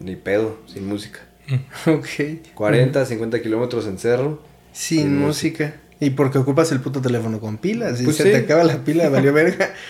[0.00, 1.20] Ni pedo, sin música.
[1.86, 2.52] Ok.
[2.54, 4.42] 40, 50 kilómetros en cerro.
[4.72, 5.74] Sin Sin música.
[6.00, 7.98] Y porque ocupas el puto teléfono con pilas.
[7.98, 8.30] Si Pues se sí.
[8.30, 9.70] te acaba la pila, valió verga.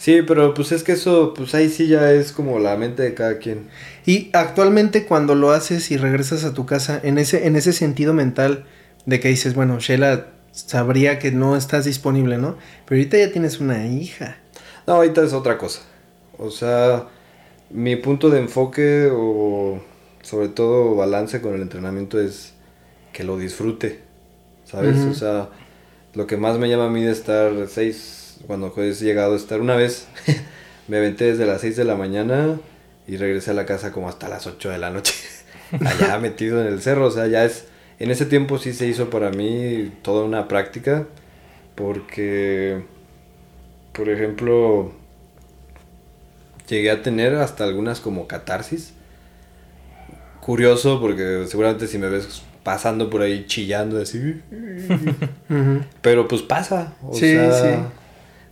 [0.00, 3.12] Sí, pero pues es que eso, pues ahí sí ya es como la mente de
[3.12, 3.68] cada quien.
[4.06, 8.14] Y actualmente cuando lo haces y regresas a tu casa, en ese, en ese sentido
[8.14, 8.64] mental
[9.04, 12.56] de que dices, bueno, Sheila sabría que no estás disponible, ¿no?
[12.86, 14.38] Pero ahorita ya tienes una hija.
[14.86, 15.82] No, ahorita es otra cosa.
[16.38, 17.08] O sea,
[17.68, 19.82] mi punto de enfoque o
[20.22, 22.54] sobre todo balance con el entrenamiento es
[23.12, 24.00] que lo disfrute,
[24.64, 24.96] ¿sabes?
[25.00, 25.50] O sea,
[26.14, 29.60] lo que más me llama a mí de estar seis, cuando he llegado a estar
[29.60, 30.06] una vez,
[30.88, 32.58] me aventé desde las 6 de la mañana
[33.06, 35.14] y regresé a la casa como hasta las 8 de la noche,
[35.84, 37.66] allá metido en el cerro, o sea, ya es,
[37.98, 41.06] en ese tiempo sí se hizo para mí toda una práctica,
[41.74, 42.82] porque,
[43.92, 44.92] por ejemplo,
[46.68, 48.92] llegué a tener hasta algunas como catarsis.
[50.40, 54.40] Curioso porque seguramente si me ves pasando por ahí chillando así,
[56.02, 56.94] pero pues pasa.
[57.06, 57.68] O Sí, sea, sí.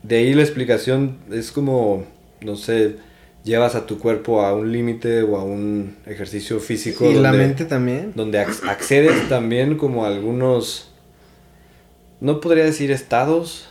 [0.09, 2.05] De ahí la explicación es como,
[2.41, 2.97] no sé,
[3.45, 7.11] llevas a tu cuerpo a un límite o a un ejercicio físico.
[7.11, 8.13] Y la donde- mente también.
[8.15, 10.91] donde ac- accedes también como a algunos,
[12.21, 13.69] no podría decir estados,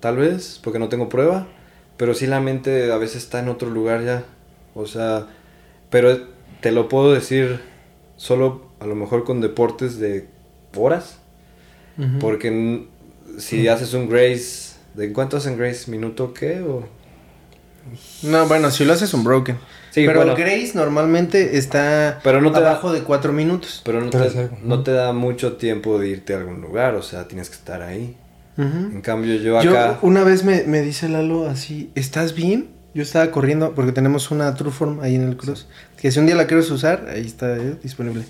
[0.00, 1.46] tal vez, porque no tengo prueba,
[1.96, 4.24] pero sí la mente a veces está en otro lugar ya,
[4.74, 5.26] o sea,
[5.90, 6.18] pero
[6.60, 7.60] te lo puedo decir
[8.16, 10.28] solo a lo mejor con deportes de
[10.76, 11.18] horas,
[11.98, 12.18] Ujú.
[12.20, 12.86] porque n-
[13.38, 15.90] si haces un Grace, ¿de cuánto hacen Grace?
[15.90, 16.60] ¿Minuto qué?
[16.60, 16.86] O...
[18.22, 19.56] No, bueno, si lo haces un broken.
[19.90, 20.32] Sí, pero bueno.
[20.32, 23.80] el Grace normalmente está Pero no te da- abajo de cuatro minutos.
[23.84, 27.02] Pero no Pero te, no te da mucho tiempo de irte a algún lugar, o
[27.02, 28.16] sea, tienes que estar ahí.
[28.58, 28.66] Ujú.
[28.76, 29.98] En cambio yo Yo acá...
[30.02, 32.68] una vez me, me dice Lalo así, ¿estás bien?
[32.94, 35.68] Yo estaba corriendo porque tenemos una Trueform ahí en el Cruz.
[35.96, 38.24] Que si un día la quieres usar, ahí está eh, disponible.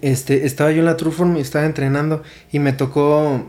[0.00, 2.22] Este, estaba yo en la Trueform y estaba entrenando
[2.52, 3.44] y me tocó,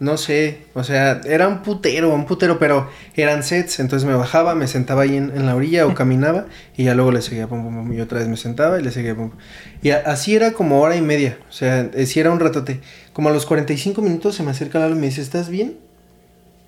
[0.00, 4.54] no sé, o sea, era un putero, un putero, pero eran sets, entonces me bajaba,
[4.54, 6.46] me sentaba ahí en, en la orilla o caminaba
[6.76, 8.90] y ya luego le seguía, pum, pum, pum, y otra vez me sentaba y le
[8.90, 9.30] seguía, pum.
[9.30, 9.38] pum.
[9.82, 12.80] Y a- así era como hora y media, o sea, eh, sí era un ratote.
[13.12, 15.78] Como a los 45 minutos se me acerca Lalo y me dice, ¿estás bien?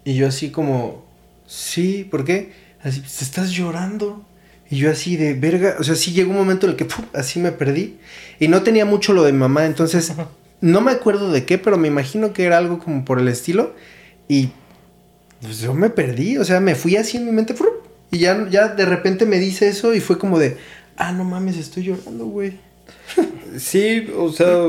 [0.04, 1.04] Y yo así como,
[1.46, 2.52] sí, ¿por qué?
[2.82, 4.24] Así, "Pues, estás llorando.
[4.70, 7.38] Y yo así de verga, o sea, sí llegó un momento en el que así
[7.40, 7.98] me perdí.
[8.40, 10.12] Y no tenía mucho lo de mi mamá, entonces
[10.60, 13.74] no me acuerdo de qué, pero me imagino que era algo como por el estilo.
[14.28, 14.50] Y
[15.40, 17.54] pues yo me perdí, o sea, me fui así en mi mente.
[18.10, 20.56] Y ya, ya de repente me dice eso y fue como de,
[20.96, 22.58] ah, no mames, estoy llorando, güey.
[23.56, 24.68] Sí, o sea,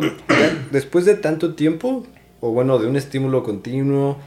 [0.71, 2.05] después de tanto tiempo,
[2.39, 4.17] o bueno, de un estímulo continuo,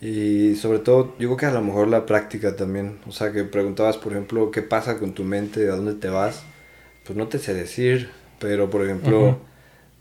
[0.00, 3.42] y sobre todo, yo creo que a lo mejor la práctica también, o sea, que
[3.42, 6.44] preguntabas, por ejemplo, qué pasa con tu mente, a dónde te vas,
[7.04, 9.40] pues no te sé decir, pero por ejemplo.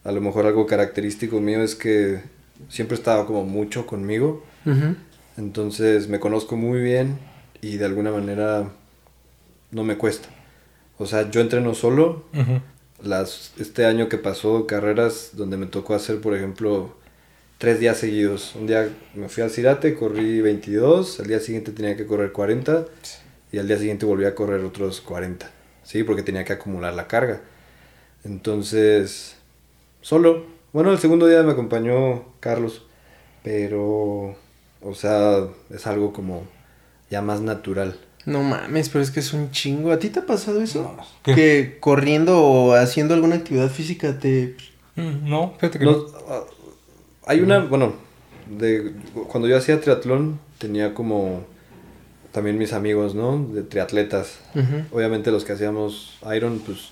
[0.08, 2.22] A lo mejor algo característico mío es que
[2.70, 4.42] siempre he estado como mucho conmigo,
[5.36, 7.20] entonces me conozco muy bien
[7.62, 8.70] y de alguna manera
[9.70, 10.30] no me cuesta.
[10.98, 12.24] O sea, yo entreno solo,
[13.04, 16.96] las, este año que pasó carreras donde me tocó hacer, por ejemplo,
[17.58, 18.56] tres días seguidos.
[18.56, 22.86] Un día me fui al Cirate, corrí 22, al día siguiente tenía que correr 40
[23.52, 25.52] y al día siguiente volví a correr otros 40,
[25.84, 26.06] ¿sí?
[26.06, 27.42] Porque tenía que acumular la carga.
[28.24, 29.37] Entonces,
[30.08, 30.44] solo.
[30.72, 32.84] Bueno, el segundo día me acompañó Carlos,
[33.44, 34.36] pero,
[34.82, 36.44] o sea, es algo como
[37.10, 38.00] ya más natural.
[38.26, 39.92] No mames, pero es que es un chingo.
[39.92, 40.96] ¿A ti te ha pasado eso?
[40.98, 41.34] No.
[41.36, 44.56] Que corriendo o haciendo alguna actividad física te...
[44.96, 46.06] Mm, No, fíjate que No, no.
[46.30, 46.44] ah,
[47.26, 47.94] hay una, bueno,
[48.50, 48.94] de,
[49.28, 51.44] cuando yo hacía triatlón tenía como
[52.32, 53.46] también mis amigos, ¿no?
[53.54, 54.40] De triatletas.
[54.92, 56.92] Obviamente los que hacíamos Iron, pues,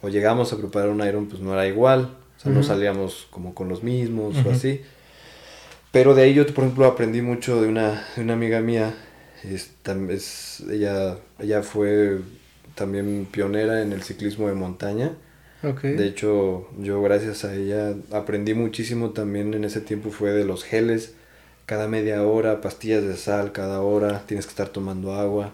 [0.00, 2.16] o llegamos a preparar un Iron, pues no era igual.
[2.42, 4.80] O sea, no salíamos como con los mismos o así.
[5.92, 8.94] Pero de ahí yo, por ejemplo, aprendí mucho de una, de una amiga mía.
[9.44, 9.70] Es,
[10.68, 12.18] ella, ella fue
[12.74, 15.12] también pionera en el ciclismo de montaña.
[15.62, 20.64] De hecho, yo gracias a ella aprendí muchísimo también en ese tiempo fue de los
[20.64, 21.14] geles.
[21.66, 25.52] Cada media hora, pastillas de sal cada hora, tienes que estar tomando agua.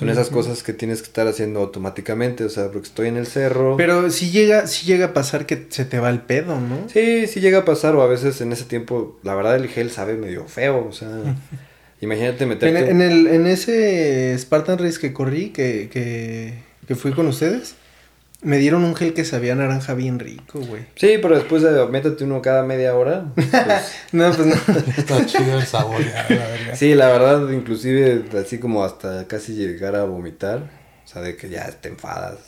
[0.00, 3.26] Son esas cosas que tienes que estar haciendo automáticamente, o sea, porque estoy en el
[3.26, 3.76] cerro.
[3.76, 6.88] Pero sí llega, sí llega a pasar que se te va el pedo, ¿no?
[6.88, 9.90] Sí, sí llega a pasar, o a veces en ese tiempo, la verdad el gel
[9.90, 11.08] sabe medio feo, o sea,
[12.00, 12.90] imagínate En, meterte...
[12.90, 16.54] en el, en ese Spartan Race que corrí, que, que,
[16.88, 17.74] que fui con ustedes,
[18.42, 20.86] me dieron un gel que sabía naranja bien rico, güey.
[20.96, 23.26] Sí, pero después de métete uno cada media hora.
[23.34, 23.48] pues,
[24.12, 24.54] No, pues no.
[24.96, 26.76] Está chido el sabor, ya, la verga.
[26.76, 30.70] Sí, la verdad, inclusive así como hasta casi llegar a vomitar,
[31.04, 32.38] o sea, de que ya te enfadas.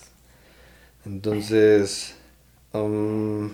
[1.05, 2.15] Entonces,
[2.73, 3.51] um,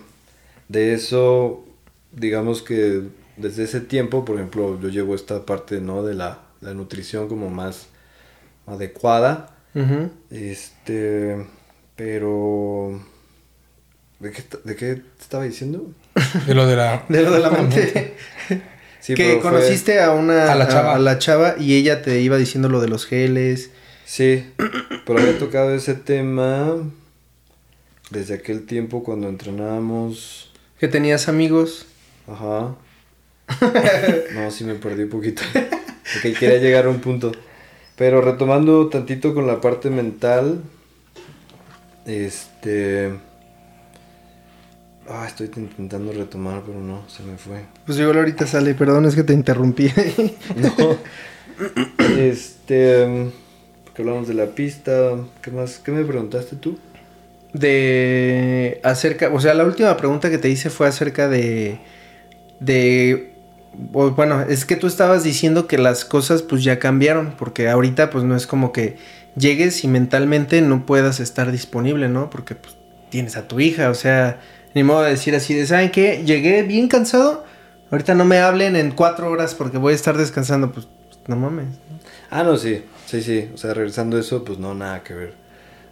[0.69, 1.65] de eso,
[2.13, 3.03] digamos que
[3.37, 6.03] desde ese tiempo, por ejemplo, yo llevo esta parte, ¿no?
[6.03, 7.87] De la, la nutrición como más
[8.67, 9.55] adecuada,
[10.31, 11.47] este,
[11.99, 13.01] pero...
[14.21, 15.91] ¿De qué, de qué te estaba diciendo?
[16.47, 17.05] De lo de la.
[17.09, 18.15] De lo de la mente.
[19.01, 20.95] Sí, que conociste a una A la chava.
[20.97, 23.71] a la chava y ella te iba diciendo lo de los geles.
[24.05, 24.45] Sí,
[25.07, 26.77] pero había tocado ese tema
[28.11, 30.53] desde aquel tiempo cuando entrenábamos.
[30.81, 31.87] Que tenías amigos.
[32.27, 32.75] Ajá.
[34.35, 35.43] No, sí me perdí un poquito.
[36.13, 37.33] Porque quería llegar a un punto.
[37.97, 40.61] Pero retomando tantito con la parte mental.
[42.09, 43.13] Este.
[45.09, 47.65] Ah, estoy intentando retomar, pero no, se me fue.
[47.87, 49.93] Pues igual ahorita sale, perdón, es que te interrumpí.
[50.57, 50.97] No.
[52.19, 53.31] Este.
[53.85, 55.17] Porque hablamos de la pista.
[55.43, 55.79] ¿Qué más?
[55.79, 56.79] ¿Qué me preguntaste tú?
[57.53, 61.81] de acerca, o sea, la última pregunta que te hice fue acerca de
[62.61, 63.33] de
[63.73, 68.25] bueno, es que tú estabas diciendo que las cosas pues ya cambiaron, porque ahorita pues
[68.25, 68.97] no es como que
[69.39, 72.31] llegues y mentalmente no puedas estar disponible, ¿no?
[72.31, 72.77] Porque pues
[73.11, 74.41] tienes a tu hija, o sea,
[74.75, 76.23] ni modo de decir así de, ¿saben qué?
[76.25, 77.45] Llegué bien cansado,
[77.91, 80.89] ahorita no me hablen en cuatro horas porque voy a estar descansando, pues,
[81.27, 81.67] no mames.
[82.31, 83.51] Ah, no, sí, sí, sí.
[83.55, 85.35] O sea, regresando a eso, pues no, nada que ver.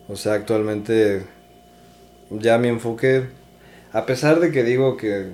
[0.08, 1.24] O sea, actualmente
[2.30, 3.28] ya mi enfoque,
[3.92, 5.30] a pesar de que digo que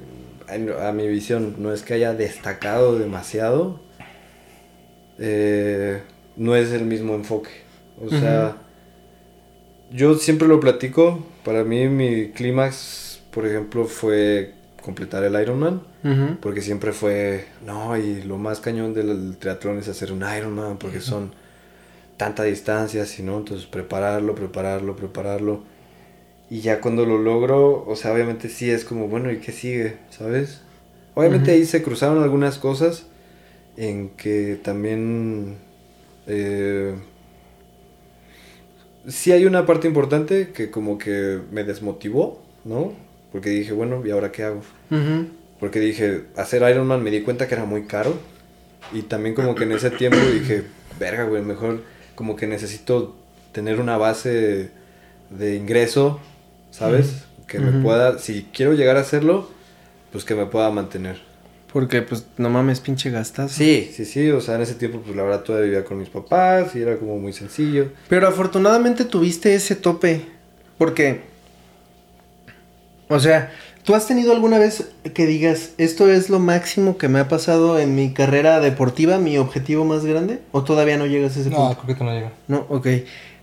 [0.49, 3.81] a, a mi visión no es que haya destacado demasiado,
[5.19, 6.03] eh,
[6.37, 7.62] no es el mismo enfoque.
[8.05, 8.57] O sea,
[9.93, 11.25] yo siempre lo platico.
[11.45, 15.83] Para mí mi clímax, por ejemplo, fue completar el Ironman.
[16.05, 16.37] Ujú.
[16.41, 21.01] Porque siempre fue, no, y lo más cañón del triatlón es hacer un Ironman, porque
[21.01, 21.33] son
[22.17, 25.63] tanta distancia, entonces prepararlo, prepararlo, prepararlo.
[26.51, 29.97] Y ya cuando lo logro, o sea, obviamente sí es como, bueno, ¿y qué sigue?
[30.11, 30.61] ¿Sabes?
[31.15, 33.07] Obviamente ahí se cruzaron algunas cosas
[33.77, 35.57] en que también...
[36.27, 36.95] Eh,
[39.09, 42.93] sí hay una parte importante que como que me desmotivó, ¿no?
[43.33, 44.63] Porque dije, bueno, ¿y ahora qué hago?
[45.59, 48.15] Porque dije, hacer Ironman me di cuenta que era muy caro.
[48.93, 50.65] Y también como que en ese tiempo dije,
[50.99, 51.83] verga, güey, mejor
[52.15, 53.17] como que necesito
[53.53, 54.71] tener una base
[55.31, 56.21] de ingreso,
[56.71, 57.25] ¿sabes?
[57.47, 59.49] Que me pueda, si quiero llegar a hacerlo,
[60.11, 61.21] pues que me pueda mantener.
[61.73, 63.53] Porque pues no mames, pinche gastas.
[63.53, 66.11] Sí, sí, sí, o sea, en ese tiempo pues la verdad todavía vivía con mis
[66.11, 67.89] papás y era como muy sencillo.
[68.09, 70.27] Pero afortunadamente tuviste ese tope.
[70.77, 71.23] Porque.
[73.09, 73.53] O sea,
[73.85, 77.79] ¿tú has tenido alguna vez que digas, esto es lo máximo que me ha pasado
[77.79, 80.41] en mi carrera deportiva, mi objetivo más grande?
[80.53, 81.83] ¿O todavía no llegas a ese No, punto?
[81.85, 82.33] creo que no llega.
[82.49, 82.87] No, ok.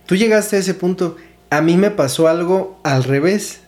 [0.06, 1.16] Tú llegaste a ese punto.
[1.50, 3.60] A mí me pasó algo al revés.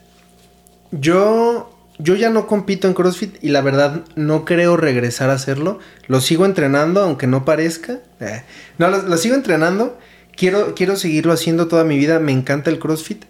[0.93, 1.69] Yo.
[2.03, 5.79] Yo ya no compito en CrossFit y la verdad no creo regresar a hacerlo.
[6.09, 8.01] Lo sigo entrenando, aunque no parezca.
[8.21, 8.43] Eh,
[8.79, 9.99] No, lo, sigo entrenando.
[10.37, 12.19] Quiero, quiero seguirlo haciendo toda mi vida.
[12.19, 13.25] Me encanta el CrossFit.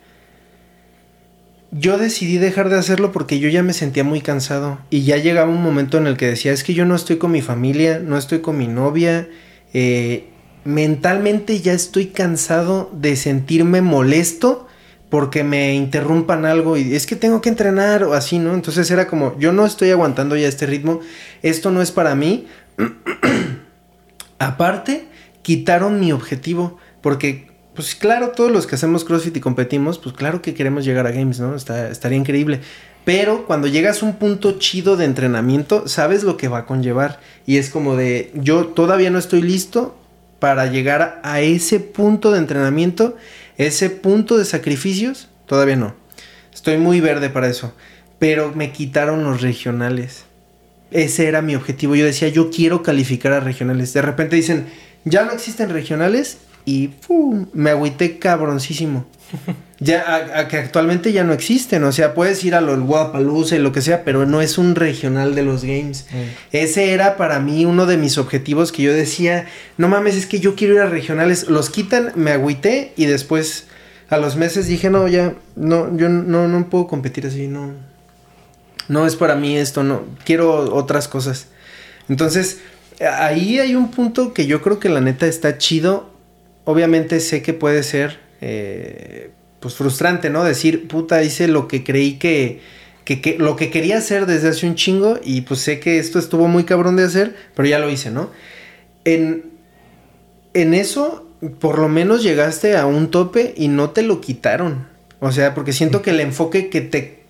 [1.71, 4.79] Yo decidí dejar de hacerlo porque yo ya me sentía muy cansado.
[4.91, 7.31] Y ya llegaba un momento en el que decía, es que yo no estoy con
[7.31, 9.29] mi familia, no estoy con mi novia.
[9.75, 10.29] eh,
[10.65, 14.69] mentalmente ya estoy cansado de sentirme molesto
[15.13, 18.55] porque me interrumpan algo y es que tengo que entrenar o así, ¿no?
[18.55, 21.01] Entonces era como, yo no estoy aguantando ya este ritmo,
[21.43, 22.47] esto no es para mí.
[24.39, 25.05] Aparte,
[25.43, 30.41] quitaron mi objetivo, porque, pues claro, todos los que hacemos CrossFit y competimos, pues claro
[30.41, 31.55] que queremos llegar a Games, ¿no?
[31.57, 32.61] Estaría increíble.
[33.05, 37.21] Pero cuando llegas a un punto chido de entrenamiento, sabes lo que va a conllevar.
[37.45, 39.95] Y es como de, yo todavía no estoy listo
[40.39, 43.15] para llegar a ese punto de entrenamiento,
[43.59, 45.95] ese punto de sacrificios, todavía no.
[46.53, 47.73] Estoy muy verde para eso.
[48.19, 50.25] Pero me quitaron los regionales.
[50.91, 51.95] Ese era mi objetivo.
[51.95, 53.93] Yo decía, yo quiero calificar a regionales.
[53.93, 54.67] De repente dicen,
[55.05, 56.91] ya no existen regionales y
[57.53, 59.07] me agüité cabroncísimo.
[59.81, 61.85] ya, a, que actualmente ya no existen.
[61.85, 64.75] O sea, puedes ir a lo Guadalajara y lo que sea, pero no es un
[64.75, 66.07] regional de los games.
[66.11, 66.57] Mm.
[66.57, 69.47] Ese era para mí uno de mis objetivos que yo decía,
[69.77, 71.49] no mames, es que yo quiero ir a regionales.
[71.49, 73.67] Los quitan, me agüité y después
[74.09, 77.73] a los meses dije, no, ya, no, yo no, no puedo competir así, no.
[78.89, 80.03] No es para mí esto, no.
[80.25, 81.47] Quiero otras cosas.
[82.09, 82.59] Entonces,
[83.01, 86.11] ahí hay un punto que yo creo que la neta está chido.
[86.65, 90.43] Obviamente sé que puede ser eh, pues frustrante, ¿no?
[90.43, 92.61] Decir, puta, hice lo que creí que,
[93.05, 96.49] que, lo que quería hacer desde hace un chingo y pues sé que esto estuvo
[96.49, 98.31] muy cabrón de hacer, pero ya lo hice, ¿no?
[99.05, 99.45] En,
[100.55, 104.89] en eso, por lo menos llegaste a un tope y no te lo quitaron.
[105.21, 107.23] O sea, porque siento que el enfoque que te,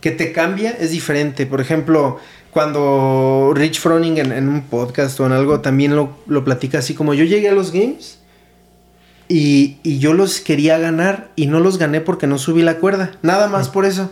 [0.00, 1.46] que te cambia es diferente.
[1.46, 2.18] Por ejemplo,
[2.52, 7.12] cuando Rich Froning en, un podcast o en algo también lo, lo, platica así como
[7.12, 8.19] yo llegué a los games
[9.30, 13.12] y, y, yo los quería ganar y no los gané porque no subí la cuerda,
[13.22, 14.10] nada más por eso.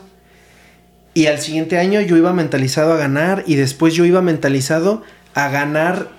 [1.12, 5.03] Y al siguiente año yo iba mentalizado a ganar y después yo iba mentalizado
[5.35, 6.11] a ganar.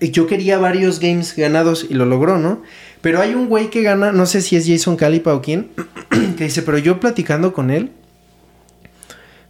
[0.00, 2.62] Yo quería varios games ganados y lo logró, ¿no?
[3.00, 5.70] Pero hay un güey que gana, no sé si es Jason Calipa o quién,
[6.36, 7.92] que dice, pero yo platicando con él,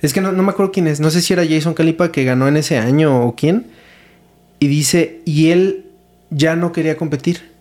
[0.00, 1.00] es que no, me acuerdo quién es.
[1.00, 3.66] No sé si era Jason Calipa que ganó en ese año o quién.
[4.60, 5.86] Y dice, y él
[6.30, 7.53] ya no quería competir.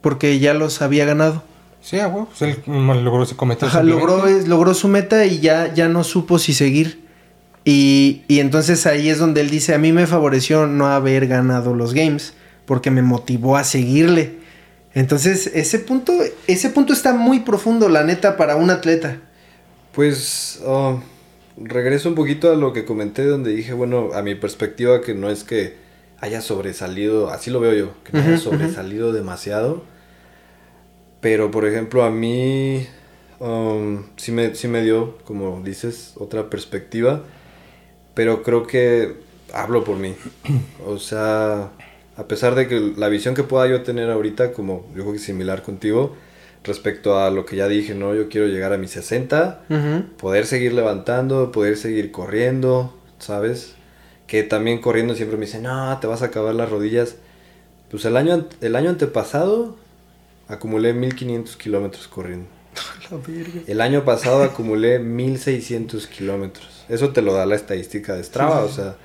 [0.00, 1.42] Porque ya los había ganado.
[1.80, 3.82] Sí, ah, pues él logró su cometa.
[3.82, 7.06] logró, logró su meta y ya, ya no supo si seguir.
[7.64, 11.74] Y, y entonces ahí es donde él dice, a mí me favoreció no haber ganado
[11.74, 12.34] los games.
[12.66, 14.38] Porque me motivó a seguirle.
[14.94, 16.12] Entonces, ese punto,
[16.46, 19.18] ese punto está muy profundo, la neta, para un atleta.
[19.92, 21.00] Pues, oh,
[21.56, 25.30] regreso un poquito a lo que comenté donde dije, bueno, a mi perspectiva que no
[25.30, 25.76] es que
[26.20, 29.82] haya sobresalido, así lo veo yo, que no haya sobresalido demasiado.
[31.20, 32.86] Pero, por ejemplo, a mí
[33.40, 37.22] um, sí, me, sí me dio, como dices, otra perspectiva.
[38.14, 39.16] Pero creo que
[39.52, 40.14] hablo por mí.
[40.84, 41.70] O sea,
[42.16, 45.18] a pesar de que la visión que pueda yo tener ahorita, como yo creo que
[45.18, 46.16] similar contigo,
[46.64, 48.14] respecto a lo que ya dije, ¿no?
[48.14, 49.62] Yo quiero llegar a mis 60,
[50.18, 53.74] poder seguir levantando, poder seguir corriendo, ¿sabes?
[54.28, 57.16] Que también corriendo siempre me dicen, no, te vas a acabar las rodillas.
[57.90, 59.76] Pues el año, el año antepasado
[60.46, 62.46] acumulé 1500 kilómetros corriendo.
[63.66, 66.84] El año pasado acumulé 1600 kilómetros.
[66.88, 68.96] Eso te lo da la estadística de Strava, o sea.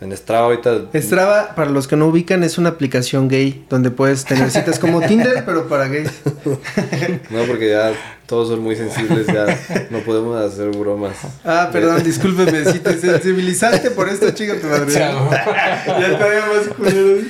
[0.00, 0.88] En Strava ahorita.
[0.94, 5.00] Strava, para los que no ubican, es una aplicación gay donde puedes tener citas como
[5.06, 6.10] Tinder, pero para gays.
[7.30, 7.92] no, porque ya
[8.30, 9.44] todos son muy sensibles, ya
[9.90, 11.16] no podemos hacer bromas.
[11.44, 14.92] Ah, perdón, discúlpeme, si te sensibilizaste por esto, chica tu madre.
[14.92, 17.22] ya todavía más culero.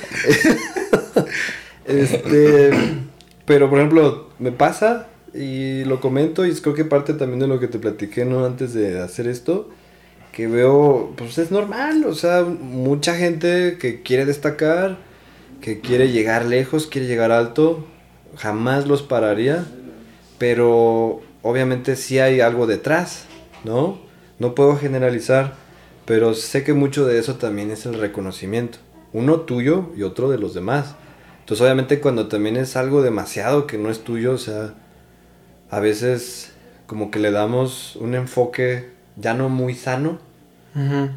[1.85, 2.71] este.
[3.45, 7.59] Pero por ejemplo, me pasa y lo comento, y creo que parte también de lo
[7.59, 8.45] que te platiqué, ¿no?
[8.45, 9.71] Antes de hacer esto
[10.31, 14.97] que veo, pues es normal, o sea, mucha gente que quiere destacar,
[15.61, 17.85] que quiere llegar lejos, quiere llegar alto,
[18.37, 19.65] jamás los pararía,
[20.41, 23.25] pero obviamente sí hay algo detrás,
[23.63, 23.99] ¿no?
[24.39, 25.53] No puedo generalizar,
[26.07, 28.79] pero sé que mucho de eso también es el reconocimiento,
[29.13, 30.95] uno tuyo y otro de los demás.
[31.41, 34.73] Entonces obviamente cuando también es algo demasiado que no es tuyo, o sea,
[35.69, 36.53] a veces
[36.87, 40.17] como que le damos un enfoque ya no muy sano.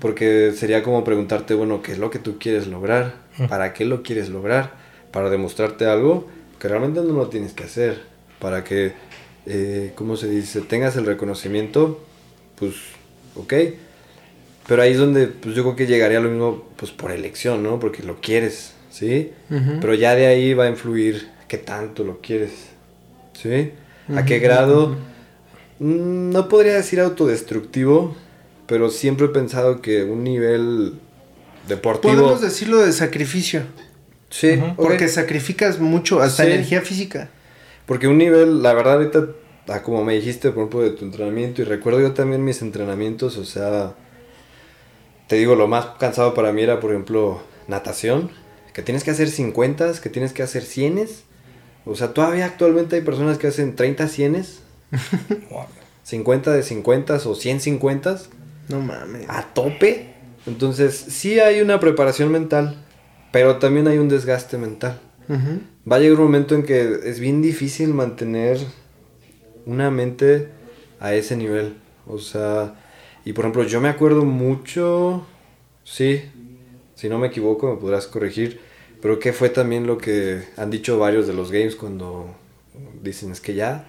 [0.01, 3.15] Porque sería como preguntarte, bueno, ¿qué es lo que tú quieres lograr?
[3.49, 4.73] ¿Para qué lo quieres lograr?
[5.13, 6.29] ¿Para demostrarte algo?
[6.59, 8.03] Que realmente no lo tienes que hacer.
[8.41, 8.93] Para que,
[9.47, 10.61] eh, ¿cómo se dice?
[10.63, 12.03] Tengas el reconocimiento,
[12.59, 12.75] pues,
[13.37, 13.55] ok.
[14.67, 17.63] Pero ahí es donde, pues yo creo que llegaría a lo mismo, pues por elección,
[17.63, 17.79] ¿no?
[17.79, 19.33] Porque lo quieres, ¿sí?
[19.49, 22.53] Pero ya de ahí va a influir qué tanto lo quieres,
[23.35, 23.73] ¿sí?
[24.15, 24.97] ¿A qué grado?
[25.79, 28.17] Mm, no podría decir autodestructivo,
[28.67, 30.95] pero siempre he pensado que un nivel
[31.69, 32.15] deportivo...
[32.15, 33.63] Podemos decirlo de sacrificio.
[34.31, 34.59] Sí.
[34.77, 37.31] Porque sacrificas mucho, hasta energía física.
[37.87, 39.29] Porque un nivel, la verdad ahorita
[39.69, 43.39] a como me dijiste, por ejemplo, de tu entrenamiento, y recuerdo yo también mis entrenamientos,
[43.39, 43.95] o sea,
[45.27, 48.31] te digo, lo más cansado para mí era, por ejemplo, natación,
[48.73, 51.09] que tienes que hacer 50, que tienes que hacer 100.
[51.87, 54.45] O sea, todavía actualmente hay personas que hacen 30 100,
[56.03, 58.19] 50 de 50 o 100 50.
[58.69, 59.27] No mames.
[59.29, 60.15] A tope.
[60.47, 62.85] Entonces, sí hay una preparación mental,
[63.33, 65.01] pero también hay un desgaste mental.
[65.29, 68.59] Va a llegar un momento en que es bien difícil mantener
[69.67, 70.49] una mente
[71.01, 71.75] a ese nivel.
[72.07, 72.75] O sea,
[73.25, 75.27] y por ejemplo, yo me acuerdo mucho,
[75.85, 76.23] sí,
[76.95, 78.61] si no me equivoco, me podrás corregir,
[79.01, 82.35] pero que fue también lo que han dicho varios de los games cuando
[83.03, 83.87] dicen es que ya,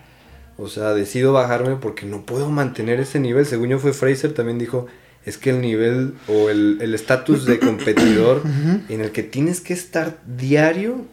[0.57, 3.45] o sea, decido bajarme porque no puedo mantener ese nivel.
[3.45, 4.87] Según yo fue Fraser, también dijo,
[5.25, 8.41] es que el nivel o el estatus de competidor
[8.89, 11.05] en el que tienes que estar diario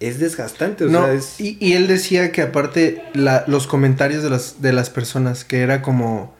[0.00, 0.84] es desgastante.
[0.84, 1.40] O sea, es...
[1.40, 5.60] y, y, él decía que aparte la, los comentarios de las, de las personas, que
[5.60, 6.34] era como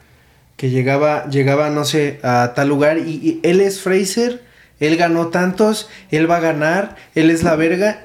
[0.57, 4.43] que llegaba, llegaba, no sé, a tal lugar y, él es Fraser,
[4.81, 8.03] él ganó tantos, él va a ganar, él es la verga.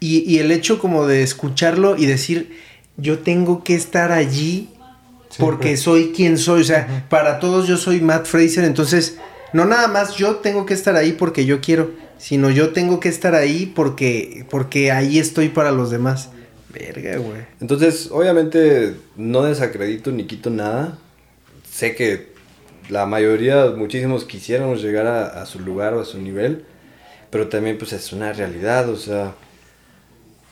[0.00, 2.58] Y, y el hecho como de escucharlo y decir,
[2.96, 4.68] yo tengo que estar allí
[5.38, 6.62] porque soy quien soy.
[6.62, 9.18] O sea, para todos yo soy Matt Fraser, entonces
[9.52, 11.92] no nada más yo tengo que estar ahí porque yo quiero,
[12.22, 16.30] sino yo tengo que estar ahí porque, porque ahí estoy para los demás.
[16.72, 17.42] Verga, güey.
[17.60, 20.98] Entonces, obviamente no desacredito ni quito nada
[21.72, 22.28] sé que
[22.88, 26.64] la mayoría, muchísimos quisiéramos llegar a, su lugar o a su nivel,
[27.30, 29.34] pero también pues es una realidad, o sea,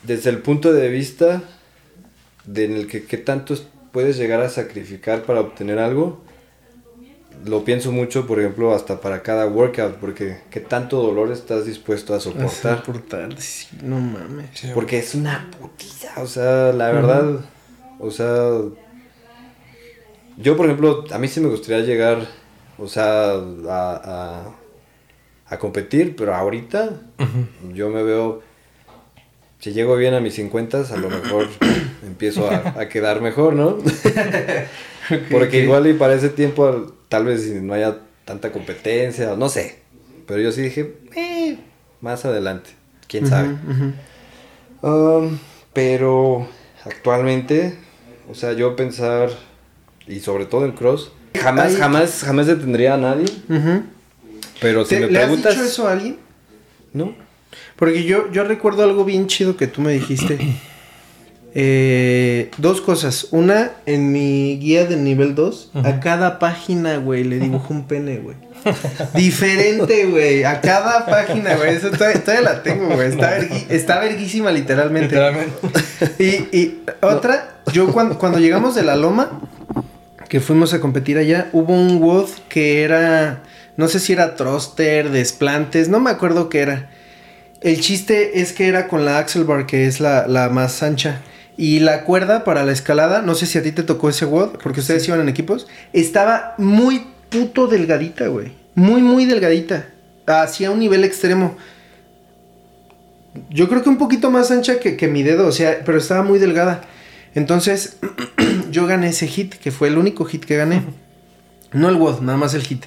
[0.03, 1.43] desde el punto de vista
[2.47, 3.55] de en el que qué tanto
[3.93, 6.25] puedes llegar a sacrificar para obtener algo,
[7.45, 12.15] lo pienso mucho, por ejemplo, hasta para cada workout, porque qué tanto dolor estás dispuesto
[12.15, 12.73] a soportar.
[12.73, 14.51] A soportar, sí, no mames.
[14.75, 17.41] Porque es una putiza, o sea, la verdad,
[17.99, 18.51] o sea,
[20.37, 22.27] yo, por ejemplo, a mí sí me gustaría llegar,
[22.79, 23.33] o sea,
[23.69, 24.55] a,
[25.47, 27.01] a, competir, pero ahorita
[27.73, 28.43] yo me veo,
[29.59, 31.49] si llego bien a mis 50, a lo mejor
[32.07, 33.79] empiezo a, quedar mejor, ¿no?
[35.31, 39.81] Porque igual y para ese tiempo tal vez no haya tanta competencia, no sé.
[40.27, 41.59] Pero yo sí dije, eh,
[42.01, 42.71] más adelante,
[43.07, 43.57] quién sabe.
[44.81, 45.39] Um,
[45.75, 46.49] pero
[46.85, 47.77] actualmente,
[48.31, 49.29] o sea, yo pensar
[50.07, 53.27] y sobre todo en cross, jamás, jamás, jamás detendría a nadie.
[54.61, 55.45] Pero si me preguntas...
[55.45, 56.19] ¿Le has dicho eso a alguien?
[56.93, 57.15] No.
[57.77, 60.39] Porque yo, yo recuerdo algo bien chido que tú me dijiste.
[61.55, 63.29] Eh, dos cosas.
[63.31, 68.19] Una, en mi guía del nivel 2, a cada página, güey, le dibujo un pene,
[68.19, 68.37] güey.
[69.15, 70.45] Diferente, güey.
[70.45, 71.75] A cada página, güey.
[71.75, 73.09] Eso todavía, la tengo, güey.
[73.09, 75.15] Está, está verguísima, literalmente.
[75.15, 75.55] Literalmente.
[76.19, 79.41] Y, y otra, yo cuando, cuando llegamos de la loma,
[80.31, 83.43] que fuimos a competir allá, hubo un WOD que era,
[83.77, 86.91] no sé si era thruster, desplantes, no me acuerdo qué era.
[87.61, 91.21] El chiste es que era con la axle bar, que es la, más ancha.
[91.61, 94.53] Y la cuerda para la escalada, no sé si a ti te tocó ese WOD,
[94.63, 98.53] porque ustedes iban en equipos, estaba muy puto delgadita, güey.
[98.75, 99.91] Muy, muy delgadita.
[100.27, 101.59] Hacia un nivel extremo.
[103.51, 106.23] Yo creo que un poquito más ancha que, que mi dedo, o sea, pero estaba
[106.23, 106.81] muy delgada.
[107.35, 107.99] Entonces,
[108.71, 110.81] yo gané ese hit, que fue el único hit que gané.
[111.75, 112.87] No el WOD, nada más el hit.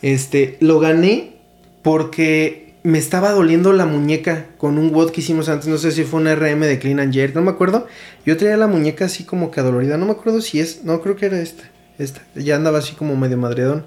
[0.00, 1.34] Este, lo gané
[1.82, 5.68] porque me estaba doliendo la muñeca con un WOD que hicimos antes.
[5.68, 7.86] No sé si fue un RM de Clean and Jerk, no me acuerdo.
[8.24, 9.96] Yo traía la muñeca así como que adolorida.
[9.96, 11.64] No me acuerdo si es, no creo que era esta.
[11.98, 12.22] Esta.
[12.34, 13.84] Ya andaba así como medio madreadón.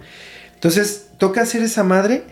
[0.53, 2.23] Entonces, toca hacer esa madre.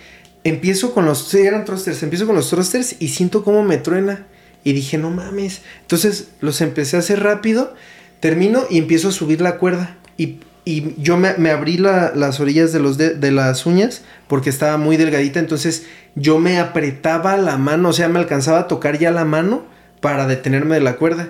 [0.43, 1.27] Empiezo con los.
[1.27, 2.03] Sí, eran thrusters.
[2.03, 4.27] Empiezo con los thrusters y siento como me truena.
[4.63, 5.61] Y dije, no mames.
[5.81, 7.73] Entonces los empecé a hacer rápido.
[8.19, 9.97] Termino y empiezo a subir la cuerda.
[10.17, 15.39] Y, yo me, abrí las orillas de, los de, las uñas porque estaba muy delgadita.
[15.39, 15.85] Entonces
[16.15, 17.89] yo me apretaba la mano.
[17.89, 19.65] O sea, me alcanzaba a tocar ya la mano
[20.01, 21.29] para detenerme de la cuerda.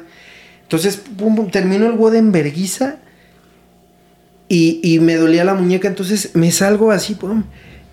[0.64, 2.98] Entonces, pum, pum, termino el WOD en verguiza.
[4.48, 5.88] Y, me dolía la muñeca.
[5.88, 7.45] Entonces me salgo así, pum.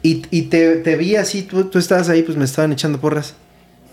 [0.02, 3.34] Y, te, vi así, tú, tú estabas ahí, pues me estaban echando porras.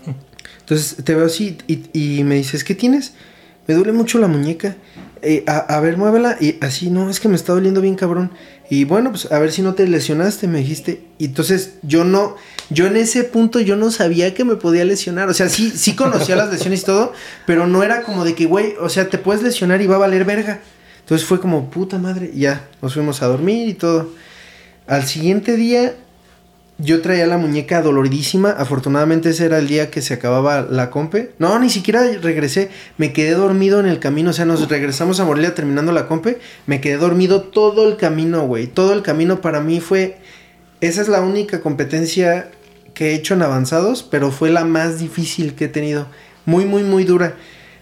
[0.60, 3.14] Entonces te veo así y, me dices, ¿qué tienes?
[3.68, 4.76] Me duele mucho la muñeca.
[5.22, 6.36] Eh, a, ver, muévela.
[6.40, 8.30] Y así, no, es que me está doliendo bien cabrón.
[8.68, 11.02] Y bueno, pues a ver si no te lesionaste, me dijiste.
[11.18, 12.36] Y entonces yo no,
[12.70, 15.28] yo en ese punto yo no sabía que me podía lesionar.
[15.28, 17.12] O sea, sí, sí conocía las lesiones y todo,
[17.46, 19.98] pero no era como de que, güey, o sea, te puedes lesionar y va a
[19.98, 20.60] valer verga.
[21.00, 24.10] Entonces fue como, puta madre, ya, nos fuimos a dormir y todo.
[24.86, 25.94] Al siguiente día
[26.78, 28.50] yo traía la muñeca doloridísima.
[28.50, 31.32] Afortunadamente ese era el día que se acababa la compe.
[31.38, 32.70] No, ni siquiera regresé.
[32.98, 34.30] Me quedé dormido en el camino.
[34.30, 36.38] O sea, nos regresamos a Morelia terminando la compe.
[36.66, 38.66] Me quedé dormido todo el camino, güey.
[38.66, 40.18] Todo el camino para mí fue...
[40.82, 42.50] Esa es la única competencia
[42.92, 46.06] que he hecho en avanzados, pero fue la más difícil que he tenido.
[46.44, 47.36] Muy, muy, muy dura.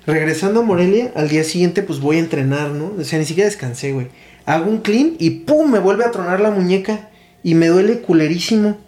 [0.07, 2.93] Regresando a Morelia, al día siguiente pues voy a entrenar, ¿no?
[2.99, 4.09] O sea, ni siquiera descansé, güey.
[4.47, 5.71] Hago un clean y ¡pum!
[5.71, 7.09] Me vuelve a tronar la muñeca.
[7.45, 8.79] Y me duele culerísimo.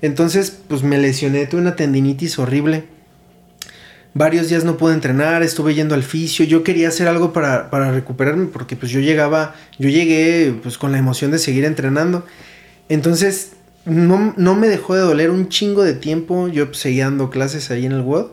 [0.00, 2.84] Entonces, pues me lesioné, tuve una tendinitis horrible.
[4.14, 6.46] Varios días no pude entrenar, estuve yendo al fisio.
[6.46, 10.92] Yo quería hacer algo para, para recuperarme porque pues yo llegaba, yo llegué pues con
[10.92, 12.24] la emoción de seguir entrenando.
[12.88, 13.52] Entonces,
[13.84, 16.48] no, no me dejó de doler un chingo de tiempo.
[16.48, 18.30] Yo pues, seguía dando clases ahí en el WOD.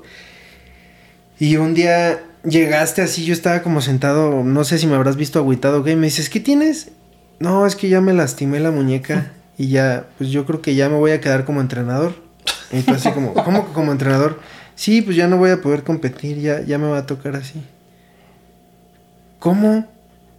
[1.40, 5.40] Y un día llegaste así, yo estaba como sentado, no sé si me habrás visto
[5.40, 5.96] agüitado, ¿qué?
[5.96, 6.92] Me dices, ¿qué tienes?
[7.40, 10.90] No, es que ya me lastimé la muñeca y ya, pues yo creo que ya
[10.90, 12.16] me voy a quedar como entrenador.
[12.72, 14.40] Y tú así como, ¿cómo que como entrenador?
[14.76, 17.62] Sí, pues ya no voy a poder competir, ya, ya me va a tocar así.
[19.40, 19.88] ¿Cómo?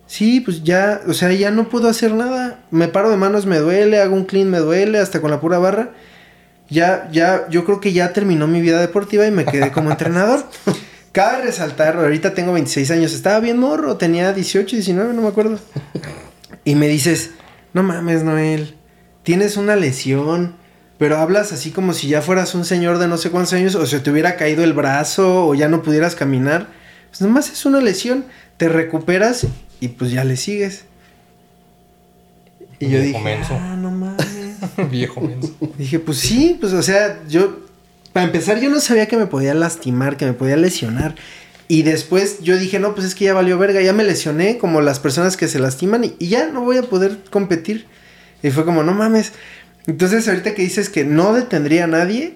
[0.07, 2.61] Sí, pues ya, o sea, ya no puedo hacer nada.
[2.71, 5.59] Me paro de manos, me duele, hago un clean, me duele, hasta con la pura
[5.59, 5.91] barra.
[6.69, 10.45] Ya, ya, yo creo que ya terminó mi vida deportiva y me quedé como entrenador.
[11.13, 15.61] Cabe resaltar, ahorita tengo 26 años, estaba bien morro, tenía 18, 19, no me acuerdo.
[16.65, 17.31] Y me dices,
[17.73, 18.75] no mames, Noel,
[19.25, 20.55] tienes una lesión,
[20.99, 23.85] pero hablas así como si ya fueras un señor de no sé cuántos años, o
[23.85, 26.69] se te hubiera caído el brazo, o ya no pudieras caminar.
[27.11, 28.25] Pues nomás es una lesión,
[28.57, 29.47] te recuperas
[29.81, 30.85] y pues ya le sigues.
[32.79, 33.59] Y yo Viejo dije, menso.
[33.61, 34.27] ah, no mames.
[34.91, 35.55] Viejo menso.
[35.79, 37.59] Dije, pues sí, pues o sea, yo,
[38.13, 41.15] para empezar, yo no sabía que me podía lastimar, que me podía lesionar.
[41.67, 44.81] Y después yo dije, no, pues es que ya valió verga, ya me lesioné como
[44.83, 47.87] las personas que se lastiman y, y ya no voy a poder competir.
[48.45, 49.33] Y fue como, no mames.
[49.87, 52.35] Entonces ahorita que dices que no detendría a nadie,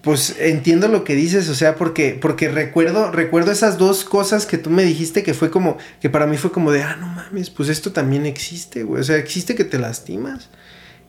[0.00, 4.56] pues entiendo lo que dices, o sea, porque, porque recuerdo, recuerdo esas dos cosas que
[4.56, 7.50] tú me dijiste que fue como, que para mí fue como de, ah, no mames,
[7.50, 9.02] pues esto también existe, güey.
[9.02, 10.48] O sea, existe que te lastimas.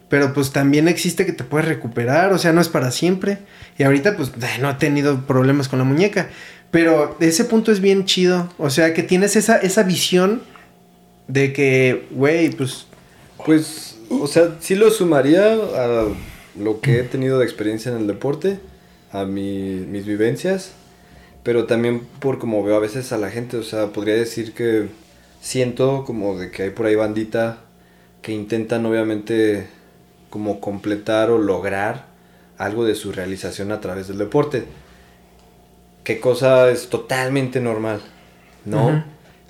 [0.09, 3.37] Pero pues también existe que te puedes recuperar, o sea, no es para siempre.
[3.77, 6.27] Y ahorita pues ay, no he tenido problemas con la muñeca.
[6.71, 8.53] Pero ese punto es bien chido.
[8.57, 10.41] O sea, que tienes esa, esa visión
[11.29, 12.87] de que, güey, pues...
[13.45, 16.05] Pues, o sea, sí lo sumaría a
[16.59, 18.59] lo que he tenido de experiencia en el deporte,
[19.11, 20.71] a mi- mis vivencias,
[21.43, 24.87] pero también por como veo a veces a la gente, o sea, podría decir que
[25.41, 27.59] siento como de que hay por ahí bandita
[28.21, 29.67] que intentan obviamente
[30.29, 32.07] como completar o lograr
[32.57, 34.65] algo de su realización a través del deporte.
[36.03, 38.01] Que cosa es totalmente normal,
[38.65, 39.03] ¿no?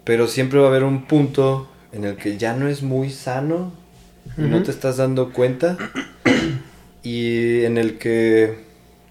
[0.03, 3.71] Pero siempre va a haber un punto en el que ya no es muy sano
[4.37, 5.77] y no te estás dando cuenta
[7.03, 8.55] y en el que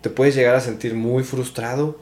[0.00, 1.98] te puedes llegar a sentir muy frustrado.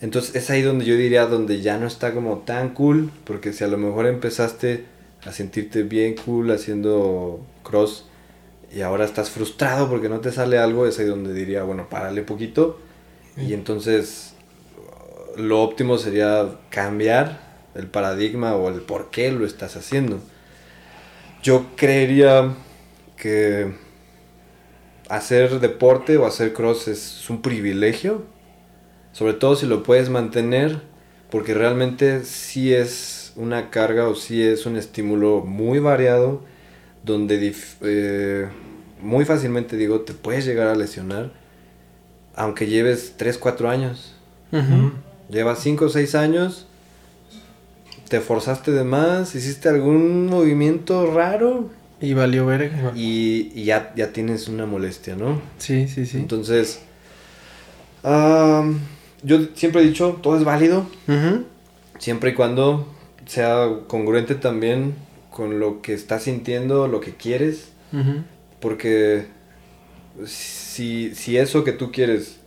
[0.00, 3.64] Entonces es ahí donde yo diría donde ya no está como tan cool, porque si
[3.64, 4.84] a lo mejor empezaste
[5.24, 8.06] a sentirte bien cool haciendo cross
[8.74, 12.22] y ahora estás frustrado porque no te sale algo, es ahí donde diría, bueno, párale
[12.22, 12.78] poquito
[13.36, 14.34] y entonces
[15.36, 17.40] uh, lo óptimo sería cambiar
[17.74, 20.20] el paradigma o el por qué lo estás haciendo.
[21.46, 22.56] Yo creería
[23.16, 23.72] que
[25.08, 28.24] hacer deporte o hacer cross es un privilegio,
[29.12, 30.80] sobre todo si lo puedes mantener,
[31.30, 36.42] porque realmente sí es una carga o sí es un estímulo muy variado,
[37.04, 38.48] donde eh,
[39.00, 41.30] muy fácilmente digo, te puedes llegar a lesionar,
[42.34, 44.16] aunque lleves 3, 4 años.
[45.28, 46.66] Llevas 5 o 6 años,
[48.08, 51.70] te forzaste de más, hiciste algún movimiento raro
[52.00, 52.92] Y valió verga.
[52.94, 55.40] y, y ya, ya tienes una molestia, ¿no?
[55.58, 56.18] Sí, sí, sí.
[56.18, 56.80] Entonces,
[59.22, 60.86] yo siempre he dicho, todo es válido,
[61.98, 62.86] siempre y cuando
[63.26, 64.94] sea congruente también
[65.30, 67.68] con lo que estás sintiendo, lo que quieres,
[68.60, 69.26] porque
[70.26, 72.38] si, si eso que tú quieres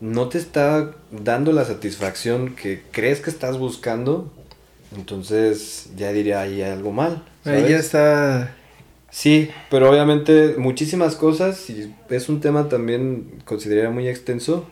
[0.00, 4.32] no te está dando la satisfacción que crees que estás buscando,
[4.96, 7.24] entonces ya diría ahí algo mal.
[7.44, 8.54] Ahí ya está.
[9.10, 14.66] Sí, pero obviamente muchísimas cosas, y es un tema también consideraría muy extenso,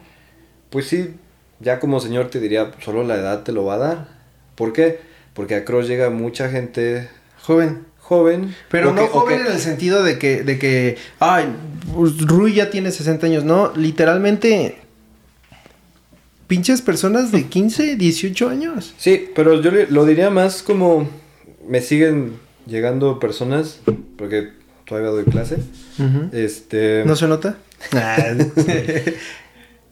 [0.69, 1.15] pues sí,
[1.61, 4.09] ya como señor te diría, solo la edad te lo va a dar.
[4.57, 4.99] ¿Por qué?
[5.35, 7.09] Porque a Cross llega mucha gente
[7.43, 7.86] Joven.
[7.99, 8.55] joven.
[8.69, 11.47] Pero no joven en el sentido de que, de que, ay,
[11.94, 13.44] pues, Rui ya tiene 60 años.
[13.44, 14.81] No, literalmente,
[16.52, 18.92] pinches personas de 15, 18 años.
[18.98, 21.08] Sí, pero yo lo diría más como
[21.66, 22.34] me siguen
[22.66, 23.80] llegando personas,
[24.18, 24.50] porque
[24.86, 25.56] todavía doy clase.
[26.32, 27.04] Este.
[27.06, 27.56] ¿No se nota?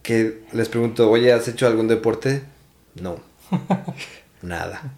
[0.03, 2.43] Que les pregunto, oye, ¿has hecho algún deporte?
[2.99, 3.19] No.
[4.43, 4.93] Nada.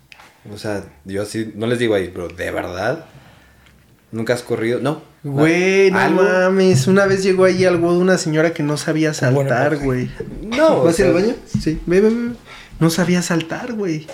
[0.54, 3.06] O sea, yo así, no les digo ahí, pero ¿de verdad?
[4.12, 4.80] ¿Nunca has corrido?
[4.82, 5.02] No.
[5.24, 6.24] Güey, no ¿Algo?
[6.24, 6.88] mames.
[6.88, 10.10] Una vez llegó ahí algo de una señora que no sabía saltar, güey.
[10.42, 10.84] No.
[10.84, 11.36] ¿Vas a ir al baño?
[11.62, 11.80] Sí.
[11.86, 12.32] Ve, ve, ve.
[12.80, 14.06] No sabía saltar, güey.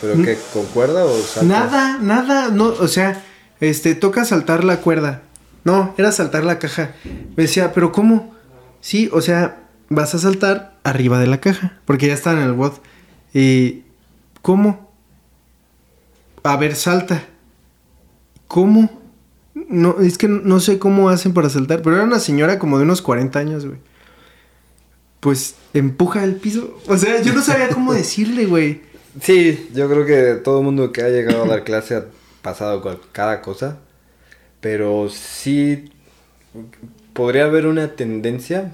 [0.00, 0.38] ¿Pero qué?
[0.52, 1.48] ¿Con cuerda o salto?
[1.48, 2.48] Nada, nada.
[2.50, 3.22] No, o sea,
[3.60, 5.22] este, toca saltar la cuerda.
[5.64, 6.92] No, era saltar la caja.
[7.36, 8.34] Me decía, ¿pero cómo?
[8.80, 11.78] Sí, o sea, vas a saltar arriba de la caja.
[11.84, 12.74] Porque ya está en el WOD.
[13.32, 13.82] Y.
[14.42, 14.90] ¿Cómo?
[16.44, 17.22] A ver, salta.
[18.46, 18.90] ¿Cómo?
[19.68, 21.82] No, es que no sé cómo hacen para saltar.
[21.82, 23.78] Pero era una señora como de unos 40 años, güey.
[25.20, 26.78] Pues empuja el piso.
[26.86, 28.80] O sea, yo no sabía cómo decirle, güey.
[29.20, 32.06] Sí, yo creo que todo el mundo que ha llegado a dar clase ha
[32.40, 33.78] pasado con cada cosa.
[34.60, 35.90] Pero sí
[37.12, 38.72] podría haber una tendencia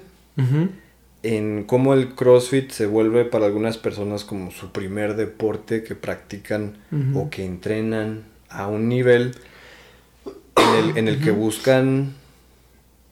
[1.23, 6.77] en cómo el CrossFit se vuelve para algunas personas como su primer deporte que practican
[7.15, 9.35] o que entrenan a un nivel
[10.55, 12.13] en el, en el que buscan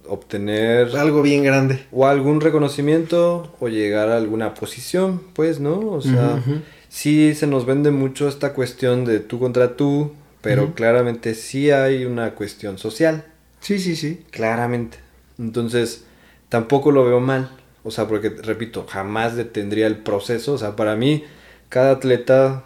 [0.08, 1.86] obtener Algo bien grande.
[1.92, 5.80] o algún reconocimiento o llegar a alguna posición, pues, ¿no?
[5.80, 6.42] O sea,
[6.90, 12.06] sí se nos vende mucho esta cuestión de tú contra tú, pero claramente sí hay
[12.06, 13.26] una cuestión social.
[13.62, 14.24] Sí, sí, sí.
[14.30, 14.98] Claramente.
[15.40, 16.04] Entonces,
[16.50, 17.50] tampoco lo veo mal.
[17.86, 20.54] O sea, porque, repito, jamás detendría el proceso.
[20.54, 21.24] O sea, para mí,
[21.70, 22.64] cada atleta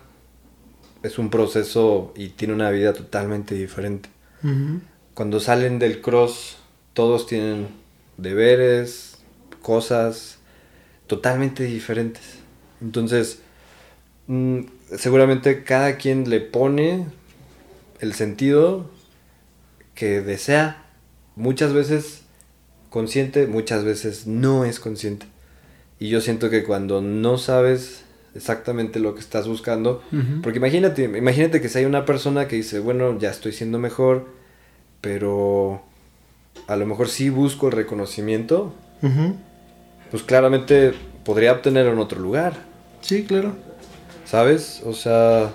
[1.03, 4.09] es un proceso y tiene una vida totalmente diferente.
[5.13, 6.57] Cuando salen del cross,
[6.93, 7.67] todos tienen
[8.17, 9.17] deberes,
[9.61, 10.37] cosas
[11.07, 12.23] totalmente diferentes.
[12.81, 13.39] Entonces,
[14.27, 14.61] mm,
[14.95, 17.07] seguramente cada quien le pone
[17.99, 18.89] el sentido
[19.95, 20.83] que desea.
[21.35, 22.21] Muchas veces
[22.89, 25.25] consciente, muchas veces no es consciente.
[25.99, 28.03] Y yo siento que cuando no sabes
[28.37, 30.01] exactamente lo que estás buscando,
[30.41, 34.27] porque imagínate, imagínate que si hay una persona que dice, bueno, ya estoy siendo mejor,
[35.01, 35.81] pero
[36.67, 38.73] a lo mejor sí busco el reconocimiento,
[40.11, 40.93] pues claramente
[41.25, 42.53] podría obtenerlo en otro lugar,
[43.01, 43.53] Sí, claro.
[44.25, 44.81] ¿sabes?
[44.85, 45.53] O sea,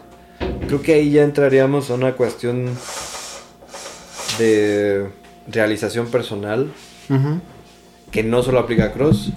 [0.66, 2.66] creo que ahí ya entraríamos a una cuestión
[4.38, 5.08] de
[5.48, 6.70] realización personal
[8.10, 9.30] que no solo aplica a cross,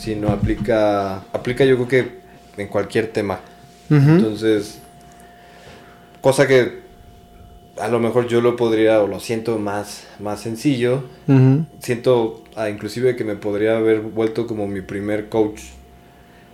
[0.00, 2.20] sino aplica, aplica yo creo que
[2.56, 3.40] en cualquier tema.
[3.90, 4.78] Entonces,
[6.20, 6.80] cosa que
[7.78, 11.04] a lo mejor yo lo podría o lo siento más, más sencillo.
[11.80, 15.60] Siento ah, inclusive que me podría haber vuelto como mi primer coach.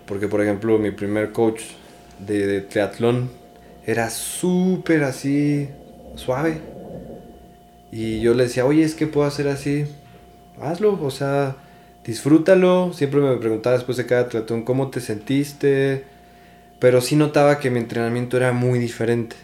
[0.06, 1.62] Porque por ejemplo mi primer coach
[2.18, 3.30] de, de triatlón
[3.84, 5.68] era súper así
[6.16, 6.60] suave.
[7.92, 9.86] Y yo le decía, oye, es que puedo hacer así.
[10.60, 11.56] Hazlo, o sea,
[12.06, 12.92] disfrútalo.
[12.92, 16.04] Siempre me preguntaba después de cada triatlón cómo te sentiste.
[16.78, 19.36] Pero sí notaba que mi entrenamiento era muy diferente.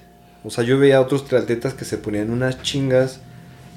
[0.44, 3.20] O sea, yo veía a otros triatletas que se ponían unas chingas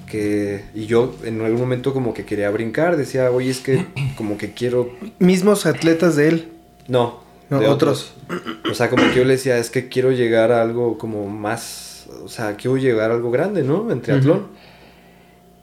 [0.09, 0.65] que...
[0.73, 2.97] Y yo en algún momento como que quería brincar.
[2.97, 3.85] Decía, oye, es que
[4.17, 4.91] como que quiero...
[5.19, 6.51] Mismos atletas de él.
[6.87, 8.13] No, No, de otros.
[8.25, 8.41] otros.
[8.71, 12.07] O sea, como que yo le decía, es que quiero llegar a algo como más...
[12.23, 13.91] O sea, quiero llegar a algo grande, ¿no?
[13.91, 14.47] En triatlón.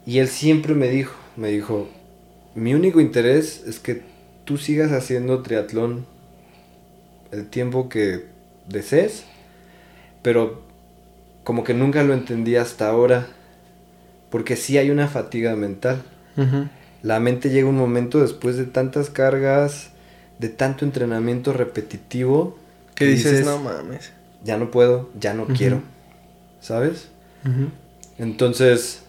[0.05, 1.87] Y él siempre me dijo, me dijo,
[2.55, 4.01] mi único interés es que
[4.45, 6.05] tú sigas haciendo triatlón
[7.31, 8.25] el tiempo que
[8.67, 9.23] desees,
[10.21, 10.61] pero
[11.43, 13.27] como que nunca lo entendí hasta ahora,
[14.29, 16.03] porque sí hay una fatiga mental.
[17.01, 19.89] La mente llega un momento después de tantas cargas,
[20.39, 22.57] de tanto entrenamiento repetitivo,
[22.95, 24.11] Que dices, no mames.
[24.43, 25.81] ya no puedo, ya no quiero,
[26.61, 27.09] ¿sabes?
[28.17, 29.02] Entonces,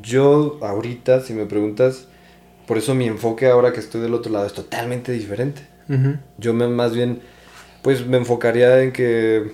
[0.00, 2.06] yo ahorita, si me preguntas,
[2.66, 5.62] por eso mi enfoque ahora que estoy del otro lado es totalmente diferente.
[6.38, 7.20] Yo me, más bien,
[7.82, 9.52] pues me enfocaría en que,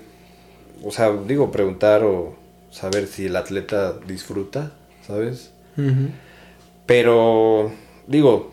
[0.84, 2.36] o sea, digo, preguntar o
[2.70, 4.72] saber si el atleta disfruta,
[5.06, 5.50] ¿sabes?
[6.86, 7.72] Pero,
[8.06, 8.52] digo,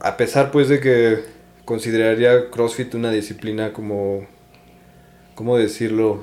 [0.00, 1.24] a pesar pues de que
[1.64, 4.26] consideraría CrossFit una disciplina como,
[5.34, 6.22] ¿cómo decirlo?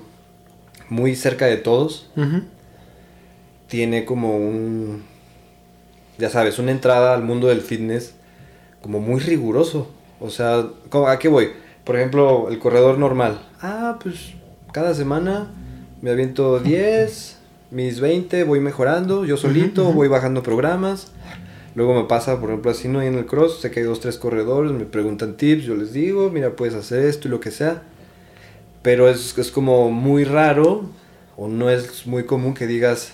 [0.89, 2.09] Muy cerca de todos.
[3.67, 5.03] Tiene como un,
[6.17, 8.13] ya sabes, una entrada al mundo del fitness
[8.81, 9.89] como muy riguroso.
[10.19, 11.49] O sea, ¿cómo- ¿a qué voy?
[11.83, 13.39] Por ejemplo, el corredor normal.
[13.61, 14.33] Ah, pues
[14.71, 15.51] cada semana
[16.01, 17.37] me aviento 10,
[17.71, 21.11] mis 20, voy mejorando, yo solito, voy bajando programas.
[21.75, 23.99] Luego me pasa, por ejemplo, así no hay en el cross, sé que hay dos,
[23.99, 27.51] tres corredores, me preguntan tips, yo les digo, mira, puedes hacer esto y lo que
[27.51, 27.83] sea.
[28.81, 30.83] Pero es, es como muy raro,
[31.35, 33.13] o no es muy común que digas,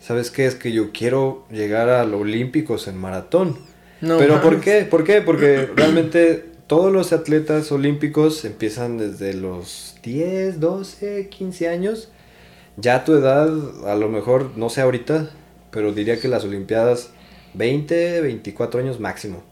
[0.00, 0.46] ¿sabes qué?
[0.46, 3.56] Es que yo quiero llegar a los Olímpicos en maratón.
[4.00, 4.82] No Pero ¿por qué?
[4.82, 5.22] ¿Por qué?
[5.22, 12.10] Porque realmente todos los atletas olímpicos empiezan desde los 10, 12, 15 años.
[12.76, 13.48] Ya a tu edad,
[13.86, 15.30] a lo mejor, no sé ahorita,
[15.72, 17.10] pero diría que las Olimpiadas
[17.54, 19.42] 20, 24 años máximo.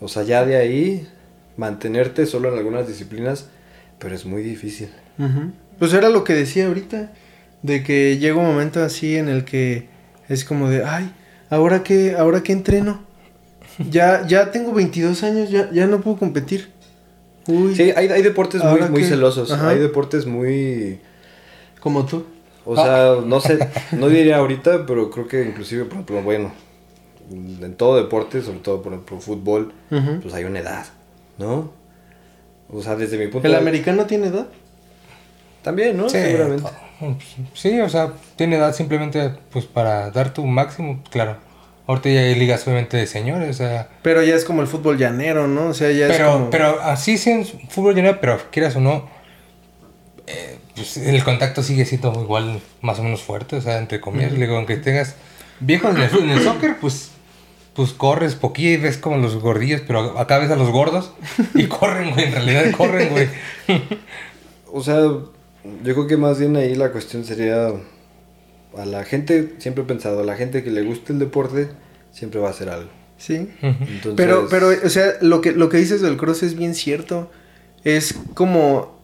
[0.00, 1.08] O sea, ya de ahí
[1.56, 3.48] mantenerte solo en algunas disciplinas,
[3.98, 4.90] pero es muy difícil.
[5.78, 7.12] Pues era lo que decía ahorita,
[7.62, 9.88] de que llega un momento así en el que
[10.28, 11.12] es como de, ay,
[11.50, 13.02] ¿ahora qué, ahora qué entreno?
[13.90, 16.70] Ya, ya tengo 22 años, ya, ya no puedo competir.
[17.46, 19.50] Uy, Sí, hay, hay deportes muy, ¿Ahora muy celosos.
[19.52, 19.68] Ajá.
[19.70, 21.00] Hay deportes muy...
[21.80, 22.24] como tú.
[22.64, 23.58] O sea, no sé,
[23.92, 26.52] no diría ahorita, pero creo que inclusive, por ejemplo, bueno,
[27.30, 30.86] en todo deporte, sobre todo por ejemplo fútbol, pues hay una edad,
[31.38, 31.72] ¿no?
[32.70, 34.48] O sea, desde mi punto ¿El de americano tiene edad?
[35.62, 36.10] También, ¿no?
[36.10, 36.68] Seguramente.
[37.54, 41.36] Sí, o sea, tiene edad simplemente pues para dar tu máximo, claro.
[41.86, 43.88] Ahorita ya hay ligas obviamente de señores, o sea...
[44.02, 45.68] Pero ya es como el fútbol llanero, ¿no?
[45.68, 46.50] O sea, ya es Pero, como...
[46.50, 49.08] pero así sí en fútbol llanero, pero quieras o no,
[50.26, 54.34] eh, pues el contacto sigue siendo igual más o menos fuerte, o sea, entre comillas.
[54.34, 55.14] Digo, aunque tengas
[55.60, 57.12] viejos en el, fut- en el soccer, pues,
[57.72, 61.12] pues corres poquillo y ves como los gordillos, pero acá ves a los gordos
[61.54, 63.28] y corren, güey, en realidad corren, güey.
[64.70, 65.00] O sea,
[65.84, 67.68] yo creo que más bien ahí la cuestión sería
[68.76, 71.68] a la gente, siempre he pensado, a la gente que le guste el deporte,
[72.12, 72.90] siempre va a hacer algo.
[73.16, 73.48] Sí.
[73.62, 77.30] Entonces, Pero, pero, o sea, lo que, lo que dices del cross es bien cierto.
[77.84, 78.96] Es como.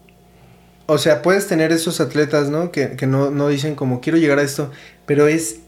[0.86, 2.70] O sea, puedes tener esos atletas, ¿no?
[2.70, 4.70] Que, que no, no dicen como quiero llegar a esto.
[5.06, 5.60] Pero es.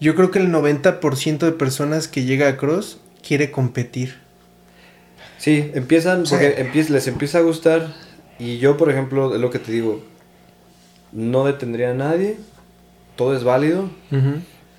[0.00, 4.14] Yo creo que el 90% de personas que llega a cross quiere competir.
[5.36, 7.94] Sí, empiezan, porque empie- les empieza a gustar.
[8.38, 10.02] Y yo, por ejemplo, es lo que te digo,
[11.12, 12.36] no detendría a nadie,
[13.16, 13.90] todo es válido.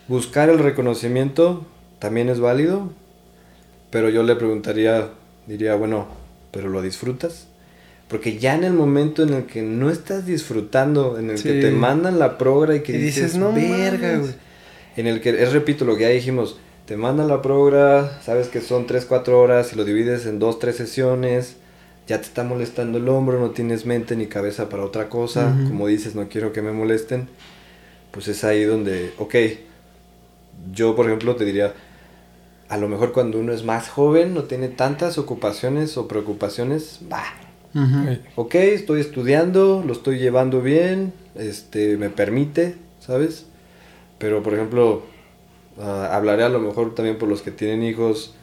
[0.08, 1.66] Buscar el reconocimiento
[2.00, 2.92] también es válido,
[3.90, 5.10] pero yo le preguntaría,
[5.48, 6.08] diría, bueno,
[6.52, 7.48] ¿pero lo disfrutas?
[8.08, 11.72] Porque ya en el momento en el que no estás disfrutando, en el que te
[11.72, 14.22] mandan la progra y que Y dices, dices, "No verga.
[14.98, 18.60] En el que, es repito lo que ya dijimos, te mandan la progra, sabes que
[18.60, 21.56] son 3, 4 horas y lo divides en 2, 3 sesiones,
[22.12, 25.88] ya te está molestando el hombro, no tienes mente ni cabeza para otra cosa, como
[25.88, 27.30] dices, no quiero que me molesten,
[28.12, 29.36] pues es ahí donde, ok,
[30.74, 31.74] yo por ejemplo te diría,
[32.68, 37.24] a lo mejor cuando uno es más joven, no tiene tantas ocupaciones o preocupaciones, va,
[38.36, 43.46] ok, estoy estudiando, lo estoy llevando bien, este, me permite, ¿sabes?
[44.18, 45.04] Pero por ejemplo,
[45.80, 48.36] ah, hablaré a lo mejor también por los que tienen hijos,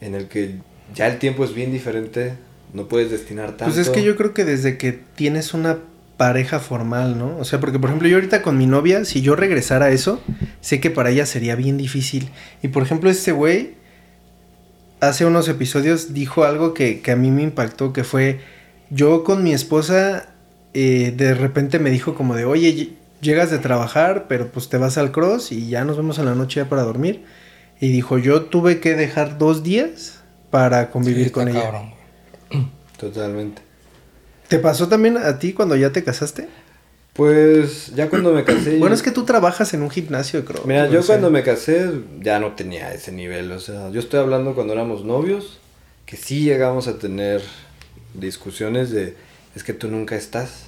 [0.00, 0.54] en el que
[0.94, 3.64] ya el tiempo es bien diferente, no puedes destinar tanto.
[3.64, 5.78] Pues es que yo creo que desde que tienes una
[6.16, 7.36] pareja formal, ¿no?
[7.38, 10.20] O sea, porque por ejemplo yo ahorita con mi novia, si yo regresara a eso,
[10.60, 12.30] sé que para ella sería bien difícil.
[12.62, 13.74] Y por ejemplo este güey,
[15.00, 18.40] hace unos episodios dijo algo que, que a mí me impactó, que fue,
[18.90, 20.30] yo con mi esposa,
[20.74, 24.76] eh, de repente me dijo como de, oye, ll- llegas de trabajar, pero pues te
[24.76, 27.24] vas al cross y ya nos vemos en la noche ya para dormir.
[27.80, 30.20] Y dijo, yo tuve que dejar dos días
[30.50, 31.62] para convivir Sí, con ella.
[31.62, 31.97] cabrón.
[32.98, 33.62] Totalmente.
[34.48, 36.48] ¿Te pasó también a ti cuando ya te casaste?
[37.12, 38.78] Pues ya cuando me casé...
[38.78, 40.62] Bueno, es que tú trabajas en un gimnasio, creo.
[40.64, 41.16] Mira, yo sea.
[41.16, 45.04] cuando me casé ya no tenía ese nivel, o sea, yo estoy hablando cuando éramos
[45.04, 45.58] novios,
[46.06, 47.42] que sí llegamos a tener
[48.14, 49.16] discusiones de,
[49.54, 50.66] es que tú nunca estás.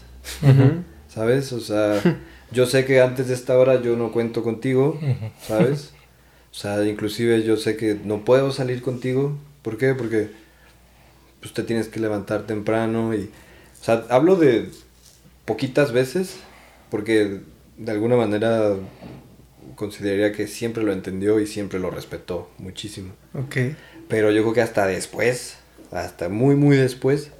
[1.09, 1.53] ¿sabes?
[1.53, 2.01] O sea,
[2.53, 4.99] yo sé que antes de esta hora yo no cuento contigo.
[5.47, 5.93] ¿sabes?
[6.51, 9.95] O sea, inclusive yo sé que no puedo salir contigo, ¿por qué?
[9.95, 10.31] Porque
[11.41, 13.31] pues te tienes que levantar temprano y,
[13.81, 14.69] o sea, hablo de
[15.45, 16.37] poquitas veces,
[16.91, 17.41] porque
[17.77, 18.75] de alguna manera
[19.75, 23.13] consideraría que siempre lo entendió y siempre lo respetó muchísimo.
[23.35, 23.57] Ok.
[24.09, 25.57] Pero yo creo que hasta después,
[25.91, 27.31] hasta muy, muy después,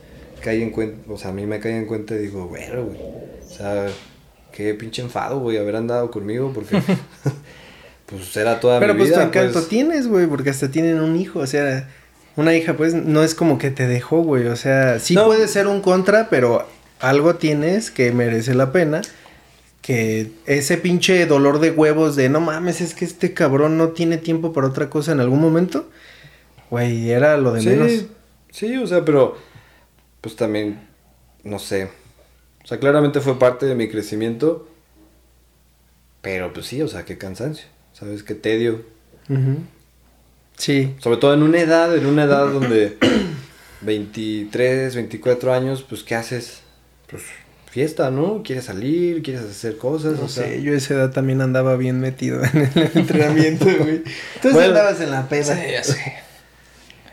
[0.43, 2.99] caí en cuenta, o sea, a mí me caí en cuenta y digo, bueno, güey,
[2.99, 3.87] o sea,
[4.53, 6.81] qué pinche enfado, güey, haber andado conmigo porque,
[8.07, 9.27] pues, era toda Pero mi pues tu vida.
[9.27, 9.69] encanto pues.
[9.69, 11.89] tienes, güey, porque hasta tienen un hijo, o sea,
[12.41, 15.27] una hija, pues, no es como que te dejó, güey, o sea, sí No.
[15.27, 16.67] puede ser un contra, pero
[16.99, 19.03] algo tienes que merece la pena.
[19.83, 24.19] Que ese pinche dolor de huevos de no mames, es que este cabrón no tiene
[24.19, 25.89] tiempo para otra cosa en algún momento,
[26.71, 27.93] güey, era lo de sí, menos.
[28.51, 29.39] sí, o sea, pero,
[30.21, 30.81] pues también,
[31.45, 31.89] no sé,
[32.63, 34.69] o sea, claramente fue parte de mi crecimiento,
[36.21, 38.23] pero pues sí, o sea, qué cansancio, ¿sabes?
[38.23, 38.85] Qué tedio.
[39.31, 39.61] Ujú.
[40.61, 42.99] Sí, Sobre todo en una edad, en una edad donde
[43.81, 46.61] 23, 24 años, pues ¿qué haces?
[47.11, 47.23] Pues
[47.71, 48.43] fiesta, ¿no?
[48.43, 50.19] Quieres salir, quieres hacer cosas.
[50.19, 53.65] No o sea, sé, yo a esa edad también andaba bien metido en el entrenamiento,
[53.79, 54.03] güey.
[54.43, 55.57] Tú Bueno, andabas en la peda.
[55.57, 56.15] Sí, ya sé.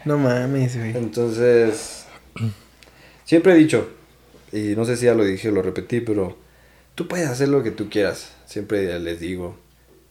[0.03, 0.97] No mames, güey.
[0.97, 2.05] Entonces,
[3.23, 3.89] siempre he dicho,
[4.51, 6.37] y no sé si ya lo dije o lo repetí, pero
[6.95, 8.33] tú puedes hacer lo que tú quieras.
[8.45, 9.57] Siempre les digo,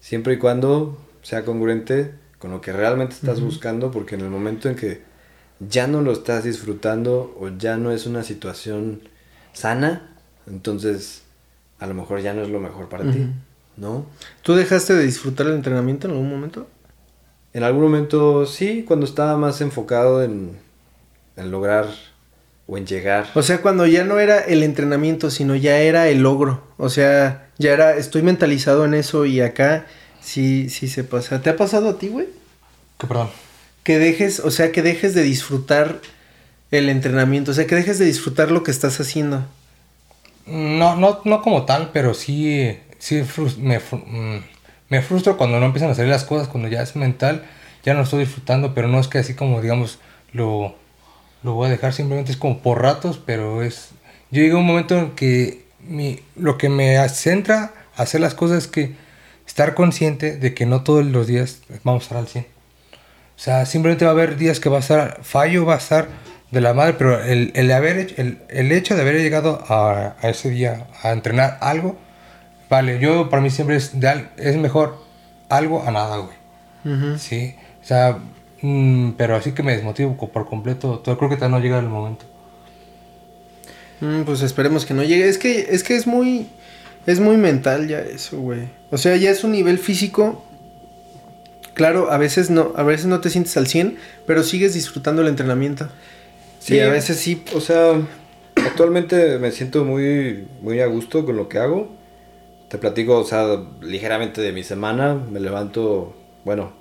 [0.01, 4.69] siempre y cuando sea congruente con lo que realmente estás buscando, porque en el momento
[4.69, 5.03] en que
[5.61, 9.09] ya no lo estás disfrutando o ya no es una situación
[9.53, 10.15] sana,
[10.47, 11.23] entonces
[11.79, 13.31] a lo mejor ya no es lo mejor para ti.
[13.77, 14.07] ¿no?
[14.43, 16.67] ¿Tú dejaste de disfrutar el entrenamiento en algún momento?
[17.53, 20.59] En algún momento sí, cuando estaba más enfocado en,
[21.37, 21.89] en lograr
[22.67, 23.27] o en llegar.
[23.35, 26.63] O sea, cuando ya no era el entrenamiento, sino ya era el logro.
[26.77, 29.87] O sea, ya era, estoy mentalizado en eso y acá
[30.27, 31.41] sí, sí se pasa.
[31.41, 32.27] ¿Te ha pasado a ti, güey?
[32.99, 33.31] Que perdón.
[33.85, 36.01] Que dejes, o sea, que dejes de disfrutar
[36.71, 37.53] el entrenamiento.
[37.53, 39.45] O sea, que dejes de disfrutar lo que estás haciendo.
[40.47, 43.23] No, no, no como tal, pero sí, sí
[43.59, 44.45] me, mm,
[44.89, 47.45] me frustro cuando no empiezan a salir las cosas, cuando ya es mental,
[47.85, 49.99] ya no estoy disfrutando, pero no es que así como, digamos,
[50.33, 50.75] lo,
[51.43, 53.91] lo voy a dejar, simplemente es como por ratos, pero es...
[54.31, 58.35] Yo llegué a un momento en que mi, lo que me centra a hacer las
[58.35, 58.95] cosas es que
[59.47, 62.45] estar consciente de que no todos los días vamos a estar al 100.
[62.45, 66.09] O sea, simplemente va a haber días que va a estar fallo, va a estar
[66.51, 70.17] de la madre, pero el, el, haber hecho, el, el hecho de haber llegado a,
[70.21, 71.99] a ese día a entrenar algo,
[72.71, 75.05] vale, yo para mí siempre es, de es mejor
[75.49, 76.37] algo a nada, güey.
[77.19, 78.19] Sí, o sea,
[78.63, 81.89] mm, pero así que me desmotivo por completo, todo, creo que todavía no llega el
[81.89, 82.25] momento.
[84.01, 85.29] Mm, pues esperemos que no llegue.
[85.29, 86.49] Es que, es que es muy.
[87.07, 88.69] Es muy mental ya eso, güey.
[88.91, 90.45] O sea, ya es un nivel físico.
[91.75, 93.97] Claro, a veces no, a veces no te sientes al 100,
[94.27, 95.89] pero sigues disfrutando el entrenamiento.
[96.59, 97.45] Sí, y a veces sí.
[97.55, 98.01] O sea,
[98.57, 101.95] actualmente me siento muy, muy a gusto con lo que hago.
[102.69, 105.15] Te platico, o sea, ligeramente de mi semana.
[105.15, 106.73] Me levanto, bueno,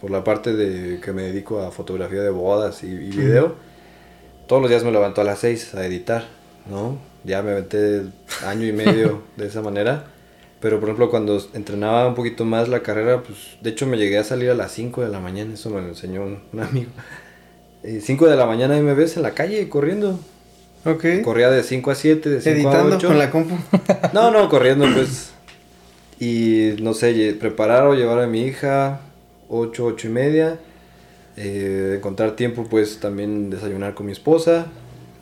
[0.00, 3.56] por la parte de que me dedico a fotografía de bodas y, y video.
[4.46, 6.26] Todos los días me levanto a las 6 a editar,
[6.70, 7.11] ¿no?
[7.24, 8.02] Ya me aventé
[8.46, 10.06] año y medio de esa manera.
[10.60, 14.18] Pero por ejemplo, cuando entrenaba un poquito más la carrera, pues de hecho me llegué
[14.18, 15.54] a salir a las 5 de la mañana.
[15.54, 16.90] Eso me lo enseñó un, un amigo.
[17.84, 20.20] 5 de la mañana y me ves en la calle corriendo.
[20.84, 21.04] Ok.
[21.22, 23.06] Corría de 5 a 7, de 5 a Editando 8.
[23.08, 23.56] con la compu.
[24.12, 25.32] No, no, corriendo pues.
[26.18, 29.00] Y no sé, preparar o llevar a mi hija
[29.48, 30.58] 8, 8 y media.
[31.36, 34.66] Eh, encontrar tiempo pues también desayunar con mi esposa.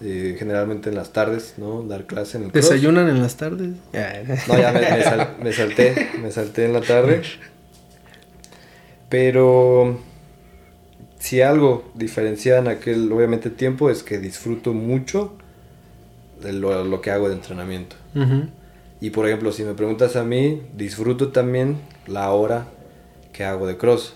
[0.02, 1.82] Eh, generalmente en las tardes, ¿no?
[1.82, 2.64] Dar clase en el cross.
[2.70, 3.70] ¿Desayunan en las tardes?
[4.48, 7.16] No, ya me, me sal- me salté, me salté en la tarde.
[9.08, 9.98] Pero
[11.18, 15.32] si algo diferencia en aquel, obviamente, tiempo es que disfruto mucho
[16.40, 17.96] de lo, lo que hago de entrenamiento.
[19.00, 22.66] Y por ejemplo, si me preguntas a mí, disfruto también la hora
[23.32, 24.14] que hago de cross.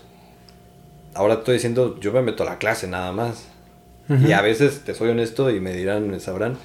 [1.13, 3.47] Ahora estoy diciendo, yo me meto a la clase nada más.
[4.09, 6.57] Y a veces, te soy honesto y me dirán, me sabrán,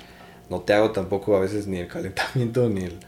[0.50, 2.98] no te hago tampoco a veces ni el calentamiento ni el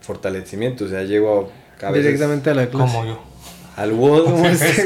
[0.00, 0.84] fortalecimiento.
[0.84, 1.50] O sea, llego
[1.82, 2.92] a, veces Directamente a la clase.
[2.92, 3.20] Como yo.
[3.76, 4.44] al WOD.
[4.46, 4.84] Este.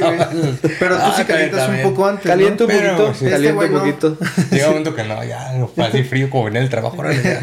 [0.79, 2.25] Pero tú Ah, sí calientas un poco antes.
[2.25, 2.31] ¿no?
[2.31, 3.27] Caliento un poquito, sí.
[3.29, 3.81] caliento Este un no.
[3.81, 4.17] poquito.
[4.51, 6.97] Llega un momento que no, ya, así frío como venía del trabajo.
[7.11, 7.41] ya.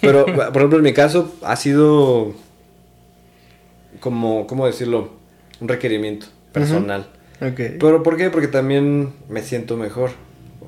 [0.00, 2.32] Pero, por ejemplo, en mi caso ha sido
[4.00, 5.10] como, ¿cómo decirlo?
[5.60, 7.06] Un requerimiento personal.
[7.42, 7.60] Ok.
[7.78, 8.30] ¿Pero por qué?
[8.30, 10.12] Porque también me siento mejor.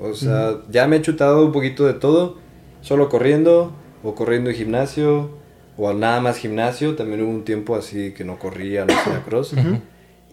[0.03, 2.37] O sea, ya me he chutado un poquito de todo,
[2.81, 3.73] solo corriendo,
[4.03, 5.31] o corriendo en gimnasio,
[5.77, 6.97] o nada más gimnasio.
[6.97, 9.55] También hubo un tiempo así que no corría, no hacía cross.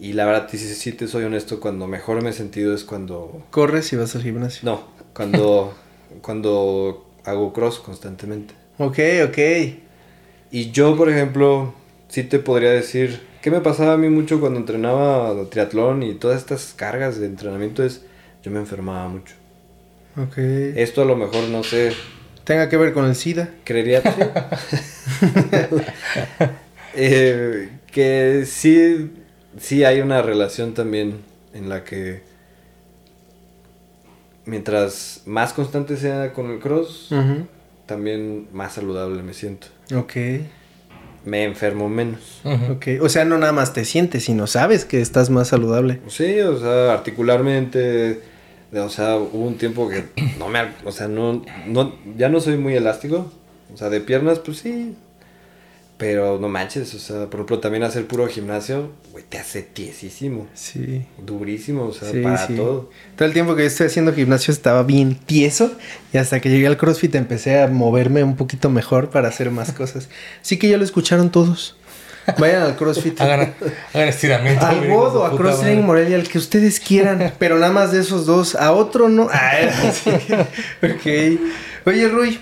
[0.00, 2.84] Y la verdad, sí, sí, sí te soy honesto, cuando mejor me he sentido es
[2.84, 3.42] cuando...
[3.50, 4.62] Corres y vas al gimnasio.
[4.64, 4.80] No,
[5.14, 5.74] cuando,
[6.22, 8.54] cuando hago cross constantemente.
[8.78, 8.98] Ok,
[9.28, 9.38] ok.
[10.50, 11.74] Y yo, por ejemplo,
[12.08, 16.38] sí te podría decir, ¿qué me pasaba a mí mucho cuando entrenaba triatlón y todas
[16.38, 17.84] estas cargas de entrenamiento?
[17.84, 18.02] Es,
[18.42, 19.34] yo me enfermaba mucho.
[20.16, 20.38] Ok.
[20.38, 21.92] Esto a lo mejor, no sé,
[22.44, 23.50] Tenga que ver con el SIDA.
[23.64, 24.02] creería
[26.94, 29.10] eh, que sí,
[29.58, 31.20] sí hay una relación también
[31.54, 32.22] en la que
[34.46, 37.10] mientras más constante sea con el cross,
[37.86, 39.68] también más saludable me siento.
[39.94, 40.16] Ok.
[41.24, 42.40] Me enfermo menos.
[42.44, 42.72] Ujú.
[42.72, 42.86] Ok.
[43.02, 46.00] O sea, no nada más te sientes, sino sabes que estás más saludable.
[46.08, 48.22] Sí, o sea, articularmente,
[48.72, 50.04] o sea, hubo un tiempo que
[50.38, 53.30] no me, o sea, no, no, ya no soy muy elástico,
[53.72, 54.94] o sea, de piernas, pues sí,
[55.96, 60.46] Pero no manches, o sea, por ejemplo, también hacer puro gimnasio, güey, te hace tiesísimo.
[60.54, 61.04] Sí.
[61.18, 62.54] Durísimo, o sea, Sí, para sí.
[62.56, 62.88] todo.
[63.16, 65.72] Todo el tiempo que yo estoy haciendo gimnasio estaba bien tieso
[66.14, 69.72] y hasta que llegué al CrossFit empecé a moverme un poquito mejor para hacer más
[69.72, 70.08] cosas.
[70.40, 71.76] Así que ya lo escucharon todos.
[72.38, 73.20] Vayan al CrossFit.
[73.20, 73.54] Hagan,
[73.94, 74.64] hagan estiramiento.
[74.66, 75.86] Al hijo de a puta Cross Training madre.
[75.86, 78.54] Morelia, al que ustedes quieran, pero nada más de esos dos.
[78.54, 79.28] A otro no.
[79.32, 79.52] Ah,
[80.82, 81.40] ok.
[81.86, 82.38] Oye, Rui,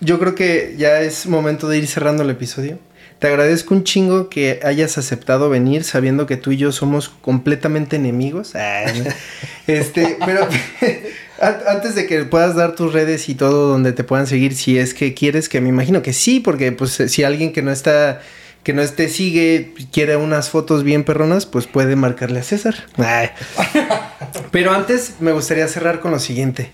[0.00, 2.78] yo creo que ya es momento de ir cerrando el episodio.
[3.18, 7.96] Te agradezco un chingo que hayas aceptado venir sabiendo que tú y yo somos completamente
[7.96, 8.54] enemigos.
[8.54, 8.84] Ah.
[9.66, 10.46] Este, pero
[11.40, 14.78] an- antes de que puedas dar tus redes y todo donde te puedan seguir, si
[14.78, 18.20] es que quieres, que me imagino que sí, porque pues si alguien que no está
[18.64, 22.74] que no te sigue, quiere unas fotos bien perronas, pues puede marcarle a César.
[22.96, 23.28] Ay.
[24.50, 26.70] Pero antes me gustaría cerrar con lo siguiente.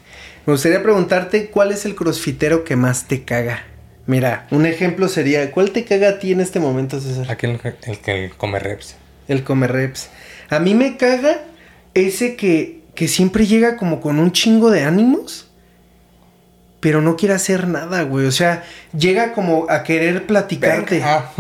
[0.47, 3.65] Me gustaría preguntarte cuál es el crossfitero que más te caga.
[4.07, 7.31] Mira, un ejemplo sería, ¿cuál te caga a ti en este momento, César?
[7.31, 8.95] Aquel el que come reps.
[9.29, 10.11] El come reps.
[10.49, 11.43] A mí me caga
[11.95, 15.50] ese que, que siempre llega como con un chingo de ánimos,
[16.81, 18.27] pero no quiere hacer nada, güey.
[18.27, 18.65] O sea,
[18.97, 21.03] llega como a querer platicarte.
[21.03, 21.31] Ah,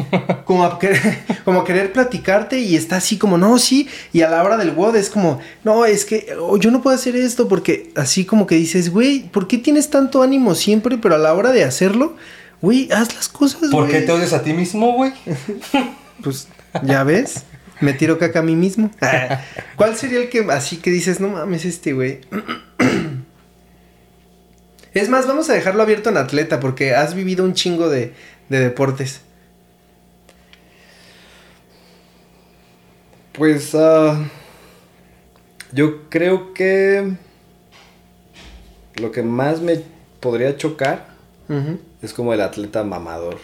[0.44, 1.00] Como a, querer,
[1.44, 3.88] como a querer platicarte y está así como, no, sí.
[4.12, 6.94] Y a la hora del WOD es como, no, es que oh, yo no puedo
[6.94, 10.98] hacer esto porque así como que dices, güey, ¿por qué tienes tanto ánimo siempre?
[10.98, 12.16] Pero a la hora de hacerlo,
[12.60, 14.06] güey, haz las cosas, ¿Por qué güey.
[14.06, 15.12] te odias a ti mismo, güey?
[16.22, 16.48] Pues,
[16.82, 17.44] ya ves,
[17.80, 18.90] me tiro caca a mí mismo.
[19.76, 22.20] ¿Cuál sería el que así que dices, no mames, este güey?
[24.94, 28.12] Es más, vamos a dejarlo abierto en atleta porque has vivido un chingo de,
[28.48, 29.20] de deportes.
[33.32, 34.28] Pues ah,
[35.72, 37.12] yo creo que
[39.00, 39.80] lo que más me
[40.20, 41.08] podría chocar
[42.02, 43.38] es como el atleta mamador,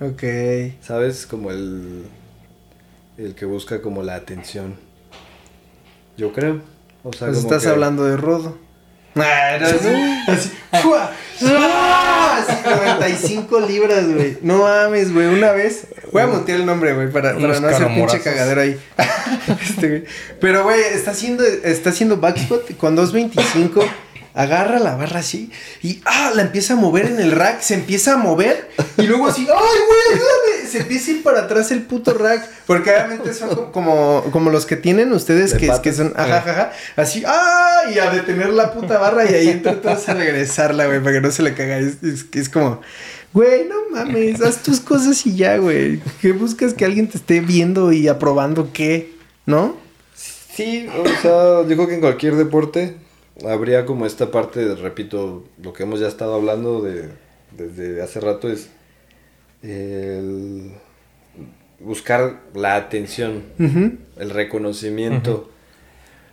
[0.00, 0.22] Ok.
[0.80, 1.26] ¿sabes?
[1.26, 2.04] Como el,
[3.18, 4.76] el que busca como la atención.
[6.16, 6.60] Yo creo.
[7.02, 8.58] O sea, Pues como estás que- hablando de Rodo.
[9.16, 9.88] Ah, no, así,
[10.26, 10.50] así,
[10.82, 11.12] ¡fua!
[11.42, 12.44] ¡Ah!
[12.46, 14.38] Así, 95 libras, güey.
[14.42, 15.26] No mames, güey.
[15.26, 15.86] Una vez.
[16.12, 18.80] Voy a montear el nombre, güey, para, para no hacer pinche cagadero ahí.
[19.62, 20.04] Este, güey.
[20.40, 23.84] Pero, güey, está haciendo, está haciendo backspot con 2.25.
[24.36, 25.50] Agarra la barra así
[25.80, 29.28] y ah, la empieza a mover en el rack, se empieza a mover y luego
[29.28, 30.68] así, ¡ay, güey, ayúdame!
[30.68, 34.50] Se empieza a ir para atrás el puto rack, porque obviamente son co- como, como
[34.50, 37.82] los que tienen ustedes De que, que son, ajá, ajá, ajá, así, ¡ah!
[37.94, 41.30] Y a detener la puta barra y ahí tratas a regresarla, güey, para que no
[41.30, 41.78] se le caiga.
[41.78, 42.80] Es, es, es como,
[43.32, 46.00] güey, no mames, haz tus cosas y ya, güey.
[46.20, 49.12] ¿Qué buscas que alguien te esté viendo y aprobando qué?
[49.46, 49.76] ¿No?
[50.16, 52.96] Sí, o sea, yo creo que en cualquier deporte
[53.42, 57.08] habría como esta parte, de, repito, lo que hemos ya estado hablando de,
[57.56, 58.68] desde hace rato es
[59.62, 60.72] el
[61.80, 65.50] buscar la atención, el reconocimiento.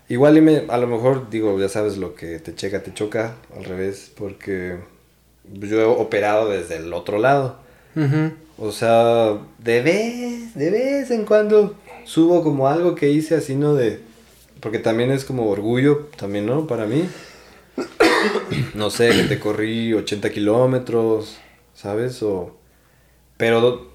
[0.09, 3.35] Igual y me, a lo mejor digo, ya sabes lo que te checa, te choca,
[3.55, 4.77] al revés, porque
[5.45, 7.59] yo he operado desde el otro lado.
[8.57, 13.73] O sea, de vez, de vez en cuando subo como algo que hice así, ¿no?
[13.73, 13.99] De...
[14.61, 16.67] Porque también es como orgullo, también, ¿no?
[16.67, 17.03] Para mí.
[18.75, 21.37] No sé, que te corrí 80 kilómetros,
[21.73, 22.21] ¿sabes?
[22.23, 22.55] O...
[23.37, 23.89] Pero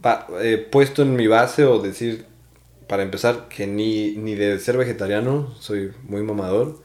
[0.00, 2.26] pa- eh, puesto en mi base o decir,
[2.88, 6.80] para empezar, que ni, ni de ser vegetariano soy muy mamador.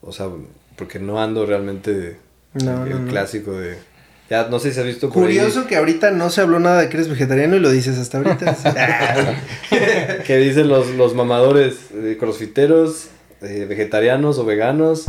[0.00, 0.28] O sea,
[0.76, 2.18] porque no ando realmente
[2.54, 3.10] No, el no.
[3.10, 3.78] clásico de...
[4.28, 6.80] Ya no sé si has visto por ahí- Curioso que ahorita no se habló nada
[6.80, 8.56] de que eres vegetariano y lo dices hasta ahorita.
[8.64, 9.34] Ah,
[10.26, 13.08] que dicen los, los mamadores eh, crossfiteros,
[13.42, 15.06] eh, vegetarianos o veganos.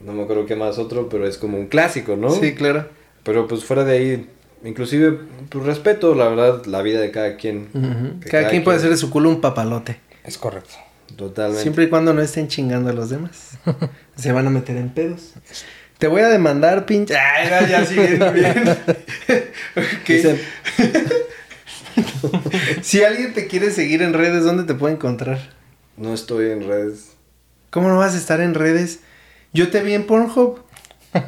[0.00, 2.30] No me acuerdo qué más otro, pero es como un clásico, ¿no?
[2.30, 2.88] Sí, claro.
[3.22, 4.28] Pero pues fuera de ahí,
[4.64, 5.18] inclusive,
[5.48, 7.68] pues respeto, la verdad, la vida de cada quien.
[8.30, 9.98] Cada quien puede hacer de su culo un papalote.
[10.24, 10.74] Es correcto.
[11.16, 11.62] Totalmente.
[11.62, 13.50] Siempre y cuando no estén chingando a los demás.
[14.16, 15.32] Se van a meter en pedos.
[16.04, 17.16] Te voy a demandar, pinche.
[17.16, 18.62] Ay, no, ya sí, bien, bien.
[19.74, 20.06] Ok.
[20.06, 20.38] Dicen,
[22.82, 25.38] Si alguien te quiere seguir en redes, ¿dónde te puede encontrar?
[25.96, 27.12] no estoy en redes.
[27.70, 29.00] ¿Cómo no vas a estar en redes?
[29.54, 30.58] Yo te vi en Pornhub.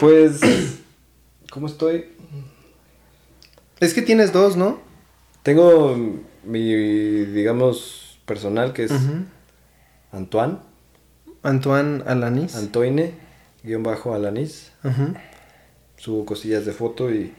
[0.00, 0.40] Pues,
[1.50, 2.06] ¿cómo estoy?
[3.78, 4.80] Es que tienes dos, ¿no?
[5.44, 5.96] Tengo
[6.42, 6.74] mi,
[7.26, 8.92] digamos, personal que es.
[10.10, 10.58] Antoine,
[11.42, 12.54] Antoine Alanis.
[12.54, 13.14] Antoine,
[13.62, 14.72] guion bajo Alanis.
[14.84, 15.14] Ujú,
[15.96, 17.34] Subo cosillas de foto y,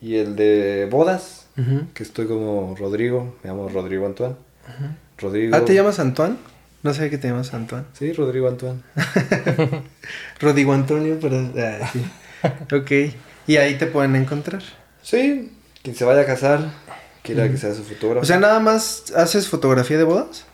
[0.00, 1.46] y el de bodas,
[1.94, 4.36] que estoy como Rodrigo, me llamo Rodrigo Antoine.
[5.18, 5.56] Rodrigo.
[5.56, 6.36] Ah, ¿te llamas Antoine?
[6.82, 7.84] No sé que te llamas Antoine.
[7.92, 8.80] Sí, Rodrigo Antoine.
[10.40, 11.50] Rodrigo Antonio, pero...
[11.56, 12.04] ah, sí.
[12.74, 13.14] ok.
[13.46, 14.62] Y ahí te pueden encontrar.
[15.02, 15.52] Sí,
[15.82, 16.70] quien se vaya a casar,
[17.22, 18.22] quiera que sea su fotógrafo.
[18.22, 20.44] O sea, nada más haces fotografía de bodas.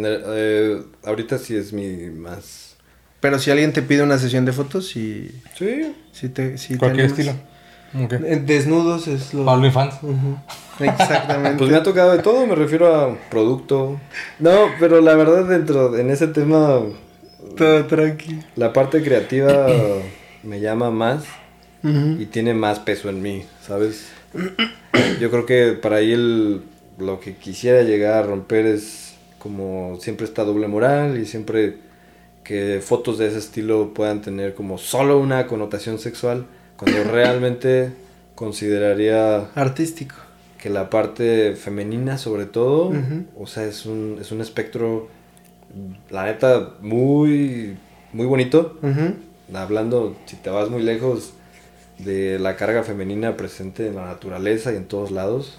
[0.00, 2.76] Eh, ahorita sí es mi más...
[3.20, 7.06] Pero si alguien te pide una sesión de fotos, sí, Sí, sí te, sí Cualquier
[7.06, 7.32] estilo.
[7.94, 9.44] Eh, Desnudos es lo.
[9.44, 10.02] OnlyFans.
[10.02, 10.36] Ujú.
[10.80, 11.58] Exactamente.
[11.58, 14.00] Pues me ha tocado de todo, me refiero a producto.
[14.38, 16.80] No, pero la verdad dentro, en ese tema,
[17.56, 18.40] Todo tranqui.
[18.56, 19.66] la parte creativa
[20.42, 21.24] me llama más
[21.84, 24.06] y tiene más peso en mí, ¿sabes?
[25.20, 26.62] Yo creo que para ahí el,
[26.98, 29.01] lo que quisiera llegar a romper es
[29.42, 31.78] como siempre esta doble moral y siempre
[32.44, 36.46] que fotos de ese estilo puedan tener como solo una connotación sexual,
[36.76, 37.92] cuando realmente
[38.36, 40.14] consideraría Artístico.
[40.58, 42.92] que la parte femenina sobre todo,
[43.36, 45.08] o sea, es un, es un espectro,
[46.08, 47.76] la neta, muy,
[48.12, 48.78] muy bonito.
[49.52, 51.32] Hablando, si te vas muy lejos
[51.98, 55.56] de la carga femenina presente en la naturaleza y en todos lados,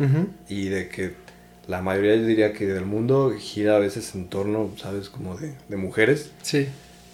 [0.47, 1.22] y de que
[1.68, 5.10] la mayoría, yo diría que del mundo gira a veces en torno, ¿sabes?
[5.10, 6.68] Como de, de mujeres, Sí.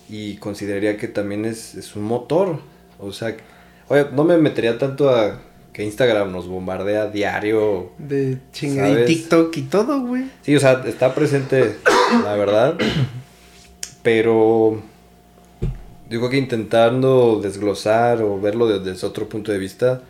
[0.10, 2.60] y consideraría que también es, es un motor,
[3.00, 3.36] o sea,
[3.90, 5.40] oye, no me metería tanto a
[5.72, 8.90] que Instagram nos bombardea diario De chinga.
[9.02, 9.06] Y.
[9.06, 10.24] TikTok y todo, güey.
[10.42, 11.76] Sí, o sea, está presente,
[12.24, 12.76] la verdad.
[14.04, 14.82] Pero
[16.10, 20.02] yo creo que intentando desglosar o verlo de- desde otro punto de vista,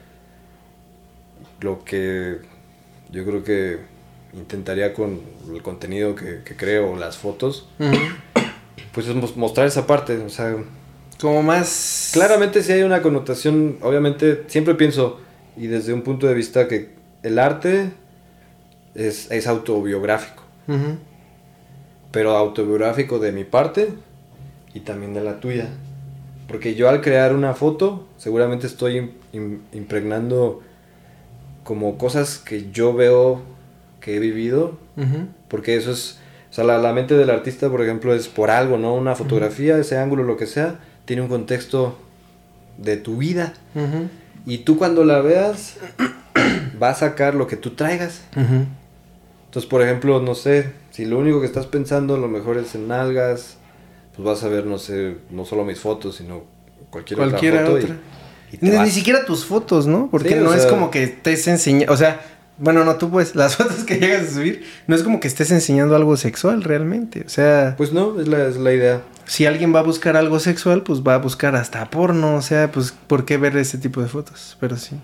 [1.61, 2.37] lo que
[3.11, 3.79] yo creo que
[4.33, 5.19] intentaría con
[5.53, 7.67] el contenido que, que creo, las fotos,
[8.93, 10.17] pues es mos- mostrar esa parte.
[10.17, 10.55] O sea,
[11.19, 12.11] Como más.
[12.13, 15.19] claramente si hay una connotación, obviamente siempre pienso,
[15.57, 16.89] y desde un punto de vista que
[17.23, 17.91] el arte
[18.95, 20.43] es, es autobiográfico.
[22.11, 23.89] Pero autobiográfico de mi parte
[24.73, 25.67] y también de la tuya.
[26.47, 30.61] Porque yo al crear una foto, seguramente estoy im- im- impregnando
[31.63, 33.41] como cosas que yo veo
[34.01, 35.27] que he vivido, Ujú.
[35.47, 36.19] porque eso es,
[36.49, 38.95] o sea, la, la mente del artista, por ejemplo, es por algo, ¿no?
[38.95, 41.97] Una fotografía, ese ángulo, lo que sea, tiene un contexto
[42.77, 43.53] de tu vida.
[43.75, 44.07] Ujú.
[44.45, 45.75] Y tú cuando la veas,
[46.81, 48.21] va a sacar lo que tú traigas.
[48.35, 52.75] Entonces, por ejemplo, no sé, si lo único que estás pensando a lo mejor es
[52.75, 53.57] en nalgas,
[54.15, 56.43] pues vas a ver, no sé, no solo mis fotos, sino
[56.89, 57.79] cualquier, otra foto.
[57.79, 57.95] y- otra.
[58.51, 58.85] Y, te Ni, vas.
[58.85, 60.07] ni siquiera tus fotos, ¿no?
[60.09, 61.93] Porque Sí, no es sea- como que estés enseñando.
[61.93, 62.19] O sea,
[62.59, 65.51] bueno, no tú pues, las fotos que llegas a subir, no es como que estés
[65.51, 67.23] enseñando algo sexual realmente.
[67.25, 69.01] O sea, Pues no, es la, es la idea.
[69.25, 72.35] si alguien va a buscar algo sexual, pues va a buscar hasta porno.
[72.35, 74.57] O sea, pues, ¿por qué ver ese tipo de fotos?
[74.59, 74.99] Pero sí.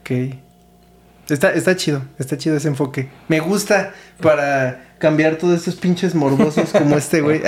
[0.00, 0.36] Ok.
[1.28, 3.08] Está, está chido, está chido ese enfoque.
[3.28, 7.40] Me gusta para cambiar todos estos pinches morbosos como este güey.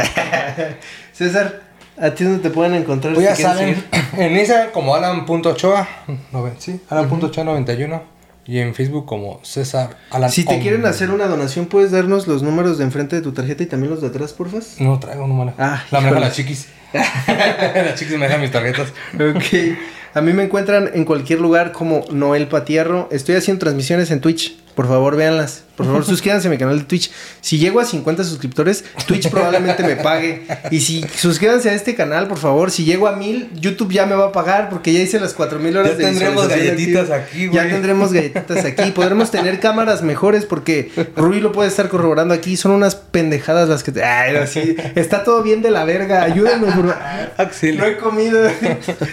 [1.12, 1.60] César,
[1.98, 3.14] ¿a ti dónde te pueden encontrar?
[3.14, 4.24] Pues ya si quieres saben, seguir?
[4.32, 5.88] en Instagram como Alan.ochoa,
[6.32, 8.00] no, sí, Alan.ochoa91
[8.46, 10.30] y en Facebook como César Alan.
[10.30, 10.60] Si te Om.
[10.62, 13.90] quieren hacer una donación, ¿puedes darnos los números de enfrente de tu tarjeta y también
[13.90, 14.76] los de atrás, porfas?
[14.80, 15.56] No traigo, no manejo.
[15.60, 16.20] Ah, la híjole.
[16.20, 16.68] las chiquis.
[16.92, 18.88] las chiquis me dejan mis tarjetas.
[19.14, 19.76] Ok.
[20.14, 23.08] A mí me encuentran en cualquier lugar como Noel Patierro.
[23.10, 24.56] Estoy haciendo transmisiones en Twitch.
[24.74, 25.62] Por favor, véanlas.
[25.76, 27.10] Por favor, suscríbanse a mi canal de Twitch.
[27.40, 30.46] Si llego a 50 suscriptores, Twitch probablemente me pague.
[30.70, 32.70] Y si suscríbanse a este canal, por favor.
[32.70, 35.76] Si llego a 1000, YouTube ya me va a pagar porque ya hice las 4000
[35.76, 37.16] horas Ya de tendremos galletitas activa.
[37.16, 37.72] aquí, Ya güey.
[37.72, 38.90] tendremos galletitas aquí.
[38.92, 42.56] Podremos tener cámaras mejores porque Rui lo puede estar corroborando aquí.
[42.56, 44.04] Son unas pendejadas las que te...
[44.04, 44.76] Ay, así.
[44.94, 46.22] Está todo bien de la verga.
[46.22, 46.96] Ayúdenme, por favor.
[47.36, 47.78] Axel.
[47.78, 48.48] No he comido.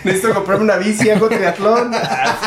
[0.03, 1.91] Necesito comprarme una bici, hago triatlón.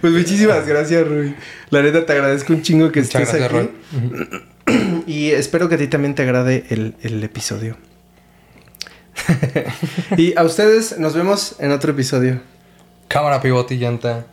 [0.00, 1.33] pues muchísimas gracias, Rui.
[1.70, 5.04] La neta te agradezco un chingo que Muchas estés gracias, aquí.
[5.06, 7.76] Y espero que a ti también te agrade el, el episodio.
[10.16, 12.40] y a ustedes nos vemos en otro episodio.
[13.08, 14.26] Cámara, pivote y llanta.